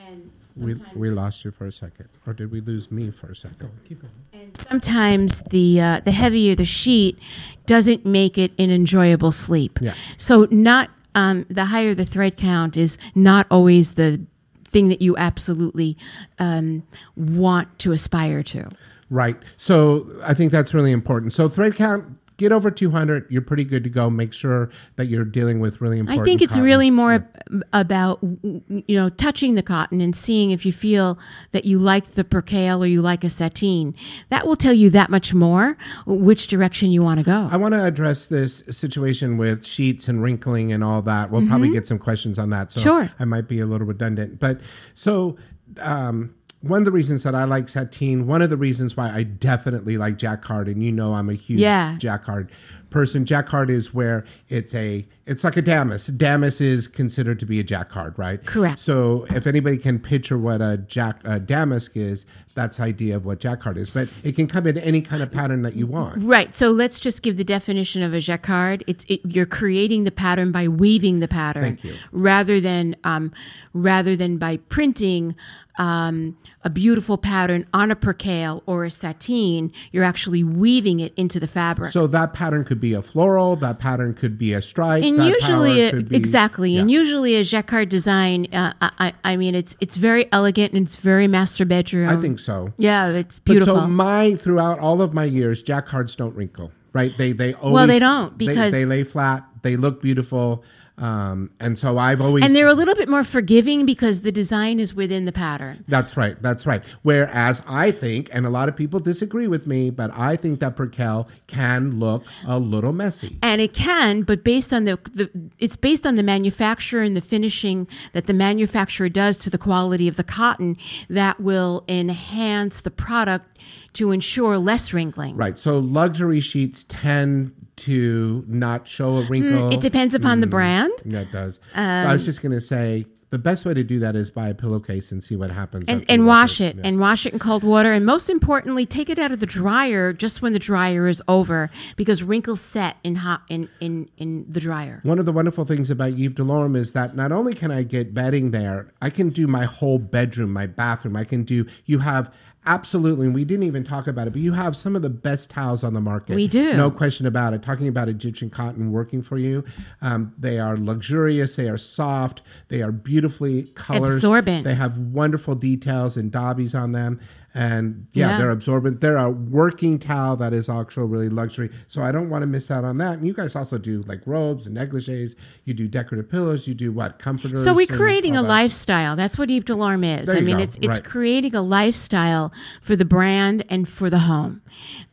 And 0.00 0.30
we 0.58 0.76
we 0.94 1.10
lost 1.10 1.44
you 1.44 1.50
for 1.50 1.66
a 1.66 1.72
second, 1.72 2.08
or 2.26 2.32
did 2.32 2.50
we 2.50 2.60
lose 2.60 2.90
me 2.90 3.10
for 3.10 3.28
a 3.28 3.36
second? 3.36 3.70
Keep 3.88 4.02
going. 4.02 4.12
And 4.32 4.56
sometimes 4.56 5.42
the 5.50 5.80
uh, 5.80 6.00
the 6.04 6.12
heavier 6.12 6.54
the 6.54 6.64
sheet 6.64 7.18
doesn't 7.66 8.06
make 8.06 8.38
it 8.38 8.52
an 8.58 8.70
enjoyable 8.70 9.32
sleep. 9.32 9.78
Yeah. 9.80 9.94
So 10.16 10.46
not 10.50 10.90
um, 11.14 11.46
the 11.48 11.66
higher 11.66 11.94
the 11.94 12.04
thread 12.04 12.36
count 12.36 12.76
is 12.76 12.98
not 13.14 13.46
always 13.50 13.94
the 13.94 14.20
thing 14.64 14.88
that 14.88 15.00
you 15.00 15.16
absolutely 15.16 15.96
um, 16.38 16.82
want 17.16 17.78
to 17.80 17.92
aspire 17.92 18.42
to. 18.42 18.70
Right. 19.08 19.36
So 19.56 20.10
I 20.22 20.34
think 20.34 20.52
that's 20.52 20.74
really 20.74 20.92
important. 20.92 21.32
So 21.32 21.48
thread 21.48 21.76
count, 21.76 22.18
get 22.38 22.52
over 22.52 22.70
200. 22.70 23.26
You're 23.30 23.42
pretty 23.42 23.64
good 23.64 23.82
to 23.84 23.90
go. 23.90 24.10
Make 24.10 24.32
sure 24.32 24.70
that 24.96 25.06
you're 25.06 25.24
dealing 25.24 25.60
with 25.60 25.80
really 25.80 25.98
important. 25.98 26.20
I 26.20 26.24
think 26.24 26.42
it's 26.42 26.54
cotton. 26.54 26.64
really 26.64 26.90
more 26.90 27.12
ab- 27.14 27.62
about 27.72 28.18
you 28.22 28.84
know 28.96 29.08
touching 29.08 29.54
the 29.54 29.62
cotton 29.62 30.00
and 30.00 30.14
seeing 30.14 30.50
if 30.50 30.64
you 30.66 30.72
feel 30.72 31.18
that 31.52 31.64
you 31.64 31.78
like 31.78 32.12
the 32.12 32.24
percale 32.24 32.82
or 32.82 32.86
you 32.86 33.02
like 33.02 33.24
a 33.24 33.28
sateen. 33.28 33.94
That 34.28 34.46
will 34.46 34.56
tell 34.56 34.72
you 34.74 34.90
that 34.90 35.10
much 35.10 35.32
more 35.34 35.76
which 36.06 36.46
direction 36.46 36.90
you 36.90 37.02
want 37.02 37.18
to 37.20 37.24
go. 37.24 37.48
I 37.50 37.56
want 37.56 37.72
to 37.74 37.84
address 37.84 38.26
this 38.26 38.62
situation 38.70 39.36
with 39.38 39.64
sheets 39.66 40.08
and 40.08 40.22
wrinkling 40.22 40.72
and 40.72 40.82
all 40.84 41.02
that. 41.02 41.30
We'll 41.30 41.46
probably 41.46 41.70
get 41.70 41.86
some 41.86 41.98
questions 41.98 42.38
on 42.38 42.50
that. 42.50 42.72
So 42.72 42.80
Mm-hmm. 42.80 42.86
Sure. 42.86 43.10
I 43.18 43.24
might 43.24 43.48
be 43.48 43.58
a 43.60 43.66
little 43.66 43.86
redundant. 43.86 44.38
But 44.38 44.60
so 44.94 45.36
um, 45.80 46.34
one 46.68 46.80
of 46.80 46.84
the 46.84 46.90
reasons 46.92 47.22
that 47.22 47.34
I 47.34 47.44
like 47.44 47.66
sateen, 47.66 48.26
one 48.26 48.42
of 48.42 48.50
the 48.50 48.56
reasons 48.56 48.96
why 48.96 49.10
I 49.10 49.22
definitely 49.22 49.96
like 49.98 50.18
jacquard, 50.18 50.68
and 50.68 50.82
you 50.82 50.92
know 50.92 51.14
I'm 51.14 51.28
a 51.30 51.34
huge 51.34 51.60
Yeah. 51.60 51.96
jacquard 51.98 52.50
person. 52.90 53.24
Jacquard 53.24 53.68
is 53.70 53.92
where 53.92 54.24
it's 54.48 54.74
a 54.74 55.06
it's 55.26 55.42
like 55.44 55.56
a 55.56 55.62
Damas. 55.62 56.06
Damas 56.06 56.60
is 56.60 56.86
considered 56.88 57.40
to 57.40 57.46
be 57.46 57.58
a 57.60 57.64
jacquard, 57.64 58.18
right? 58.18 58.44
Correct. 58.44 58.78
So 58.78 59.26
if 59.30 59.46
anybody 59.46 59.76
can 59.78 59.98
picture 59.98 60.38
what 60.38 60.60
a 60.62 60.76
jack 60.78 61.20
a 61.24 61.38
damask 61.40 61.96
is, 61.96 62.26
that's 62.56 62.80
idea 62.80 63.14
of 63.14 63.24
what 63.24 63.38
jacquard 63.38 63.76
is. 63.76 63.94
But 63.94 64.12
it 64.28 64.34
can 64.34 64.48
come 64.48 64.66
in 64.66 64.76
any 64.78 65.02
kind 65.02 65.22
of 65.22 65.30
pattern 65.30 65.62
that 65.62 65.76
you 65.76 65.86
want. 65.86 66.24
Right. 66.24 66.54
So 66.54 66.70
let's 66.70 66.98
just 66.98 67.22
give 67.22 67.36
the 67.36 67.44
definition 67.44 68.02
of 68.02 68.12
a 68.12 68.20
jacquard. 68.20 68.82
It's 68.88 69.04
it, 69.08 69.20
you're 69.24 69.46
creating 69.46 70.04
the 70.04 70.10
pattern 70.10 70.50
by 70.50 70.66
weaving 70.66 71.20
the 71.20 71.28
pattern, 71.28 71.62
Thank 71.62 71.84
you. 71.84 71.94
rather 72.10 72.60
than 72.60 72.96
um, 73.04 73.32
rather 73.72 74.16
than 74.16 74.38
by 74.38 74.56
printing 74.56 75.36
um, 75.78 76.38
a 76.64 76.70
beautiful 76.70 77.18
pattern 77.18 77.66
on 77.74 77.90
a 77.90 77.96
percale 77.96 78.62
or 78.66 78.86
a 78.86 78.90
sateen. 78.90 79.70
You're 79.92 80.04
actually 80.04 80.42
weaving 80.42 81.00
it 81.00 81.12
into 81.16 81.38
the 81.38 81.46
fabric. 81.46 81.92
So 81.92 82.06
that 82.06 82.32
pattern 82.32 82.64
could 82.64 82.80
be 82.80 82.94
a 82.94 83.02
floral. 83.02 83.56
That 83.56 83.78
pattern 83.78 84.14
could 84.14 84.38
be 84.38 84.54
a 84.54 84.62
stripe. 84.62 85.04
and 85.04 85.18
that 85.20 85.28
usually, 85.28 85.90
could 85.90 86.08
be- 86.08 86.16
exactly, 86.16 86.78
and 86.78 86.90
usually 86.90 87.36
a 87.36 87.44
jacquard 87.44 87.90
design. 87.90 88.46
Uh, 88.52 88.72
I, 88.80 89.12
I 89.24 89.32
I 89.36 89.36
mean, 89.36 89.54
it's 89.54 89.76
it's 89.80 89.96
very 89.96 90.32
elegant 90.32 90.72
and 90.72 90.86
it's 90.86 90.96
very 90.96 91.28
master 91.28 91.66
bedroom. 91.66 92.08
I 92.08 92.16
think 92.16 92.38
so. 92.38 92.45
Yeah, 92.78 93.08
it's 93.08 93.38
But 93.38 93.52
beautiful. 93.52 93.76
so 93.76 93.86
my 93.88 94.34
throughout 94.34 94.78
all 94.78 95.02
of 95.02 95.12
my 95.14 95.24
years, 95.24 95.62
jacquards 95.62 96.14
don't 96.14 96.34
wrinkle, 96.34 96.72
right? 96.92 97.12
They 97.16 97.32
they 97.32 97.54
always 97.54 97.74
Well, 97.74 97.86
they 97.86 97.98
don't, 97.98 98.38
they- 98.38 98.46
because- 98.46 98.72
they, 98.72 98.84
lay 98.84 99.02
flat. 99.04 99.44
They 99.62 99.76
look 99.76 100.00
beautiful, 100.00 100.62
um, 100.98 101.50
and 101.60 101.78
so 101.78 101.98
I've 101.98 102.20
always 102.20 102.44
and 102.44 102.54
they're 102.54 102.66
a 102.66 102.72
little 102.72 102.94
bit 102.94 103.08
more 103.08 103.24
forgiving 103.24 103.84
because 103.84 104.20
the 104.20 104.32
design 104.32 104.80
is 104.80 104.94
within 104.94 105.24
the 105.26 105.32
pattern. 105.32 105.84
That's 105.88 106.16
right. 106.16 106.40
That's 106.40 106.64
right. 106.64 106.82
Whereas 107.02 107.60
I 107.66 107.90
think, 107.90 108.30
and 108.32 108.46
a 108.46 108.50
lot 108.50 108.68
of 108.68 108.76
people 108.76 109.00
disagree 109.00 109.46
with 109.46 109.66
me, 109.66 109.90
but 109.90 110.10
I 110.14 110.36
think 110.36 110.60
that 110.60 110.74
percale 110.76 111.28
can 111.46 111.98
look 111.98 112.24
a 112.46 112.58
little 112.58 112.92
messy. 112.92 113.38
and 113.42 113.60
it 113.60 113.74
can 113.74 114.22
but 114.22 114.42
based 114.42 114.72
on 114.72 114.84
the, 114.84 114.98
the 115.12 115.30
it's 115.58 115.76
based 115.76 116.06
on 116.06 116.16
the 116.16 116.22
manufacturer 116.22 117.02
and 117.02 117.16
the 117.16 117.20
finishing 117.20 117.86
that 118.12 118.26
the 118.26 118.32
manufacturer 118.34 119.08
does 119.08 119.36
to 119.36 119.50
the 119.50 119.58
quality 119.58 120.08
of 120.08 120.16
the 120.16 120.24
cotton 120.24 120.76
that 121.08 121.40
will 121.40 121.84
enhance 121.88 122.80
the 122.80 122.90
product 122.90 123.58
to 123.92 124.10
ensure 124.12 124.58
less 124.58 124.92
wrinkling 124.92 125.36
Right. 125.36 125.58
So 125.58 125.78
luxury 125.78 126.40
sheets 126.40 126.84
tend 126.88 127.52
to 127.76 128.44
not 128.48 128.88
show 128.88 129.16
a 129.18 129.26
wrinkle. 129.26 129.70
Mm, 129.70 129.74
it 129.74 129.80
depends 129.80 130.14
upon 130.14 130.40
the 130.40 130.46
brand 130.46 130.92
Yeah, 131.04 131.20
it 131.20 131.32
does. 131.32 131.60
I 131.74 132.12
was 132.12 132.24
just 132.24 132.42
going 132.42 132.52
to 132.52 132.60
say 132.60 133.06
the 133.30 133.38
best 133.38 133.64
way 133.66 133.74
to 133.74 133.82
do 133.82 133.98
that 133.98 134.14
is 134.16 134.30
buy 134.30 134.48
a 134.48 134.54
pillowcase 134.54 135.10
and 135.12 135.22
see 135.22 135.34
what 135.36 135.50
happens. 135.50 135.84
and, 135.88 136.04
and 136.08 136.26
wash 136.26 136.60
it 136.60 136.76
Yeah. 136.76 136.82
and 136.84 137.00
wash 137.00 137.26
it 137.26 137.32
in 137.32 137.38
cold 137.40 137.64
water 137.64 137.92
and 137.92 138.06
most 138.06 138.30
importantly 138.30 138.86
take 138.86 139.10
it 139.10 139.18
out 139.18 139.32
of 139.32 139.40
the 139.40 139.46
dryer 139.46 140.12
just 140.12 140.40
when 140.42 140.52
the 140.52 140.58
dryer 140.60 141.06
is 141.08 141.20
over 141.28 141.68
because 141.96 142.22
wrinkles 142.22 142.60
set 142.60 142.96
in 143.04 143.16
hot 143.16 143.42
in 143.48 143.68
in, 143.80 144.08
in 144.16 144.46
the 144.48 144.60
dryer 144.60 145.00
One 145.02 145.18
of 145.18 145.26
the 145.26 145.32
wonderful 145.32 145.64
things 145.64 145.90
about 145.90 146.12
Yves 146.12 146.34
Delorme 146.34 146.76
is 146.76 146.92
that 146.92 147.16
not 147.16 147.32
only 147.32 147.52
can 147.52 147.70
I 147.70 147.82
get 147.82 148.14
bedding 148.14 148.52
there, 148.52 148.92
I 149.02 149.10
can 149.10 149.30
do 149.30 149.46
my 149.48 149.64
whole 149.64 149.98
bedroom, 149.98 150.52
my 150.52 150.66
bathroom. 150.66 151.16
I 151.16 151.24
can 151.24 151.42
do, 151.42 151.66
you 151.84 151.98
have 151.98 152.32
absolutely, 152.66 153.26
and 153.26 153.34
we 153.34 153.44
didn't 153.44 153.64
even 153.64 153.84
talk 153.84 154.06
about 154.06 154.26
it, 154.26 154.32
but 154.32 154.42
you 154.42 154.52
have 154.52 154.76
some 154.76 154.96
of 154.96 155.02
the 155.02 155.10
best 155.10 155.50
towels 155.50 155.84
on 155.84 155.94
the 155.94 156.00
market. 156.00 156.36
We 156.36 156.48
do. 156.48 156.74
No 156.74 156.90
question 156.90 157.26
about 157.26 157.54
it. 157.54 157.62
Talking 157.62 157.88
about 157.88 158.08
Egyptian 158.08 158.50
cotton 158.50 158.92
working 158.92 159.22
for 159.22 159.38
you, 159.38 159.64
um, 160.02 160.34
they 160.38 160.58
are 160.58 160.76
luxurious, 160.76 161.56
they 161.56 161.68
are 161.68 161.78
soft, 161.78 162.42
they 162.68 162.82
are 162.82 162.92
beautifully 162.92 163.64
colored, 163.74 164.14
Absorbent. 164.16 164.64
They 164.64 164.74
have 164.74 164.98
wonderful 164.98 165.54
details 165.54 166.16
and 166.16 166.30
dobbies 166.30 166.74
on 166.74 166.92
them. 166.92 167.20
And 167.56 168.06
yeah, 168.12 168.28
Yeah. 168.32 168.38
they're 168.38 168.50
absorbent. 168.50 169.00
They're 169.00 169.16
a 169.16 169.30
working 169.30 169.98
towel 169.98 170.36
that 170.36 170.52
is 170.52 170.68
actual 170.68 171.04
really 171.06 171.30
luxury. 171.30 171.70
So 171.88 172.02
I 172.02 172.12
don't 172.12 172.28
want 172.28 172.42
to 172.42 172.46
miss 172.46 172.70
out 172.70 172.84
on 172.84 172.98
that. 172.98 173.14
And 173.16 173.26
you 173.26 173.32
guys 173.32 173.56
also 173.56 173.78
do 173.78 174.02
like 174.06 174.20
robes 174.26 174.66
and 174.66 174.76
negligees. 174.76 175.34
You 175.64 175.72
do 175.72 175.88
decorative 175.88 176.30
pillows. 176.30 176.68
You 176.68 176.74
do 176.74 176.92
what 176.92 177.18
comforters. 177.18 177.64
So 177.64 177.72
we're 177.72 177.86
creating 177.86 178.36
a 178.36 178.42
that. 178.42 178.48
lifestyle. 178.48 179.16
That's 179.16 179.38
what 179.38 179.48
Yves 179.50 179.64
Delorme 179.64 180.20
is. 180.20 180.26
There 180.26 180.36
I 180.36 180.40
mean, 180.42 180.58
go. 180.58 180.62
it's 180.64 180.76
it's 180.82 180.96
Right. 180.96 181.04
creating 181.04 181.54
a 181.54 181.62
lifestyle 181.62 182.52
for 182.82 182.94
the 182.94 183.06
brand 183.06 183.64
and 183.70 183.88
for 183.88 184.10
the 184.10 184.18
home, 184.20 184.60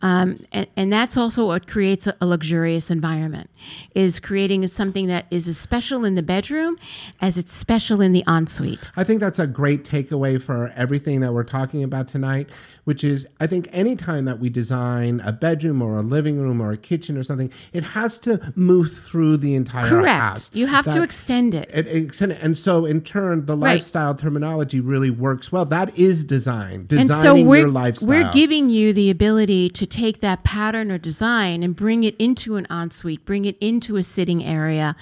um, 0.01 0.39
and, 0.51 0.67
and 0.75 0.91
that's 0.91 1.17
also 1.17 1.47
what 1.47 1.67
creates 1.67 2.07
a, 2.07 2.15
a 2.21 2.25
luxurious 2.25 2.91
environment. 2.91 3.49
Is 3.95 4.19
creating 4.19 4.65
something 4.67 5.07
that 5.07 5.25
is 5.31 5.47
as 5.47 5.57
special 5.57 6.03
in 6.03 6.15
the 6.15 6.23
bedroom 6.23 6.77
as 7.21 7.37
it's 7.37 7.51
special 7.51 8.01
in 8.01 8.11
the 8.11 8.23
ensuite. 8.27 8.91
I 8.97 9.03
think 9.03 9.19
that's 9.19 9.39
a 9.39 9.47
great 9.47 9.83
takeaway 9.83 10.41
for 10.41 10.69
everything 10.75 11.21
that 11.21 11.33
we're 11.33 11.43
talking 11.43 11.83
about 11.83 12.07
tonight, 12.07 12.49
which 12.83 13.03
is 13.03 13.27
I 13.39 13.47
think 13.47 13.67
anytime 13.71 14.25
that 14.25 14.39
we 14.39 14.49
design 14.49 15.21
a 15.25 15.31
bedroom 15.31 15.81
or 15.81 15.99
a 15.99 16.01
living 16.03 16.39
room 16.39 16.61
or 16.61 16.71
a 16.71 16.77
kitchen 16.77 17.17
or 17.17 17.23
something, 17.23 17.51
it 17.71 17.83
has 17.83 18.19
to 18.19 18.51
move 18.55 18.91
through 18.97 19.37
the 19.37 19.55
entire 19.55 19.87
Correct. 19.89 20.21
house. 20.21 20.51
You 20.53 20.67
have 20.67 20.85
to 20.91 21.01
extend 21.01 21.53
it. 21.55 21.69
It, 21.73 21.87
extend 21.87 22.33
it. 22.33 22.39
And 22.41 22.57
so, 22.57 22.85
in 22.85 23.01
turn, 23.01 23.45
the 23.45 23.55
Right. 23.55 23.73
lifestyle 23.75 24.15
terminology 24.15 24.79
really 24.79 25.09
works 25.09 25.51
well. 25.51 25.65
That 25.65 25.97
is 25.97 26.23
design, 26.25 26.73
and 26.73 26.87
designing 26.89 27.21
so 27.21 27.43
we're, 27.49 27.59
your 27.59 27.69
lifestyle. 27.69 28.09
we're 28.09 28.31
giving 28.31 28.69
you 28.69 28.93
the 28.93 29.09
ability 29.09 29.69
to 29.69 29.85
take 29.85 30.19
that 30.19 30.43
pattern 30.43 30.91
or 30.91 30.97
design 30.97 31.63
and 31.63 31.75
bring 31.75 32.03
it 32.03 32.15
into 32.17 32.55
an 32.55 32.65
ensuite, 32.69 33.23
bring 33.25 33.45
it 33.45 33.57
into 33.61 33.95
a 33.97 34.03
sitting 34.03 34.43
area, 34.43 34.95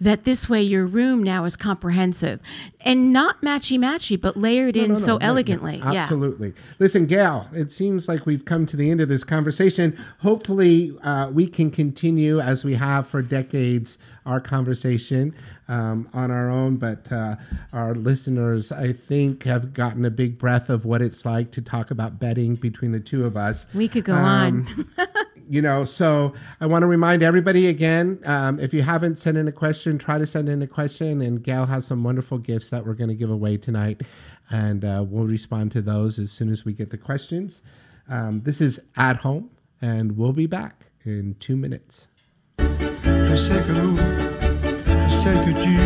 that 0.00 0.24
this 0.24 0.48
way 0.48 0.62
your 0.62 0.86
room 0.86 1.22
now 1.22 1.44
is 1.44 1.56
comprehensive 1.56 2.40
and 2.80 3.12
not 3.12 3.40
matchy 3.42 3.78
matchy, 3.78 4.20
but 4.20 4.36
layered 4.36 4.76
No, 4.76 4.82
in 4.82 4.88
no, 4.88 4.94
no, 4.94 5.00
so 5.00 5.16
elegantly. 5.18 5.76
yeah. 5.78 6.02
Absolutely. 6.02 6.54
Listen, 6.78 7.06
Gail, 7.06 7.27
it 7.52 7.70
seems 7.72 8.08
like 8.08 8.26
we've 8.26 8.44
come 8.44 8.66
to 8.66 8.76
the 8.76 8.90
end 8.90 9.00
of 9.00 9.08
this 9.08 9.24
conversation. 9.24 9.98
Hopefully, 10.20 10.96
uh, 11.02 11.28
we 11.30 11.46
can 11.46 11.70
continue 11.70 12.40
as 12.40 12.64
we 12.64 12.74
have 12.74 13.06
for 13.06 13.22
decades 13.22 13.98
our 14.26 14.40
conversation 14.40 15.34
um, 15.68 16.08
on 16.12 16.30
our 16.30 16.50
own. 16.50 16.76
But 16.76 17.10
uh, 17.10 17.36
our 17.72 17.94
listeners, 17.94 18.70
I 18.70 18.92
think, 18.92 19.44
have 19.44 19.72
gotten 19.72 20.04
a 20.04 20.10
big 20.10 20.38
breath 20.38 20.68
of 20.68 20.84
what 20.84 21.00
it's 21.02 21.24
like 21.24 21.50
to 21.52 21.62
talk 21.62 21.90
about 21.90 22.18
bedding 22.18 22.56
between 22.56 22.92
the 22.92 23.00
two 23.00 23.24
of 23.24 23.36
us. 23.36 23.66
We 23.74 23.88
could 23.88 24.04
go 24.04 24.14
Um, 24.14 24.66
on. 24.98 25.06
you 25.48 25.62
know, 25.62 25.84
so 25.86 26.34
I 26.60 26.66
want 26.66 26.82
to 26.82 26.86
remind 26.86 27.22
everybody 27.22 27.66
again 27.68 28.20
um, 28.26 28.60
if 28.60 28.74
you 28.74 28.82
haven't 28.82 29.18
sent 29.18 29.38
in 29.38 29.48
a 29.48 29.52
question, 29.52 29.96
try 29.96 30.18
to 30.18 30.26
send 30.26 30.48
in 30.48 30.60
a 30.60 30.66
question. 30.66 31.22
And 31.22 31.42
Gail 31.42 31.66
has 31.66 31.86
some 31.86 32.04
wonderful 32.04 32.36
gifts 32.38 32.68
that 32.70 32.84
we're 32.86 32.94
going 32.94 33.08
to 33.08 33.14
give 33.14 33.30
away 33.30 33.56
tonight. 33.56 34.02
And 34.50 34.84
uh, 34.84 35.04
we'll 35.06 35.26
respond 35.26 35.72
to 35.72 35.82
those 35.82 36.18
as 36.18 36.32
soon 36.32 36.50
as 36.50 36.64
we 36.64 36.72
get 36.72 36.90
the 36.90 36.96
questions. 36.96 37.60
Um, 38.08 38.42
this 38.44 38.60
is 38.60 38.80
At 38.96 39.18
Home, 39.18 39.50
and 39.82 40.16
we'll 40.16 40.32
be 40.32 40.46
back 40.46 40.86
in 41.04 41.36
two 41.38 41.56
minutes. 41.56 42.08
Je 42.58 43.36
sais 43.36 43.62
que 43.66 43.74
je 43.74 45.14
sais 45.22 45.34
que 45.44 45.52
tu, 45.62 45.76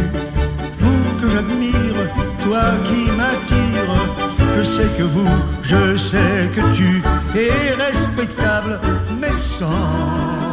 vous 0.79 1.21
que 1.21 1.29
j'admire, 1.29 2.09
toi 2.41 2.79
qui 2.85 3.11
m'attire. 3.17 4.33
Je 4.57 4.63
sais 4.63 4.89
que 4.97 5.03
vous, 5.03 5.29
je 5.63 5.97
sais 5.97 6.49
que 6.55 6.63
tu 6.77 7.03
es 7.37 7.75
respectable, 7.75 8.79
mais 9.21 9.33
sans 9.33 10.52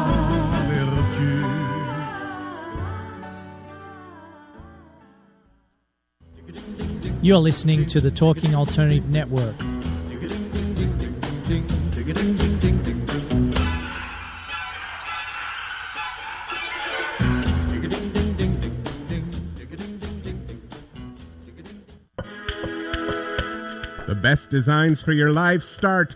You're 7.22 7.39
listening 7.39 7.86
to 7.88 7.99
the 7.99 8.11
Talking 8.11 8.55
Alternative 8.55 9.09
Network. 9.09 9.57
The 24.07 24.15
best 24.15 24.49
designs 24.49 25.01
for 25.01 25.11
your 25.11 25.34
life 25.34 25.61
start 25.61 26.15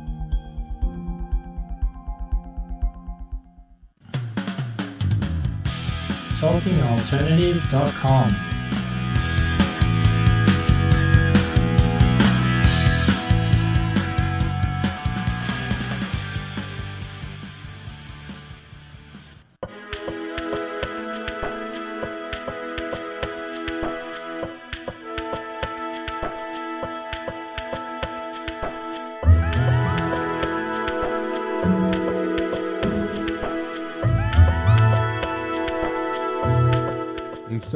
TalkingAlternative.com. 6.41 8.50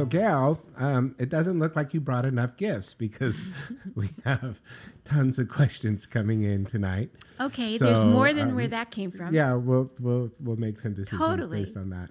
so, 0.06 0.10
Gail, 0.10 0.62
um, 0.78 1.16
it 1.20 1.30
doesn't 1.30 1.60
look 1.60 1.76
like 1.76 1.94
you 1.94 2.00
brought 2.02 2.26
enough 2.26 2.56
gifts 2.58 2.94
because 2.94 3.42
we 3.96 4.10
have 4.24 4.62
tons 5.04 5.38
of 5.40 5.50
questions 5.50 6.06
coming 6.06 6.44
in 6.44 6.66
tonight. 6.66 7.10
Okay, 7.40 7.78
So, 7.78 7.86
there's 7.86 8.04
more 8.06 8.34
than 8.34 8.50
um, 8.50 8.56
where 8.56 8.68
that 8.68 8.92
came 8.92 9.12
from. 9.12 9.34
Yeah, 9.34 9.54
we'll 9.56 9.92
we'll 10.00 10.32
we'll 10.40 10.56
make 10.58 10.80
some 10.80 10.94
decisions 10.94 11.20
Totally. 11.20 11.62
based 11.64 11.78
on 11.78 11.90
that. 11.92 12.10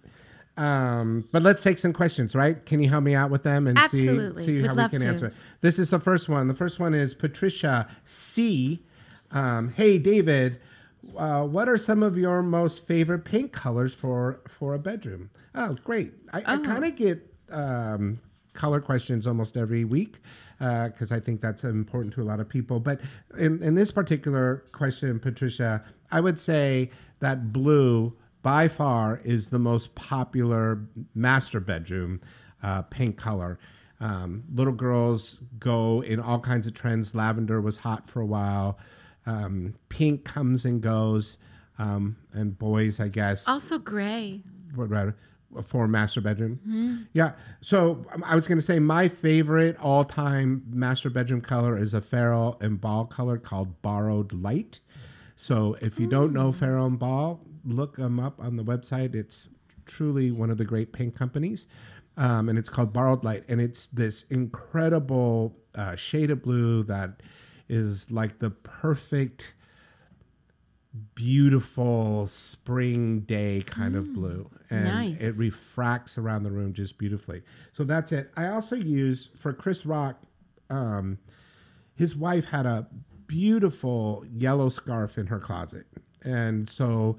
Um, 0.57 1.28
but 1.32 1.42
let's 1.42 1.62
take 1.64 1.78
some 1.78 1.92
questions, 1.92 2.34
right? 2.36 2.64
Can 2.64 2.80
you 2.80 2.88
help 2.88 3.03
me 3.03 3.14
out 3.16 3.30
with 3.30 3.42
them 3.42 3.66
and 3.66 3.76
Absolutely. 3.76 4.45
see 4.45 4.61
see 4.61 4.66
how 4.66 4.74
we 4.74 4.88
can 4.88 5.01
to. 5.01 5.07
answer 5.09 5.26
it? 5.26 5.34
This 5.62 5.78
is 5.80 5.90
the 5.90 5.99
first 5.99 6.28
one. 6.28 6.47
The 6.47 6.55
first 6.55 6.78
one 6.78 6.95
is 6.95 7.14
Patricia 7.14 7.88
C. 8.05 8.84
Um, 9.32 9.70
hey, 9.76 9.99
David, 9.99 10.61
uh, 11.16 11.42
what 11.42 11.68
are 11.68 11.76
some 11.76 12.05
of 12.05 12.16
your 12.16 12.40
most 12.40 12.86
favorite 12.86 13.24
paint 13.24 13.51
colors 13.53 13.92
for 13.95 14.40
for 14.49 14.74
a 14.74 14.78
bedroom? 14.78 15.30
Oh, 15.57 15.76
great! 15.82 16.12
I, 16.32 16.38
I 16.47 16.55
Oh. 16.55 16.59
kind 16.61 16.84
of 16.84 16.95
get 16.95 17.34
um, 17.51 18.20
color 18.53 18.80
questions 18.80 19.26
almost 19.26 19.57
every 19.57 19.84
week 19.84 20.20
because 20.59 21.12
I 21.12 21.20
think 21.20 21.40
that's 21.40 21.64
important 21.64 22.14
to 22.14 22.22
a 22.22 22.24
lot 22.24 22.40
of 22.40 22.49
people. 22.49 22.80
But 22.80 23.01
in, 23.38 23.62
in 23.62 23.74
this 23.74 23.90
particular 23.90 24.64
question, 24.72 25.18
Patricia, 25.20 25.82
I 26.11 26.20
would 26.20 26.38
say 26.38 26.90
that 27.20 27.53
blue 27.53 28.14
by 28.42 28.68
far 28.68 29.20
is 29.24 29.51
the 29.51 29.59
most 29.59 29.95
popular 29.95 30.80
master 31.14 31.61
bedroom 31.61 32.20
uh, 32.62 32.82
paint 32.82 33.16
color. 33.16 33.59
Um, 34.01 34.45
little 34.53 34.72
girls 34.72 35.38
go 35.59 36.03
in 36.03 36.20
all 36.20 36.40
kinds 36.40 36.66
of 36.66 36.74
trends. 36.74 37.14
Lavender 37.14 37.61
was 37.61 37.78
hot 37.78 38.09
for 38.09 38.20
a 38.20 38.26
while. 38.26 38.78
Um, 39.26 39.74
pink 39.88 40.24
comes 40.24 40.64
and 40.64 40.80
goes. 40.80 41.36
Um, 41.78 42.16
and 42.32 42.57
boys, 42.59 43.01
I 43.01 43.09
guess, 43.09 43.49
Also 43.49 43.78
gray. 43.78 44.42
what 44.74 44.88
rather 44.90 45.16
for 45.62 45.86
master 45.86 46.20
bedroom. 46.20 46.61
Mhm. 46.66 47.07
Yeah. 47.12 47.32
So 47.61 48.05
I 48.24 48.34
was 48.34 48.48
going 48.48 48.59
to 48.59 48.64
say 48.64 48.78
my 48.78 49.09
favorite 49.09 49.76
all-time 49.80 50.64
master 50.70 51.11
bedroom 51.11 51.40
color 51.40 51.78
is 51.78 51.94
a 51.94 52.00
Farrow 52.00 52.57
and 52.61 52.80
Ball 52.80 53.05
color 53.05 53.38
called 53.38 53.80
Borrowed 53.82 54.32
Light. 54.32 54.80
So 55.36 55.76
if 55.80 55.98
you 56.00 56.07
don't 56.07 56.32
know 56.32 56.52
Farrow 56.52 56.86
and 56.86 56.98
Ball, 56.98 57.40
look 57.64 57.96
them 57.96 58.20
up 58.20 58.40
on 58.40 58.57
the 58.57 58.64
website. 58.64 59.14
It's 59.14 59.48
truly 59.86 60.30
one 60.30 60.50
of 60.50 60.59
the 60.59 60.64
great 60.64 60.92
paint 60.92 61.14
companies, 61.14 61.66
um, 62.16 62.48
and 62.48 62.59
it's 62.59 62.68
called 62.68 62.92
Borrowed 62.92 63.24
Light, 63.24 63.44
and 63.48 63.61
it's 63.61 63.86
this 63.86 64.24
incredible 64.30 65.57
uh, 65.74 65.96
shade 65.96 66.30
of 66.30 66.42
blue 66.42 66.82
that 66.84 67.20
is 67.68 68.11
like 68.11 68.38
the 68.38 68.50
perfect 68.50 69.55
beautiful 71.14 72.26
spring 72.26 73.20
day 73.20 73.62
kind 73.66 73.97
of 73.97 74.12
blue. 74.14 74.51
And 74.70 74.84
nice. 74.84 75.20
it 75.20 75.34
refracts 75.36 76.16
around 76.16 76.45
the 76.45 76.51
room 76.51 76.72
just 76.72 76.99
beautifully. 76.99 77.42
So 77.72 77.84
that's 77.84 78.12
it. 78.12 78.30
I 78.36 78.49
also 78.49 78.76
use 78.76 79.28
for 79.40 79.53
chris 79.53 79.84
rock 79.84 80.22
um, 80.70 81.18
his 81.95 82.16
wife 82.16 82.47
had 82.47 82.66
a 82.66 82.86
beautiful 83.26 84.24
yellow 84.30 84.68
scarf 84.68 85.16
in 85.18 85.26
her 85.28 85.38
closet. 85.38 85.86
And 86.22 86.68
so 86.68 87.16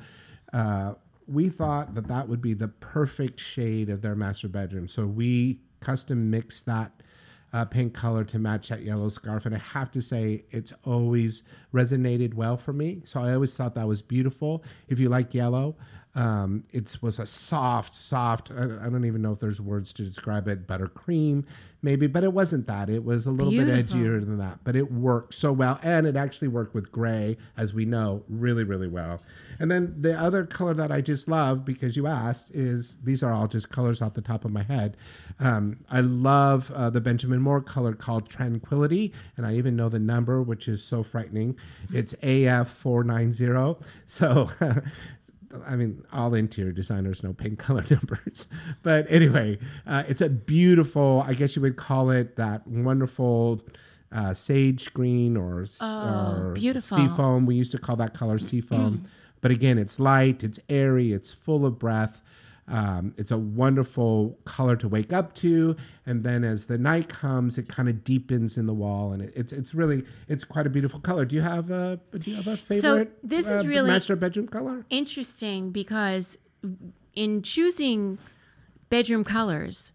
uh, 0.53 0.95
we 1.27 1.49
thought 1.49 1.95
that 1.95 2.07
that 2.07 2.27
would 2.27 2.41
be 2.41 2.53
the 2.53 2.67
perfect 2.67 3.39
shade 3.39 3.89
of 3.89 4.01
their 4.01 4.15
master 4.15 4.47
bedroom. 4.47 4.87
So 4.87 5.05
we 5.05 5.59
custom 5.79 6.29
mixed 6.29 6.65
that 6.65 6.94
uh, 7.55 7.63
pink 7.63 7.93
color 7.93 8.25
to 8.25 8.37
match 8.37 8.67
that 8.67 8.81
yellow 8.81 9.07
scarf. 9.07 9.45
And 9.45 9.55
I 9.55 9.59
have 9.59 9.89
to 9.91 10.01
say, 10.01 10.43
it's 10.51 10.73
always 10.83 11.41
resonated 11.73 12.33
well 12.33 12.57
for 12.57 12.73
me. 12.73 13.01
So 13.05 13.21
I 13.21 13.33
always 13.33 13.53
thought 13.53 13.75
that 13.75 13.87
was 13.87 14.01
beautiful. 14.01 14.61
If 14.89 14.99
you 14.99 15.07
like 15.07 15.33
yellow, 15.33 15.77
um, 16.15 16.63
it 16.71 16.97
was 17.01 17.19
a 17.19 17.25
soft, 17.25 17.95
soft, 17.95 18.51
I, 18.51 18.63
I 18.63 18.89
don't 18.89 19.05
even 19.05 19.21
know 19.21 19.33
if 19.33 19.39
there's 19.39 19.59
words 19.59 19.93
to 19.93 20.03
describe 20.03 20.47
it, 20.47 20.65
buttercream 20.65 21.43
maybe, 21.85 22.07
but 22.07 22.23
it 22.23 22.33
wasn't 22.33 22.65
that. 22.65 22.89
It 22.89 23.05
was 23.05 23.27
a 23.27 23.31
little 23.31 23.51
Beautiful. 23.51 23.75
bit 23.75 23.87
edgier 23.87 24.19
than 24.19 24.39
that, 24.39 24.59
but 24.63 24.75
it 24.75 24.91
worked 24.91 25.35
so 25.35 25.53
well. 25.53 25.79
And 25.83 26.07
it 26.07 26.15
actually 26.17 26.47
worked 26.47 26.73
with 26.73 26.91
gray, 26.91 27.37
as 27.55 27.75
we 27.75 27.85
know, 27.85 28.23
really, 28.27 28.63
really 28.63 28.87
well. 28.87 29.21
And 29.59 29.69
then 29.69 29.95
the 30.01 30.19
other 30.19 30.45
color 30.45 30.73
that 30.73 30.91
I 30.91 30.99
just 30.99 31.27
love 31.27 31.63
because 31.63 31.95
you 31.95 32.07
asked 32.07 32.49
is 32.51 32.97
these 33.03 33.21
are 33.21 33.31
all 33.31 33.47
just 33.47 33.69
colors 33.69 34.01
off 34.01 34.15
the 34.15 34.21
top 34.21 34.43
of 34.43 34.51
my 34.51 34.63
head. 34.63 34.97
Um, 35.39 35.77
I 35.89 36.01
love 36.01 36.71
uh, 36.71 36.89
the 36.89 36.99
Benjamin 36.99 37.39
Moore 37.39 37.61
color 37.61 37.93
called 37.93 38.29
Tranquility, 38.29 39.13
and 39.37 39.45
I 39.45 39.53
even 39.53 39.75
know 39.75 39.87
the 39.87 39.99
number, 39.99 40.41
which 40.41 40.67
is 40.67 40.83
so 40.83 41.03
frightening. 41.03 41.55
It's 41.93 42.13
AF490. 42.15 43.81
So. 44.07 44.49
I 45.67 45.75
mean, 45.75 46.03
all 46.11 46.33
interior 46.33 46.71
designers 46.71 47.23
know 47.23 47.33
paint 47.33 47.59
color 47.67 47.83
numbers. 47.89 48.47
But 48.83 49.05
anyway, 49.09 49.59
uh, 49.87 50.03
it's 50.07 50.21
a 50.21 50.29
beautiful, 50.29 51.23
I 51.27 51.33
guess 51.33 51.55
you 51.55 51.61
would 51.61 51.75
call 51.77 52.09
it 52.09 52.35
that 52.37 52.67
wonderful 52.67 53.61
uh, 54.11 54.33
sage 54.33 54.93
green 54.93 55.35
or, 55.37 55.65
Oh, 55.81 56.35
or 56.49 56.53
beautiful. 56.53 56.97
seafoam. 56.97 57.45
We 57.45 57.55
used 57.55 57.71
to 57.71 57.77
call 57.77 57.95
that 57.97 58.13
color 58.13 58.39
seafoam. 58.39 59.07
but 59.41 59.51
again, 59.51 59.77
it's 59.77 59.99
light, 59.99 60.43
it's 60.43 60.59
airy, 60.69 61.11
it's 61.13 61.31
full 61.31 61.65
of 61.65 61.77
breath. 61.79 62.21
Um, 62.67 63.13
it's 63.15 63.31
a 63.31 63.37
wonderful 63.37 64.39
color 64.43 64.75
to 64.77 64.87
wake 64.87 65.13
up 65.13 65.35
to, 65.35 65.75
and 66.05 66.23
then 66.23 66.43
as 66.43 66.65
the 66.65 66.79
night 66.79 67.09
comes, 67.09 67.59
it 67.59 67.69
kind 67.69 67.87
of 67.87 68.03
deepens 68.03 68.57
in 68.57 68.65
the 68.65 68.73
wall, 68.73 69.11
and 69.11 69.21
it, 69.21 69.33
it's 69.35 69.53
it's 69.53 69.75
really 69.75 70.03
it's 70.27 70.43
quite 70.43 70.65
a 70.65 70.69
beautiful 70.69 70.99
color. 70.99 71.25
Do 71.25 71.35
you 71.35 71.41
have 71.41 71.69
a 71.69 71.99
do 72.17 72.31
you 72.31 72.37
have 72.37 72.47
a 72.47 72.57
favorite? 72.57 72.81
So 72.81 73.07
this 73.21 73.47
is 73.49 73.61
uh, 73.63 73.67
really 73.67 73.91
master 73.91 74.15
bedroom 74.15 74.47
color. 74.47 74.83
interesting 74.89 75.69
because 75.69 76.39
in 77.13 77.43
choosing 77.43 78.17
bedroom 78.89 79.23
colors, 79.23 79.91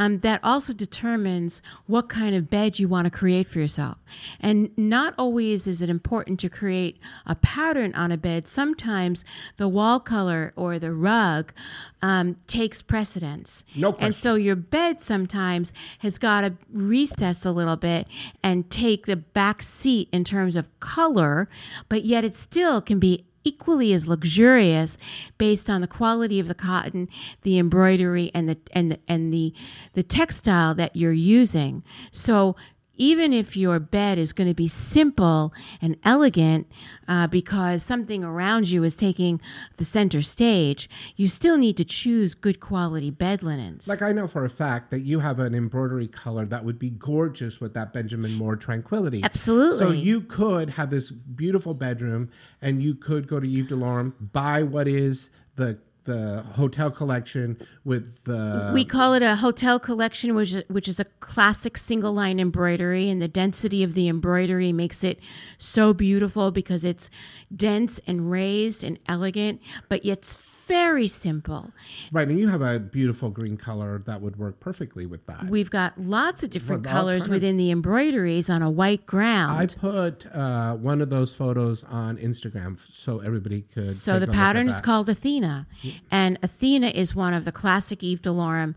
um, 0.00 0.20
that 0.20 0.40
also 0.42 0.72
determines 0.72 1.60
what 1.86 2.08
kind 2.08 2.34
of 2.34 2.48
bed 2.48 2.78
you 2.78 2.88
want 2.88 3.04
to 3.04 3.10
create 3.10 3.46
for 3.46 3.58
yourself. 3.58 3.98
And 4.40 4.70
not 4.76 5.14
always 5.18 5.66
is 5.66 5.82
it 5.82 5.90
important 5.90 6.40
to 6.40 6.48
create 6.48 6.98
a 7.26 7.34
pattern 7.34 7.94
on 7.94 8.10
a 8.10 8.16
bed. 8.16 8.48
Sometimes 8.48 9.26
the 9.58 9.68
wall 9.68 10.00
color 10.00 10.54
or 10.56 10.78
the 10.78 10.92
rug 10.92 11.52
um, 12.00 12.36
takes 12.46 12.80
precedence. 12.80 13.64
No 13.76 13.94
And 14.00 14.14
so 14.14 14.36
your 14.36 14.56
bed 14.56 15.00
sometimes 15.00 15.74
has 15.98 16.16
got 16.16 16.40
to 16.40 16.54
recess 16.72 17.44
a 17.44 17.52
little 17.52 17.76
bit 17.76 18.08
and 18.42 18.70
take 18.70 19.04
the 19.04 19.16
back 19.16 19.60
seat 19.62 20.08
in 20.12 20.24
terms 20.24 20.56
of 20.56 20.68
color, 20.80 21.46
but 21.90 22.06
yet 22.06 22.24
it 22.24 22.34
still 22.36 22.80
can 22.80 22.98
be 22.98 23.26
equally 23.44 23.92
as 23.92 24.06
luxurious 24.06 24.96
based 25.38 25.70
on 25.70 25.80
the 25.80 25.86
quality 25.86 26.38
of 26.38 26.48
the 26.48 26.54
cotton, 26.54 27.08
the 27.42 27.58
embroidery, 27.58 28.30
and 28.34 28.48
the 28.48 28.58
and 28.72 28.92
the, 28.92 28.98
and 29.08 29.32
the 29.32 29.54
the 29.94 30.02
textile 30.02 30.74
that 30.74 30.96
you're 30.96 31.12
using. 31.12 31.82
So 32.10 32.56
even 33.00 33.32
if 33.32 33.56
your 33.56 33.80
bed 33.80 34.18
is 34.18 34.34
going 34.34 34.46
to 34.46 34.54
be 34.54 34.68
simple 34.68 35.54
and 35.80 35.96
elegant 36.04 36.70
uh, 37.08 37.26
because 37.26 37.82
something 37.82 38.22
around 38.22 38.68
you 38.68 38.84
is 38.84 38.94
taking 38.94 39.40
the 39.78 39.84
center 39.84 40.20
stage, 40.20 40.88
you 41.16 41.26
still 41.26 41.56
need 41.56 41.78
to 41.78 41.84
choose 41.84 42.34
good 42.34 42.60
quality 42.60 43.10
bed 43.10 43.42
linens. 43.42 43.88
Like 43.88 44.02
I 44.02 44.12
know 44.12 44.28
for 44.28 44.44
a 44.44 44.50
fact 44.50 44.90
that 44.90 45.00
you 45.00 45.20
have 45.20 45.38
an 45.38 45.54
embroidery 45.54 46.08
color 46.08 46.44
that 46.44 46.62
would 46.62 46.78
be 46.78 46.90
gorgeous 46.90 47.58
with 47.58 47.72
that 47.72 47.94
Benjamin 47.94 48.34
Moore 48.34 48.54
Tranquility. 48.56 49.24
Absolutely. 49.24 49.78
So 49.78 49.92
you 49.92 50.20
could 50.20 50.70
have 50.70 50.90
this 50.90 51.10
beautiful 51.10 51.72
bedroom, 51.72 52.30
and 52.60 52.82
you 52.82 52.94
could 52.94 53.26
go 53.26 53.40
to 53.40 53.46
Yves 53.46 53.70
Delorme, 53.70 54.12
buy 54.20 54.62
what 54.62 54.86
is 54.86 55.30
the 55.56 55.78
the 56.10 56.42
hotel 56.54 56.90
collection 56.90 57.56
with 57.84 58.24
the 58.24 58.70
we 58.74 58.84
call 58.84 59.14
it 59.14 59.22
a 59.22 59.36
hotel 59.36 59.78
collection, 59.78 60.34
which 60.34 60.54
which 60.68 60.88
is 60.88 60.98
a 60.98 61.04
classic 61.20 61.76
single 61.76 62.12
line 62.12 62.40
embroidery, 62.40 63.08
and 63.08 63.22
the 63.22 63.28
density 63.28 63.82
of 63.84 63.94
the 63.94 64.08
embroidery 64.08 64.72
makes 64.72 65.04
it 65.04 65.20
so 65.56 65.92
beautiful 65.92 66.50
because 66.50 66.84
it's 66.84 67.10
dense 67.54 68.00
and 68.06 68.30
raised 68.30 68.82
and 68.82 68.98
elegant, 69.06 69.60
but 69.88 70.04
yet 70.04 70.24
very 70.70 71.08
simple. 71.08 71.72
right, 72.12 72.28
and 72.28 72.38
you 72.38 72.48
have 72.48 72.62
a 72.62 72.78
beautiful 72.78 73.28
green 73.30 73.56
color 73.56 74.02
that 74.06 74.20
would 74.22 74.36
work 74.38 74.60
perfectly 74.60 75.04
with 75.06 75.26
that. 75.26 75.44
We've 75.46 75.70
got 75.70 76.00
lots 76.00 76.42
of 76.42 76.50
different 76.50 76.84
Well, 76.86 76.94
colors 76.94 77.22
kind 77.22 77.30
of- 77.30 77.34
within 77.36 77.56
the 77.56 77.70
embroideries 77.70 78.48
on 78.48 78.62
a 78.62 78.70
white 78.70 79.04
ground. 79.06 79.58
I 79.58 79.66
put 79.66 80.26
uh, 80.26 80.74
one 80.76 81.00
of 81.00 81.10
those 81.10 81.34
photos 81.34 81.82
on 81.84 82.16
Instagram 82.18 82.78
so 82.92 83.18
everybody 83.20 83.62
could. 83.62 83.88
So 83.88 84.12
the 84.12 84.18
a 84.18 84.20
look 84.20 84.28
at 84.30 84.34
pattern 84.34 84.68
is 84.68 84.80
called 84.80 85.08
Athena, 85.08 85.66
and 86.10 86.38
Athena 86.42 86.88
is 86.88 87.14
one 87.14 87.34
of 87.34 87.44
the 87.44 87.52
classic 87.52 88.02
Yves 88.02 88.20
Delorme 88.22 88.74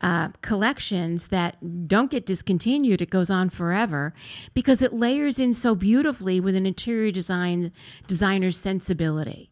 uh, 0.00 0.28
collections 0.42 1.28
that 1.28 1.88
don't 1.88 2.10
get 2.10 2.26
discontinued. 2.26 3.00
It 3.00 3.10
goes 3.10 3.30
on 3.30 3.50
forever 3.50 4.12
because 4.54 4.82
it 4.82 4.92
layers 4.92 5.38
in 5.38 5.54
so 5.54 5.74
beautifully 5.74 6.40
with 6.40 6.56
an 6.56 6.66
interior 6.66 7.12
design 7.12 7.72
designer's 8.06 8.58
sensibility. 8.58 9.50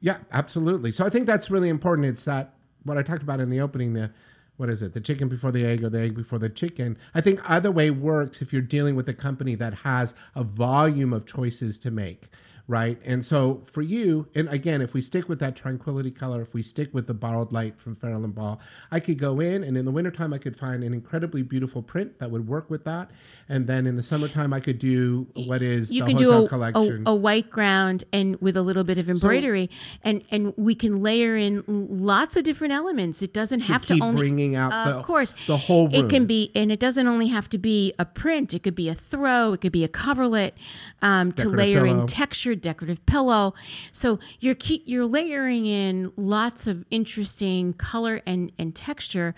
Yeah, 0.00 0.18
absolutely. 0.32 0.92
So 0.92 1.04
I 1.04 1.10
think 1.10 1.26
that's 1.26 1.50
really 1.50 1.68
important. 1.68 2.08
It's 2.08 2.24
that 2.24 2.54
what 2.84 2.96
I 2.96 3.02
talked 3.02 3.22
about 3.22 3.40
in 3.40 3.50
the 3.50 3.60
opening. 3.60 3.92
The 3.92 4.10
what 4.56 4.68
is 4.68 4.82
it? 4.82 4.92
The 4.92 5.00
chicken 5.00 5.28
before 5.28 5.52
the 5.52 5.64
egg 5.64 5.82
or 5.82 5.88
the 5.88 6.00
egg 6.00 6.14
before 6.14 6.38
the 6.38 6.50
chicken. 6.50 6.98
I 7.14 7.22
think 7.22 7.40
either 7.48 7.70
way 7.70 7.90
works 7.90 8.42
if 8.42 8.52
you're 8.52 8.60
dealing 8.60 8.94
with 8.94 9.08
a 9.08 9.14
company 9.14 9.54
that 9.54 9.74
has 9.74 10.14
a 10.34 10.44
volume 10.44 11.14
of 11.14 11.24
choices 11.24 11.78
to 11.78 11.90
make. 11.90 12.28
Right. 12.70 12.98
And 13.04 13.24
so 13.24 13.62
for 13.66 13.82
you, 13.82 14.28
and 14.32 14.48
again, 14.48 14.80
if 14.80 14.94
we 14.94 15.00
stick 15.00 15.28
with 15.28 15.40
that 15.40 15.56
tranquility 15.56 16.12
color, 16.12 16.40
if 16.40 16.54
we 16.54 16.62
stick 16.62 16.94
with 16.94 17.08
the 17.08 17.14
borrowed 17.14 17.50
light 17.50 17.80
from 17.80 17.96
Farrow 17.96 18.22
and 18.22 18.32
Ball, 18.32 18.60
I 18.92 19.00
could 19.00 19.18
go 19.18 19.40
in 19.40 19.64
and 19.64 19.76
in 19.76 19.84
the 19.84 19.90
wintertime 19.90 20.32
I 20.32 20.38
could 20.38 20.56
find 20.56 20.84
an 20.84 20.94
incredibly 20.94 21.42
beautiful 21.42 21.82
print 21.82 22.20
that 22.20 22.30
would 22.30 22.46
work 22.46 22.70
with 22.70 22.84
that. 22.84 23.10
And 23.48 23.66
then 23.66 23.88
in 23.88 23.96
the 23.96 24.04
summertime 24.04 24.52
I 24.52 24.60
could 24.60 24.78
do 24.78 25.26
what 25.34 25.62
is 25.62 25.90
You 25.90 26.04
the 26.04 26.10
can 26.10 26.16
do 26.16 26.44
a, 26.44 26.48
collection. 26.48 27.02
a, 27.06 27.10
a 27.10 27.14
white 27.16 27.50
ground 27.50 28.04
and 28.12 28.40
with 28.40 28.56
a 28.56 28.62
little 28.62 28.84
bit 28.84 28.98
of 28.98 29.10
embroidery, 29.10 29.68
and 30.04 30.22
and 30.30 30.54
we 30.56 30.76
can 30.76 31.02
layer 31.02 31.36
in 31.36 31.64
lots 31.66 32.36
of 32.36 32.44
different 32.44 32.72
elements. 32.72 33.20
It 33.20 33.34
doesn't 33.34 33.62
To 33.62 33.72
have 33.72 33.84
to 33.86 33.98
only 34.00 34.20
bringing 34.20 34.54
out 34.54 34.72
Uh, 34.72 34.92
the- 34.92 34.98
of 35.00 35.04
course 35.06 35.34
the 35.48 35.56
whole 35.56 35.92
It 35.92 36.08
can 36.08 36.24
be, 36.24 36.52
and 36.54 36.70
it 36.70 36.78
doesn't 36.78 37.08
only 37.08 37.26
have 37.26 37.48
to 37.50 37.58
be 37.58 37.92
a 37.98 38.04
print. 38.04 38.54
It 38.54 38.62
could 38.62 38.76
be 38.76 38.88
a 38.88 38.94
throw. 38.94 39.54
It 39.54 39.60
could 39.60 39.72
be 39.72 39.82
a 39.82 39.88
coverlet 39.88 40.54
um, 41.02 41.32
to 41.32 41.48
layer 41.48 41.84
in 41.84 42.06
texture, 42.06 42.54
decorative 42.60 43.04
pillow. 43.06 43.54
So 43.92 44.18
you're 44.38 44.54
keep, 44.54 44.82
you're 44.86 45.06
layering 45.06 45.66
in 45.66 46.12
lots 46.16 46.66
of 46.66 46.84
interesting 46.90 47.72
color 47.72 48.20
and 48.26 48.52
and 48.58 48.74
texture. 48.74 49.34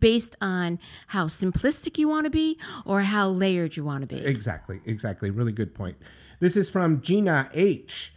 Based 0.00 0.34
on 0.40 0.78
how 1.08 1.26
simplistic 1.26 1.98
you 1.98 2.08
want 2.08 2.24
to 2.24 2.30
be 2.30 2.58
or 2.86 3.02
how 3.02 3.28
layered 3.28 3.76
you 3.76 3.84
want 3.84 4.00
to 4.00 4.06
be. 4.06 4.16
Exactly, 4.24 4.80
exactly. 4.86 5.28
Really 5.28 5.52
good 5.52 5.74
point. 5.74 5.98
This 6.40 6.56
is 6.56 6.70
from 6.70 7.02
Gina 7.02 7.50
H. 7.52 8.10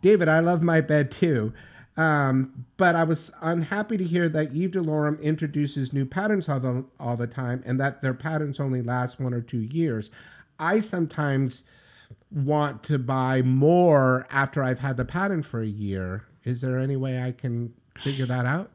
David, 0.00 0.28
I 0.28 0.40
love 0.40 0.60
my 0.60 0.80
bed 0.80 1.12
too. 1.12 1.52
Um, 1.96 2.66
but 2.78 2.96
I 2.96 3.04
was 3.04 3.30
unhappy 3.40 3.96
to 3.96 4.02
hear 4.02 4.28
that 4.30 4.56
Yves 4.56 4.74
Delorme 4.74 5.22
introduces 5.22 5.92
new 5.92 6.04
patterns 6.04 6.48
all 6.48 6.58
the, 6.58 6.84
all 6.98 7.16
the 7.16 7.28
time 7.28 7.62
and 7.64 7.78
that 7.78 8.02
their 8.02 8.14
patterns 8.14 8.58
only 8.58 8.82
last 8.82 9.20
one 9.20 9.32
or 9.32 9.40
two 9.40 9.60
years. 9.60 10.10
I 10.58 10.80
sometimes 10.80 11.62
want 12.32 12.82
to 12.84 12.98
buy 12.98 13.42
more 13.42 14.26
after 14.30 14.62
I've 14.62 14.80
had 14.80 14.96
the 14.96 15.04
pattern 15.04 15.42
for 15.42 15.60
a 15.60 15.66
year. 15.66 16.24
Is 16.44 16.60
there 16.60 16.78
any 16.78 16.96
way 16.96 17.22
I 17.22 17.32
can 17.32 17.74
figure 17.96 18.26
that 18.26 18.46
out? 18.46 18.70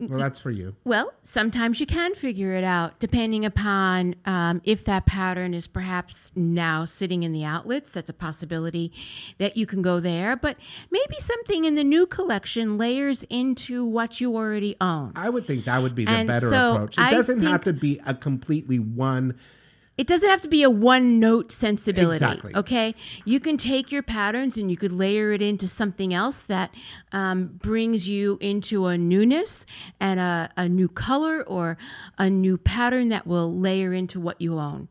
Well, 0.00 0.18
that's 0.18 0.40
for 0.40 0.50
you. 0.50 0.74
Well, 0.84 1.12
sometimes 1.22 1.78
you 1.78 1.86
can 1.86 2.14
figure 2.14 2.54
it 2.54 2.64
out 2.64 2.98
depending 2.98 3.44
upon 3.44 4.16
um, 4.24 4.62
if 4.64 4.84
that 4.86 5.06
pattern 5.06 5.54
is 5.54 5.66
perhaps 5.66 6.32
now 6.34 6.84
sitting 6.84 7.22
in 7.22 7.32
the 7.32 7.44
outlets. 7.44 7.92
That's 7.92 8.10
a 8.10 8.14
possibility 8.14 8.92
that 9.38 9.56
you 9.56 9.66
can 9.66 9.82
go 9.82 10.00
there. 10.00 10.34
But 10.34 10.56
maybe 10.90 11.16
something 11.18 11.66
in 11.66 11.74
the 11.74 11.84
new 11.84 12.06
collection 12.06 12.78
layers 12.78 13.22
into 13.24 13.84
what 13.84 14.20
you 14.20 14.34
already 14.34 14.76
own. 14.80 15.12
I 15.14 15.28
would 15.28 15.46
think 15.46 15.66
that 15.66 15.82
would 15.82 15.94
be 15.94 16.04
the 16.04 16.10
And 16.10 16.26
better 16.26 16.48
so 16.48 16.74
approach. 16.74 16.96
It 16.96 17.02
I 17.02 17.10
doesn't 17.10 17.42
have 17.42 17.62
to 17.64 17.72
be 17.72 18.00
a 18.06 18.14
completely 18.14 18.78
one. 18.78 19.38
It 20.00 20.06
doesn't 20.06 20.30
have 20.30 20.40
to 20.40 20.48
be 20.48 20.62
a 20.62 20.70
one 20.70 21.20
note 21.20 21.52
sensibility. 21.52 22.24
Exactly. 22.24 22.54
Okay. 22.54 22.94
You 23.26 23.38
can 23.38 23.58
take 23.58 23.92
your 23.92 24.02
patterns 24.02 24.56
and 24.56 24.70
you 24.70 24.76
could 24.78 24.92
layer 24.92 25.30
it 25.30 25.42
into 25.42 25.68
something 25.68 26.14
else 26.14 26.40
that 26.40 26.70
um, 27.12 27.58
brings 27.62 28.08
you 28.08 28.38
into 28.40 28.86
a 28.86 28.96
newness 28.96 29.66
and 30.00 30.18
a, 30.18 30.48
a 30.56 30.70
new 30.70 30.88
color 30.88 31.42
or 31.42 31.76
a 32.16 32.30
new 32.30 32.56
pattern 32.56 33.10
that 33.10 33.26
will 33.26 33.54
layer 33.54 33.92
into 33.92 34.18
what 34.18 34.40
you 34.40 34.58
own. 34.58 34.88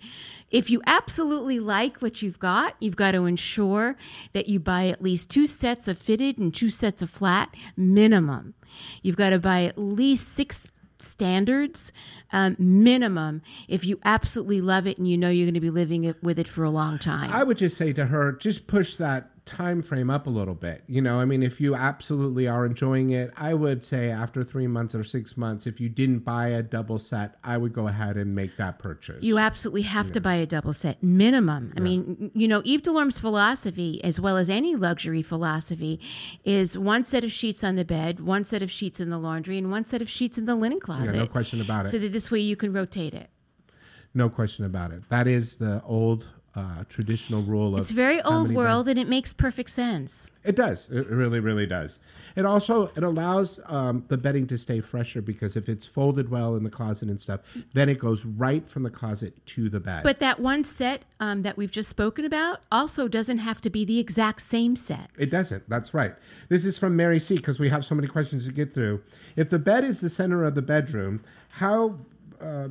If 0.52 0.70
you 0.70 0.80
absolutely 0.86 1.60
like 1.60 2.04
what 2.04 2.22
you've 2.22 2.38
got, 2.38 2.76
you've 2.80 2.96
got 2.96 3.14
to 3.14 3.26
ensure 3.26 3.98
that 4.34 4.48
you 4.48 4.60
buy 4.60 4.90
at 4.90 5.02
least 5.02 5.32
two 5.32 5.48
sets 5.48 5.88
of 5.88 5.98
fitted 5.98 6.38
and 6.38 6.54
two 6.54 6.70
sets 6.70 7.02
of 7.02 7.10
flat 7.10 7.56
minimum. 7.76 8.54
You've 9.02 9.18
got 9.18 9.32
to 9.32 9.40
buy 9.40 9.64
at 9.64 9.80
least 9.80 10.30
six 10.30 10.68
standards 11.02 11.92
um, 12.32 12.56
minimum 12.60 13.42
if 13.68 13.86
you 13.86 14.00
absolutely 14.04 14.62
love 14.62 14.86
it 14.86 14.98
and 14.98 15.08
you 15.08 15.18
know 15.18 15.30
you're 15.30 15.46
going 15.46 15.54
to 15.54 15.60
be 15.60 15.70
living 15.70 16.04
it, 16.04 16.22
with 16.24 16.40
it 16.40 16.48
for 16.48 16.64
a 16.64 16.70
long 16.70 17.00
time. 17.00 17.32
I 17.32 17.44
would 17.44 17.58
just 17.58 17.78
say 17.78 17.94
to 17.94 18.08
her, 18.08 18.34
just 18.34 18.68
push 18.68 18.96
that 18.96 19.39
time 19.50 19.82
frame 19.82 20.10
up 20.12 20.28
a 20.28 20.30
little 20.30 20.54
bit. 20.54 20.84
You 20.88 21.02
know, 21.02 21.20
I 21.20 21.26
mean, 21.26 21.42
if 21.42 21.60
you 21.60 21.74
absolutely 21.74 22.48
are 22.48 22.66
enjoying 22.66 23.10
it, 23.10 23.32
I 23.36 23.56
would 23.56 23.84
say 23.84 24.12
after 24.12 24.44
three 24.44 24.68
months 24.68 24.94
or 24.94 25.04
six 25.04 25.36
months, 25.36 25.66
if 25.66 25.80
you 25.82 25.90
didn't 25.90 26.20
buy 26.20 26.50
a 26.50 26.62
double 26.62 27.00
set, 27.00 27.36
I 27.44 27.58
would 27.58 27.74
go 27.74 27.88
ahead 27.88 28.16
and 28.16 28.36
make 28.36 28.58
that 28.58 28.78
purchase. 28.78 29.24
You 29.24 29.40
absolutely 29.40 29.82
have 29.82 30.12
to 30.12 30.22
buy 30.22 30.36
a 30.36 30.46
double 30.46 30.74
set 30.74 31.02
minimum. 31.02 31.74
I 31.76 31.80
mean, 31.80 32.30
you 32.36 32.48
know, 32.48 32.62
Yves 32.64 32.84
Delorme's 32.84 33.20
philosophy, 33.20 34.00
as 34.04 34.20
well 34.20 34.38
as 34.38 34.50
any 34.50 34.76
luxury 34.76 35.24
philosophy, 35.24 36.00
is 36.44 36.78
one 36.78 37.04
set 37.04 37.24
of 37.24 37.32
sheets 37.32 37.64
on 37.64 37.76
the 37.76 37.86
bed, 37.86 38.20
one 38.20 38.44
set 38.44 38.62
of 38.62 38.70
sheets 38.70 39.00
in 39.00 39.10
the 39.10 39.18
laundry, 39.18 39.58
and 39.58 39.72
one 39.72 39.86
set 39.86 40.02
of 40.02 40.10
sheets 40.10 40.38
in 40.38 40.46
the 40.46 40.56
linen 40.56 40.80
closet. 40.80 41.16
no 41.16 41.26
question 41.28 41.60
about 41.60 41.86
it. 41.88 41.90
So 41.90 41.98
that 41.98 42.12
this 42.12 42.30
way 42.30 42.40
you 42.40 42.56
can 42.56 42.72
rotate 42.72 43.14
it. 43.14 43.30
no 44.14 44.30
question 44.30 44.64
about 44.66 44.92
it. 44.92 45.08
That 45.10 45.28
is 45.28 45.56
the 45.58 45.82
old 45.84 46.28
uh, 46.60 46.84
traditional 46.90 47.42
rule 47.42 47.74
of. 47.74 47.82
It's 47.82 47.90
very 47.92 48.22
old 48.22 48.52
world, 48.52 48.86
beds- 48.86 48.92
and 48.92 49.00
it 49.00 49.08
makes 49.08 49.32
perfect 49.32 49.70
sense. 49.70 50.30
It 50.44 50.56
does. 50.56 50.90
It 50.90 51.08
really, 51.08 51.40
really 51.40 51.66
does. 51.66 52.00
It 52.36 52.46
also 52.46 52.92
it 52.96 53.04
allows 53.04 53.60
um, 53.66 54.06
the 54.08 54.18
bedding 54.18 54.46
to 54.48 54.58
stay 54.58 54.82
fresher 54.82 55.22
because 55.22 55.56
if 55.56 55.70
it's 55.70 55.86
folded 55.86 56.30
well 56.30 56.56
in 56.56 56.64
the 56.64 56.70
closet 56.70 57.10
and 57.10 57.20
stuff, 57.20 57.42
then 57.74 57.88
it 57.90 58.00
goes 58.00 58.26
right 58.26 58.68
from 58.68 58.84
the 58.84 58.90
closet 58.90 59.46
to 59.48 59.70
the 59.70 59.80
bed. 59.80 60.04
But 60.04 60.20
that 60.20 60.40
one 60.40 60.64
set 60.64 61.04
um, 61.20 61.44
that 61.44 61.58
we've 61.58 61.72
just 61.72 61.90
spoken 61.90 62.26
about 62.26 62.62
also 62.72 63.08
doesn't 63.08 63.40
have 63.40 63.62
to 63.62 63.70
be 63.70 63.86
the 63.86 64.00
exact 64.00 64.42
same 64.42 64.76
set. 64.76 65.10
It 65.18 65.30
doesn't. 65.30 65.70
That's 65.70 65.94
right. 65.94 66.14
This 66.50 66.66
is 66.66 66.78
from 66.78 66.96
Mary 66.96 67.20
C. 67.20 67.36
because 67.36 67.60
we 67.60 67.70
have 67.70 67.86
so 67.86 67.96
many 67.96 68.08
questions 68.08 68.46
to 68.46 68.52
get 68.52 68.74
through. 68.74 69.02
If 69.36 69.50
the 69.50 69.60
bed 69.60 69.84
is 69.84 70.02
the 70.02 70.10
center 70.10 70.44
of 70.44 70.56
the 70.56 70.62
bedroom, 70.62 71.24
how 71.50 72.00
uh, 72.42 72.70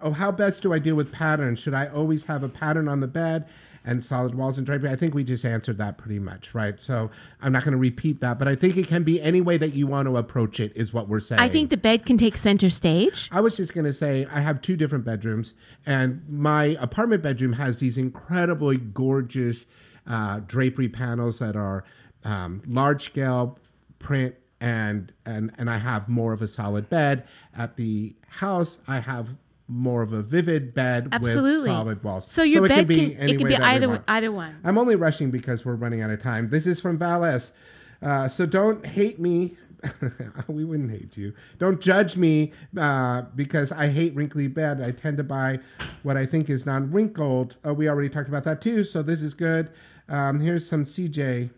oh 0.00 0.12
how 0.12 0.30
best 0.30 0.62
do 0.62 0.72
I 0.72 0.78
deal 0.78 0.94
with 0.94 1.12
patterns? 1.12 1.58
Should 1.58 1.74
I 1.74 1.86
always 1.86 2.24
have 2.24 2.42
a 2.42 2.48
pattern 2.48 2.88
on 2.88 3.00
the 3.00 3.06
bed 3.06 3.48
and 3.84 4.04
solid 4.04 4.34
walls 4.34 4.58
and 4.58 4.66
drapery? 4.66 4.90
I 4.90 4.96
think 4.96 5.14
we 5.14 5.24
just 5.24 5.44
answered 5.44 5.78
that 5.78 5.98
pretty 5.98 6.18
much, 6.18 6.54
right? 6.54 6.80
So 6.80 7.10
I'm 7.40 7.52
not 7.52 7.64
going 7.64 7.72
to 7.72 7.78
repeat 7.78 8.20
that, 8.20 8.38
but 8.38 8.48
I 8.48 8.54
think 8.54 8.76
it 8.76 8.86
can 8.86 9.02
be 9.02 9.20
any 9.20 9.40
way 9.40 9.56
that 9.56 9.74
you 9.74 9.86
want 9.86 10.06
to 10.06 10.16
approach 10.16 10.60
it. 10.60 10.72
Is 10.74 10.92
what 10.92 11.08
we're 11.08 11.20
saying. 11.20 11.40
I 11.40 11.48
think 11.48 11.70
the 11.70 11.76
bed 11.76 12.04
can 12.06 12.18
take 12.18 12.36
center 12.36 12.68
stage. 12.68 13.28
I 13.32 13.40
was 13.40 13.56
just 13.56 13.74
going 13.74 13.86
to 13.86 13.92
say 13.92 14.26
I 14.30 14.40
have 14.40 14.60
two 14.60 14.76
different 14.76 15.04
bedrooms, 15.04 15.54
and 15.86 16.22
my 16.28 16.76
apartment 16.80 17.22
bedroom 17.22 17.54
has 17.54 17.80
these 17.80 17.98
incredibly 17.98 18.76
gorgeous 18.76 19.66
uh, 20.06 20.40
drapery 20.40 20.88
panels 20.88 21.38
that 21.38 21.56
are 21.56 21.84
um, 22.24 22.62
large 22.66 23.04
scale 23.04 23.58
print, 23.98 24.34
and 24.60 25.12
and 25.24 25.52
and 25.56 25.70
I 25.70 25.78
have 25.78 26.08
more 26.08 26.32
of 26.32 26.42
a 26.42 26.48
solid 26.48 26.88
bed. 26.88 27.26
At 27.56 27.76
the 27.76 28.14
house, 28.28 28.78
I 28.86 29.00
have 29.00 29.36
more 29.70 30.02
of 30.02 30.12
a 30.12 30.20
vivid 30.20 30.74
bed 30.74 31.08
Absolutely. 31.12 31.70
with 31.70 31.78
solid 31.78 32.02
walls. 32.04 32.24
So 32.26 32.42
your 32.42 32.66
it 32.66 32.70
bed 32.70 32.78
can 32.78 32.86
be, 32.86 32.96
can- 33.14 33.28
it 33.28 33.38
can 33.38 33.46
be 33.48 33.56
either- 33.56 33.88
want. 33.88 34.04
either 34.08 34.32
one. 34.32 34.58
I'm 34.64 34.76
only 34.76 34.96
rushing 34.96 35.30
because 35.30 35.64
we're 35.64 35.76
running 35.76 36.02
out 36.02 36.10
of 36.10 36.20
time. 36.22 36.50
This 36.50 36.66
is 36.66 36.80
from 36.80 36.98
Valles. 36.98 37.52
Uh, 38.02 38.26
so 38.28 38.46
don't 38.46 38.84
hate 38.84 39.20
me. 39.20 39.56
we 40.48 40.64
wouldn't 40.64 40.90
hate 40.90 41.16
you. 41.16 41.32
Don't 41.58 41.80
judge 41.80 42.16
me 42.16 42.52
uh, 42.76 43.22
because 43.34 43.72
I 43.72 43.88
hate 43.88 44.14
wrinkly 44.14 44.46
bed. 44.46 44.80
I 44.82 44.90
tend 44.90 45.16
to 45.18 45.24
buy 45.24 45.60
what 46.02 46.16
I 46.16 46.26
think 46.26 46.50
is 46.50 46.66
non 46.66 46.90
wrinkled. 46.90 47.56
Uh, 47.66 47.72
we 47.72 47.88
already 47.88 48.08
talked 48.10 48.28
about 48.28 48.44
that 48.44 48.60
too, 48.60 48.84
so 48.84 49.02
this 49.02 49.22
is 49.22 49.32
good. 49.32 49.70
Um, 50.08 50.40
here's 50.40 50.68
some 50.68 50.84
CJ. 50.84 51.50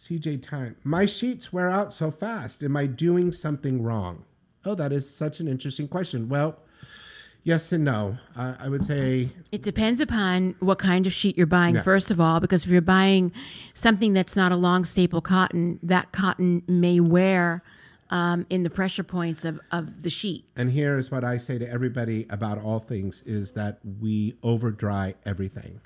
CJ 0.00 0.42
time. 0.42 0.76
My 0.84 1.06
sheets 1.06 1.52
wear 1.52 1.70
out 1.70 1.92
so 1.92 2.10
fast. 2.10 2.62
Am 2.62 2.76
I 2.76 2.86
doing 2.86 3.32
something 3.32 3.82
wrong? 3.82 4.24
Oh, 4.64 4.74
that 4.74 4.92
is 4.92 5.08
such 5.12 5.40
an 5.40 5.48
interesting 5.48 5.88
question. 5.88 6.28
Well, 6.28 6.58
yes 7.44 7.72
and 7.72 7.84
no. 7.84 8.18
Uh, 8.36 8.54
I 8.58 8.68
would 8.68 8.84
say 8.84 9.30
It 9.52 9.62
depends 9.62 10.00
upon 10.00 10.56
what 10.60 10.78
kind 10.78 11.06
of 11.06 11.12
sheet 11.12 11.36
you're 11.36 11.46
buying, 11.46 11.76
Yeah. 11.76 11.82
first 11.82 12.10
of 12.10 12.20
all, 12.20 12.40
because 12.40 12.64
if 12.64 12.70
you're 12.70 12.80
buying 12.80 13.32
something 13.74 14.12
that's 14.12 14.36
not 14.36 14.52
a 14.52 14.56
long 14.56 14.84
staple 14.84 15.20
cotton, 15.20 15.78
that 15.82 16.12
cotton 16.12 16.62
may 16.66 17.00
wear 17.00 17.62
um, 18.10 18.46
in 18.48 18.62
the 18.62 18.70
pressure 18.70 19.02
points 19.02 19.44
of, 19.44 19.60
of 19.70 20.02
the 20.02 20.08
sheet. 20.10 20.46
And 20.56 20.70
here 20.72 20.96
is 20.98 21.10
what 21.10 21.24
I 21.24 21.36
say 21.36 21.58
to 21.58 21.68
everybody 21.68 22.26
about 22.30 22.58
all 22.58 22.78
things 22.78 23.22
is 23.26 23.52
that 23.52 23.80
we 24.00 24.34
over 24.42 24.70
dry 24.70 25.14
everything. 25.26 25.80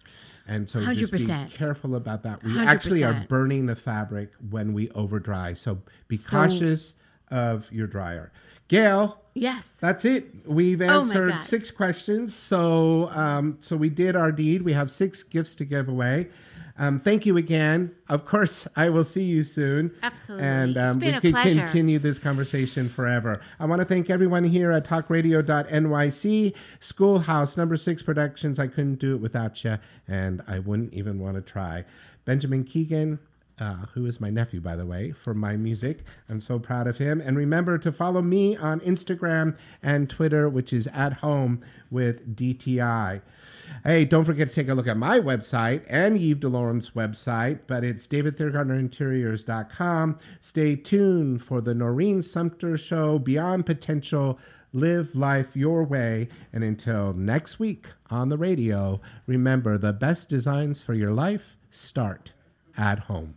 And 0.46 0.68
so 0.68 0.80
just 0.92 1.12
be 1.12 1.24
careful 1.52 1.94
about 1.94 2.22
that. 2.24 2.42
We 2.42 2.58
actually 2.58 3.04
are 3.04 3.26
burning 3.28 3.66
the 3.66 3.76
fabric 3.76 4.30
when 4.50 4.72
we 4.72 4.88
over 4.90 5.18
dry. 5.20 5.52
So 5.52 5.82
be 6.08 6.16
So- 6.16 6.30
cautious 6.30 6.94
of 7.28 7.70
your 7.72 7.86
dryer. 7.86 8.30
Gail. 8.72 9.18
Yes. 9.34 9.70
That's 9.72 10.04
it. 10.04 10.46
We've 10.46 10.80
Oh 10.82 11.00
answered 11.02 11.30
God. 11.30 11.44
six 11.44 11.70
questions. 11.70 12.34
So 12.34 13.08
um, 13.10 13.58
so 13.60 13.76
we 13.76 13.88
did 13.90 14.16
our 14.16 14.32
deed. 14.32 14.62
We 14.62 14.72
have 14.72 14.90
six 14.90 15.22
gifts 15.22 15.54
to 15.56 15.64
give 15.64 15.88
away. 15.88 16.28
Um, 16.78 16.98
thank 17.00 17.26
you 17.26 17.36
again. 17.36 17.94
Of 18.08 18.24
course, 18.24 18.66
I 18.74 18.88
will 18.88 19.04
see 19.04 19.24
you 19.24 19.42
soon. 19.42 19.92
Absolutely. 20.02 20.46
And 20.46 20.70
It's 20.70 20.94
um, 20.94 20.98
been 20.98 21.14
we 21.16 21.20
could 21.20 21.32
pleasure. 21.32 21.54
continue 21.60 21.98
this 21.98 22.18
conversation 22.18 22.88
forever. 22.88 23.42
I 23.60 23.66
want 23.66 23.82
to 23.82 23.84
thank 23.86 24.08
everyone 24.08 24.44
here 24.44 24.70
at 24.72 24.86
talkradio.nyc, 24.86 26.54
Schoolhouse 26.80 27.56
Number 27.58 27.76
Six 27.76 28.02
Productions. 28.02 28.58
I 28.58 28.68
couldn't 28.68 28.96
do 28.98 29.14
it 29.14 29.20
without 29.20 29.62
you, 29.64 29.78
and 30.08 30.42
I 30.48 30.58
wouldn't 30.60 30.94
even 30.94 31.18
want 31.18 31.36
to 31.36 31.42
try. 31.42 31.84
Benjamin 32.24 32.64
Keegan, 32.64 33.18
uh, 33.62 33.86
who 33.94 34.04
is 34.06 34.20
my 34.20 34.28
nephew, 34.28 34.60
by 34.60 34.74
the 34.74 34.84
way, 34.84 35.12
for 35.12 35.34
my 35.34 35.56
music. 35.56 36.00
I'm 36.28 36.40
so 36.40 36.58
proud 36.58 36.88
of 36.88 36.98
him. 36.98 37.20
And 37.20 37.36
remember 37.36 37.78
to 37.78 37.92
follow 37.92 38.20
me 38.20 38.56
on 38.56 38.80
Instagram 38.80 39.56
and 39.80 40.10
Twitter, 40.10 40.48
which 40.48 40.72
is 40.72 40.88
at 40.88 41.18
home 41.18 41.62
with 41.88 42.34
DTI. 42.34 43.22
Hey, 43.84 44.04
don't 44.04 44.24
forget 44.24 44.48
to 44.48 44.54
take 44.54 44.68
a 44.68 44.74
look 44.74 44.88
at 44.88 44.96
my 44.96 45.20
website 45.20 45.84
and 45.86 46.16
Yves 46.16 46.40
Delorme's 46.40 46.90
website, 46.90 47.60
but 47.68 47.84
it's 47.84 48.08
davidthiergartnerinteriors.com. 48.08 50.18
Stay 50.40 50.74
tuned 50.74 51.44
for 51.44 51.60
the 51.60 51.74
Noreen 51.74 52.20
Sumter 52.20 52.76
Show 52.76 53.20
Beyond 53.20 53.64
Potential. 53.64 54.40
Live 54.72 55.14
life 55.14 55.54
your 55.54 55.84
way. 55.84 56.28
And 56.52 56.64
until 56.64 57.12
next 57.12 57.60
week 57.60 57.86
on 58.10 58.28
the 58.28 58.38
radio, 58.38 59.00
remember 59.24 59.78
the 59.78 59.92
best 59.92 60.28
designs 60.28 60.82
for 60.82 60.94
your 60.94 61.12
life 61.12 61.56
start 61.70 62.32
at 62.76 62.98
home. 63.00 63.36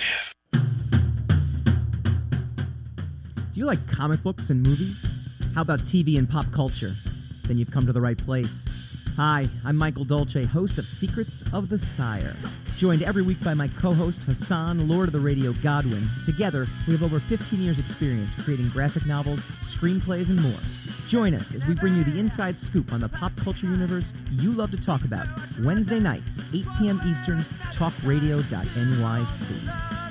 you 3.61 3.67
like 3.67 3.87
comic 3.87 4.23
books 4.23 4.49
and 4.49 4.65
movies? 4.65 5.05
How 5.53 5.61
about 5.61 5.81
TV 5.81 6.17
and 6.17 6.27
pop 6.27 6.51
culture? 6.51 6.93
Then 7.43 7.59
you've 7.59 7.69
come 7.69 7.85
to 7.85 7.93
the 7.93 8.01
right 8.01 8.17
place. 8.17 8.65
Hi, 9.17 9.47
I'm 9.63 9.77
Michael 9.77 10.03
Dolce, 10.03 10.45
host 10.45 10.79
of 10.79 10.85
Secrets 10.85 11.43
of 11.53 11.69
the 11.69 11.77
Sire. 11.77 12.35
Joined 12.77 13.03
every 13.03 13.21
week 13.21 13.39
by 13.43 13.53
my 13.53 13.67
co 13.67 13.93
host 13.93 14.23
Hassan, 14.23 14.87
Lord 14.87 15.09
of 15.09 15.13
the 15.13 15.19
Radio 15.19 15.53
Godwin. 15.61 16.09
Together, 16.25 16.67
we 16.87 16.93
have 16.93 17.03
over 17.03 17.19
15 17.19 17.61
years' 17.61 17.77
experience 17.77 18.33
creating 18.43 18.69
graphic 18.69 19.05
novels, 19.05 19.41
screenplays, 19.61 20.29
and 20.29 20.41
more. 20.41 20.59
Join 21.07 21.35
us 21.35 21.53
as 21.53 21.63
we 21.67 21.75
bring 21.75 21.95
you 21.95 22.03
the 22.03 22.17
inside 22.17 22.57
scoop 22.57 22.91
on 22.91 22.99
the 22.99 23.09
pop 23.09 23.35
culture 23.35 23.67
universe 23.67 24.11
you 24.31 24.53
love 24.53 24.71
to 24.71 24.81
talk 24.81 25.03
about. 25.03 25.27
Wednesday 25.59 25.99
nights, 25.99 26.41
8 26.51 26.65
p.m. 26.79 26.99
Eastern, 27.05 27.45
talkradio.nyc. 27.71 30.10